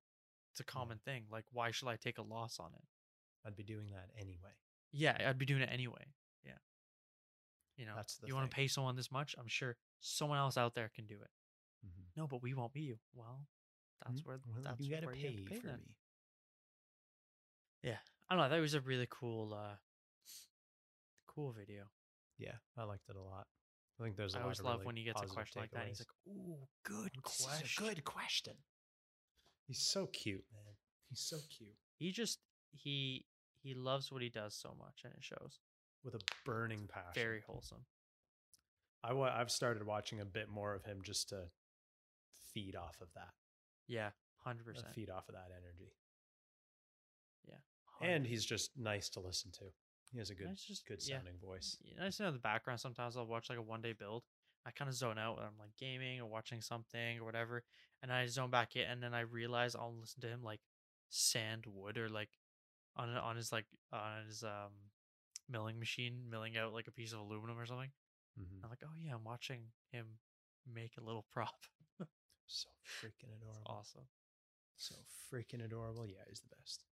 It's 0.52 0.60
a 0.60 0.64
Yeah. 0.64 0.72
common 0.72 0.98
thing. 0.98 1.24
Like 1.30 1.44
why 1.52 1.70
should 1.70 1.88
I 1.88 1.96
take 1.96 2.18
a 2.18 2.22
loss 2.22 2.58
on 2.58 2.72
it? 2.74 2.84
I'd 3.46 3.56
be 3.56 3.62
doing 3.62 3.90
that 3.92 4.10
anyway. 4.20 4.50
Yeah, 4.96 5.16
I'd 5.28 5.38
be 5.38 5.44
doing 5.46 5.62
it 5.62 5.68
anyway. 5.72 6.04
Yeah. 6.44 6.58
You 7.76 7.84
know, 7.86 7.92
That's 7.96 8.16
the 8.16 8.26
you 8.28 8.34
want 8.34 8.44
thing. 8.44 8.50
to 8.50 8.56
pay 8.56 8.66
someone 8.68 8.96
this 8.96 9.12
much? 9.12 9.34
I'm 9.38 9.48
sure 9.48 9.76
someone 10.00 10.38
else 10.38 10.56
out 10.56 10.74
there 10.74 10.88
can 10.94 11.06
do 11.06 11.16
it. 11.20 11.30
Mhm. 11.86 12.04
No, 12.16 12.26
but 12.26 12.42
we 12.42 12.54
won't 12.54 12.72
be 12.72 12.80
you. 12.82 12.98
Well, 13.12 13.46
that's 14.04 14.20
Mm, 14.22 14.26
where 14.26 14.40
well, 14.46 14.62
that's 14.62 14.80
you 14.80 14.90
gotta 14.94 15.06
where 15.06 15.14
pay, 15.14 15.20
you 15.30 15.36
have 15.38 15.44
to 15.44 15.50
pay 15.50 15.60
for 15.60 15.66
them. 15.68 15.80
me. 15.86 15.96
Yeah, 17.82 17.98
I 18.28 18.34
don't 18.34 18.42
know. 18.44 18.48
That 18.48 18.60
was 18.60 18.74
a 18.74 18.80
really 18.80 19.06
cool, 19.10 19.52
uh 19.54 19.76
cool 21.26 21.52
video. 21.52 21.84
Yeah, 22.38 22.56
I 22.76 22.84
liked 22.84 23.08
it 23.08 23.16
a 23.16 23.22
lot. 23.22 23.46
I 24.00 24.02
think 24.04 24.16
there's 24.16 24.34
a 24.34 24.38
I 24.38 24.42
always 24.42 24.60
love 24.60 24.84
when 24.84 24.96
he 24.96 25.04
gets 25.04 25.22
a 25.22 25.26
question 25.26 25.60
like 25.62 25.70
that. 25.72 25.80
and 25.80 25.88
He's 25.88 26.00
like, 26.00 26.14
"Ooh, 26.28 26.68
good 26.82 27.12
This 27.24 27.40
is 27.40 27.44
a 27.44 27.48
question." 27.48 27.86
good 27.86 28.04
question. 28.04 28.54
He's 29.66 29.80
so 29.82 30.06
cute, 30.06 30.44
man. 30.52 30.76
He's 31.08 31.20
so 31.20 31.38
cute 31.48 31.76
He 31.98 32.12
just 32.12 32.40
he 32.72 33.26
he 33.66 33.74
loves 33.74 34.10
what 34.12 34.22
he 34.22 34.28
does 34.28 34.54
so 34.54 34.74
much, 34.78 35.02
and 35.04 35.12
it 35.14 35.22
shows. 35.24 35.58
with 36.04 36.14
a 36.14 36.20
burning 36.44 36.86
passion. 36.88 37.12
Very 37.14 37.40
wholesome. 37.46 37.84
I 39.02 39.12
I've 39.12 39.50
started 39.50 39.84
watching 39.86 40.20
a 40.20 40.24
bit 40.24 40.48
more 40.48 40.72
of 40.74 40.84
him 40.84 40.98
just 41.02 41.28
to 41.30 41.50
feed 42.52 42.76
off 42.76 43.00
of 43.00 43.08
that, 43.14 43.30
Yeah, 43.88 44.10
hundred 44.44 44.68
uh, 44.68 44.72
percent. 44.72 44.94
feed 44.94 45.10
off 45.10 45.28
of 45.28 45.34
that 45.34 45.50
energy. 45.50 45.92
Yeah, 47.48 47.56
And 48.08 48.26
he's 48.26 48.44
just 48.44 48.76
nice 48.78 49.08
to 49.10 49.20
listen 49.20 49.50
to. 49.52 49.64
He 50.12 50.18
has 50.18 50.30
a 50.30 50.34
good, 50.34 50.56
just- 50.56 50.86
good 50.86 51.00
yeah. 51.04 51.16
sounding 51.16 51.38
voice. 51.38 51.76
Yeah, 51.82 52.02
I 52.04 52.06
just 52.06 52.20
know 52.20 52.30
the 52.30 52.38
background. 52.38 52.80
Sometimes 52.80 53.16
I'll 53.16 53.26
watch 53.26 53.48
like 53.50 53.58
a 53.58 53.62
one 53.62 53.82
day 53.82 53.92
build. 53.92 54.22
I 54.64 54.70
kind 54.72 54.88
of 54.88 54.94
zone 54.94 55.18
out 55.18 55.36
when 55.36 55.46
I'm 55.46 55.58
like 55.58 55.76
gaming 55.78 56.20
or 56.20 56.26
watching 56.26 56.60
something 56.60 57.18
or 57.18 57.24
whatever, 57.24 57.62
and 58.02 58.12
I 58.12 58.26
zone 58.26 58.50
back 58.50 58.74
in, 58.76 58.82
and 58.88 59.02
then 59.02 59.14
I 59.14 59.20
realize 59.20 59.76
I'll 59.76 59.94
listen 59.94 60.20
to 60.22 60.28
him 60.28 60.42
like 60.42 60.60
sand 61.08 61.64
wood 61.66 61.98
or 61.98 62.08
like 62.08 62.30
on 62.96 63.10
on 63.10 63.36
his 63.36 63.52
like 63.52 63.66
on 63.92 64.24
his 64.26 64.42
um 64.42 64.72
milling 65.48 65.78
machine 65.78 66.24
milling 66.30 66.56
out 66.56 66.72
like 66.72 66.86
a 66.88 66.92
piece 66.92 67.12
of 67.12 67.20
aluminum 67.20 67.58
or 67.58 67.66
something. 67.66 67.90
Mhm. 68.38 68.62
I'm 68.64 68.70
like, 68.70 68.82
oh 68.84 68.94
yeah, 68.98 69.14
I'm 69.14 69.24
watching 69.24 69.60
him 69.92 70.06
make 70.66 70.92
a 70.98 71.04
little 71.04 71.24
prop. 71.32 71.64
So 72.48 72.68
freaking 73.02 73.32
It's 73.34 73.42
adorable. 73.42 73.62
awesome. 73.66 74.06
So 74.76 74.94
freaking 75.32 75.64
adorable. 75.64 76.06
Yeah, 76.06 76.22
he's 76.28 76.40
the 76.40 76.54
best. 76.60 76.84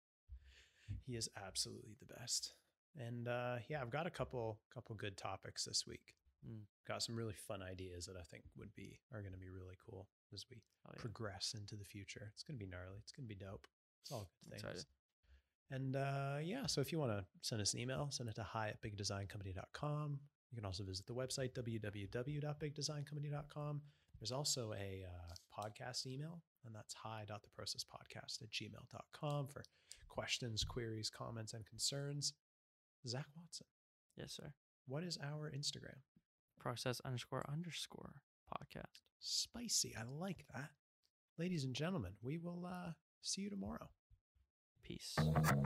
He 1.07 1.15
is 1.17 1.29
absolutely 1.37 1.93
the 2.01 2.15
best. 2.15 2.55
And 2.99 3.29
uh, 3.29 3.57
yeah, 3.69 3.81
I've 3.81 3.91
got 3.91 4.07
a 4.07 4.11
couple 4.11 4.59
couple 4.73 4.95
good 4.97 5.17
topics 5.17 5.65
this 5.65 5.87
week. 5.87 6.15
Mm. 6.47 6.61
Got 6.89 7.03
some 7.03 7.17
really 7.17 7.35
fun 7.35 7.63
ideas 7.63 8.07
that 8.07 8.17
I 8.17 8.23
think 8.23 8.45
would 8.57 8.75
be 8.75 8.99
are 9.13 9.21
going 9.21 9.33
to 9.33 9.39
be 9.39 9.49
really 9.51 9.77
cool 9.89 10.09
as 10.35 10.45
we 10.51 10.57
Oh, 10.87 10.91
yeah. 10.95 11.01
progress 11.01 11.55
into 11.57 11.77
the 11.77 11.85
future. 11.85 12.31
It's 12.35 12.43
going 12.43 12.59
to 12.59 12.65
be 12.65 12.71
gnarly. 12.71 12.99
It's 13.03 13.13
going 13.13 13.29
to 13.29 13.35
be 13.35 13.39
dope. 13.39 13.67
It's 14.03 14.11
all 14.11 14.29
good 14.51 14.61
things. 14.61 14.87
And 15.71 15.97
uh, 15.97 16.37
yeah, 16.43 16.67
so 16.67 16.81
if 16.83 16.93
you 16.93 16.99
want 16.99 17.13
to 17.13 17.25
send 17.43 17.63
us 17.63 17.73
an 17.75 17.81
email, 17.81 18.09
send 18.11 18.29
it 18.29 18.35
to 18.37 18.43
hi 18.43 18.69
at 18.69 18.83
bigdesigncompany.com. 18.83 20.19
You 20.51 20.57
can 20.57 20.65
also 20.67 20.85
visit 20.85 21.07
the 21.07 21.15
website, 21.15 21.55
www.bigdesigncompany.com. 21.55 23.81
There's 24.21 24.33
also 24.33 24.73
a 24.75 25.05
uh, 25.07 25.35
podcast 25.63 26.07
email, 26.07 26.43
and 26.67 26.75
that's 26.75 26.93
hi.theprocesspodcast 26.95 28.43
at 28.43 28.51
gmail.com 28.51 29.47
for 29.49 29.63
questions, 30.09 30.63
queries, 30.65 31.11
comments, 31.11 31.55
and 31.55 31.65
concerns. 31.67 32.35
Zak 33.09 33.27
Watson, 33.35 33.67
Yes, 34.17 34.33
sir. 34.35 34.53
what 34.87 35.03
is 35.03 35.19
our 35.25 35.51
Instagram? 35.51 35.97
Process 36.61 37.01
underscore 37.05 37.45
underscore 37.51 38.13
podcast. 38.53 39.01
Spicy. 39.19 39.95
I 39.99 40.03
like 40.05 40.45
that. 40.55 40.71
Ladies 41.39 41.65
and 41.65 41.75
gentlemen, 41.75 42.13
we 42.23 42.37
will 42.39 42.65
uh, 42.67 42.93
see 43.23 43.41
you 43.41 43.51
tomorrow. 43.51 43.89
Peace. 44.93 45.17
Mm-hmm. 45.19 45.63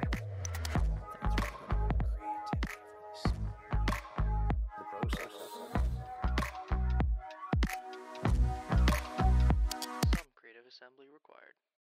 Assembly 10.69 11.07
required. 11.11 11.67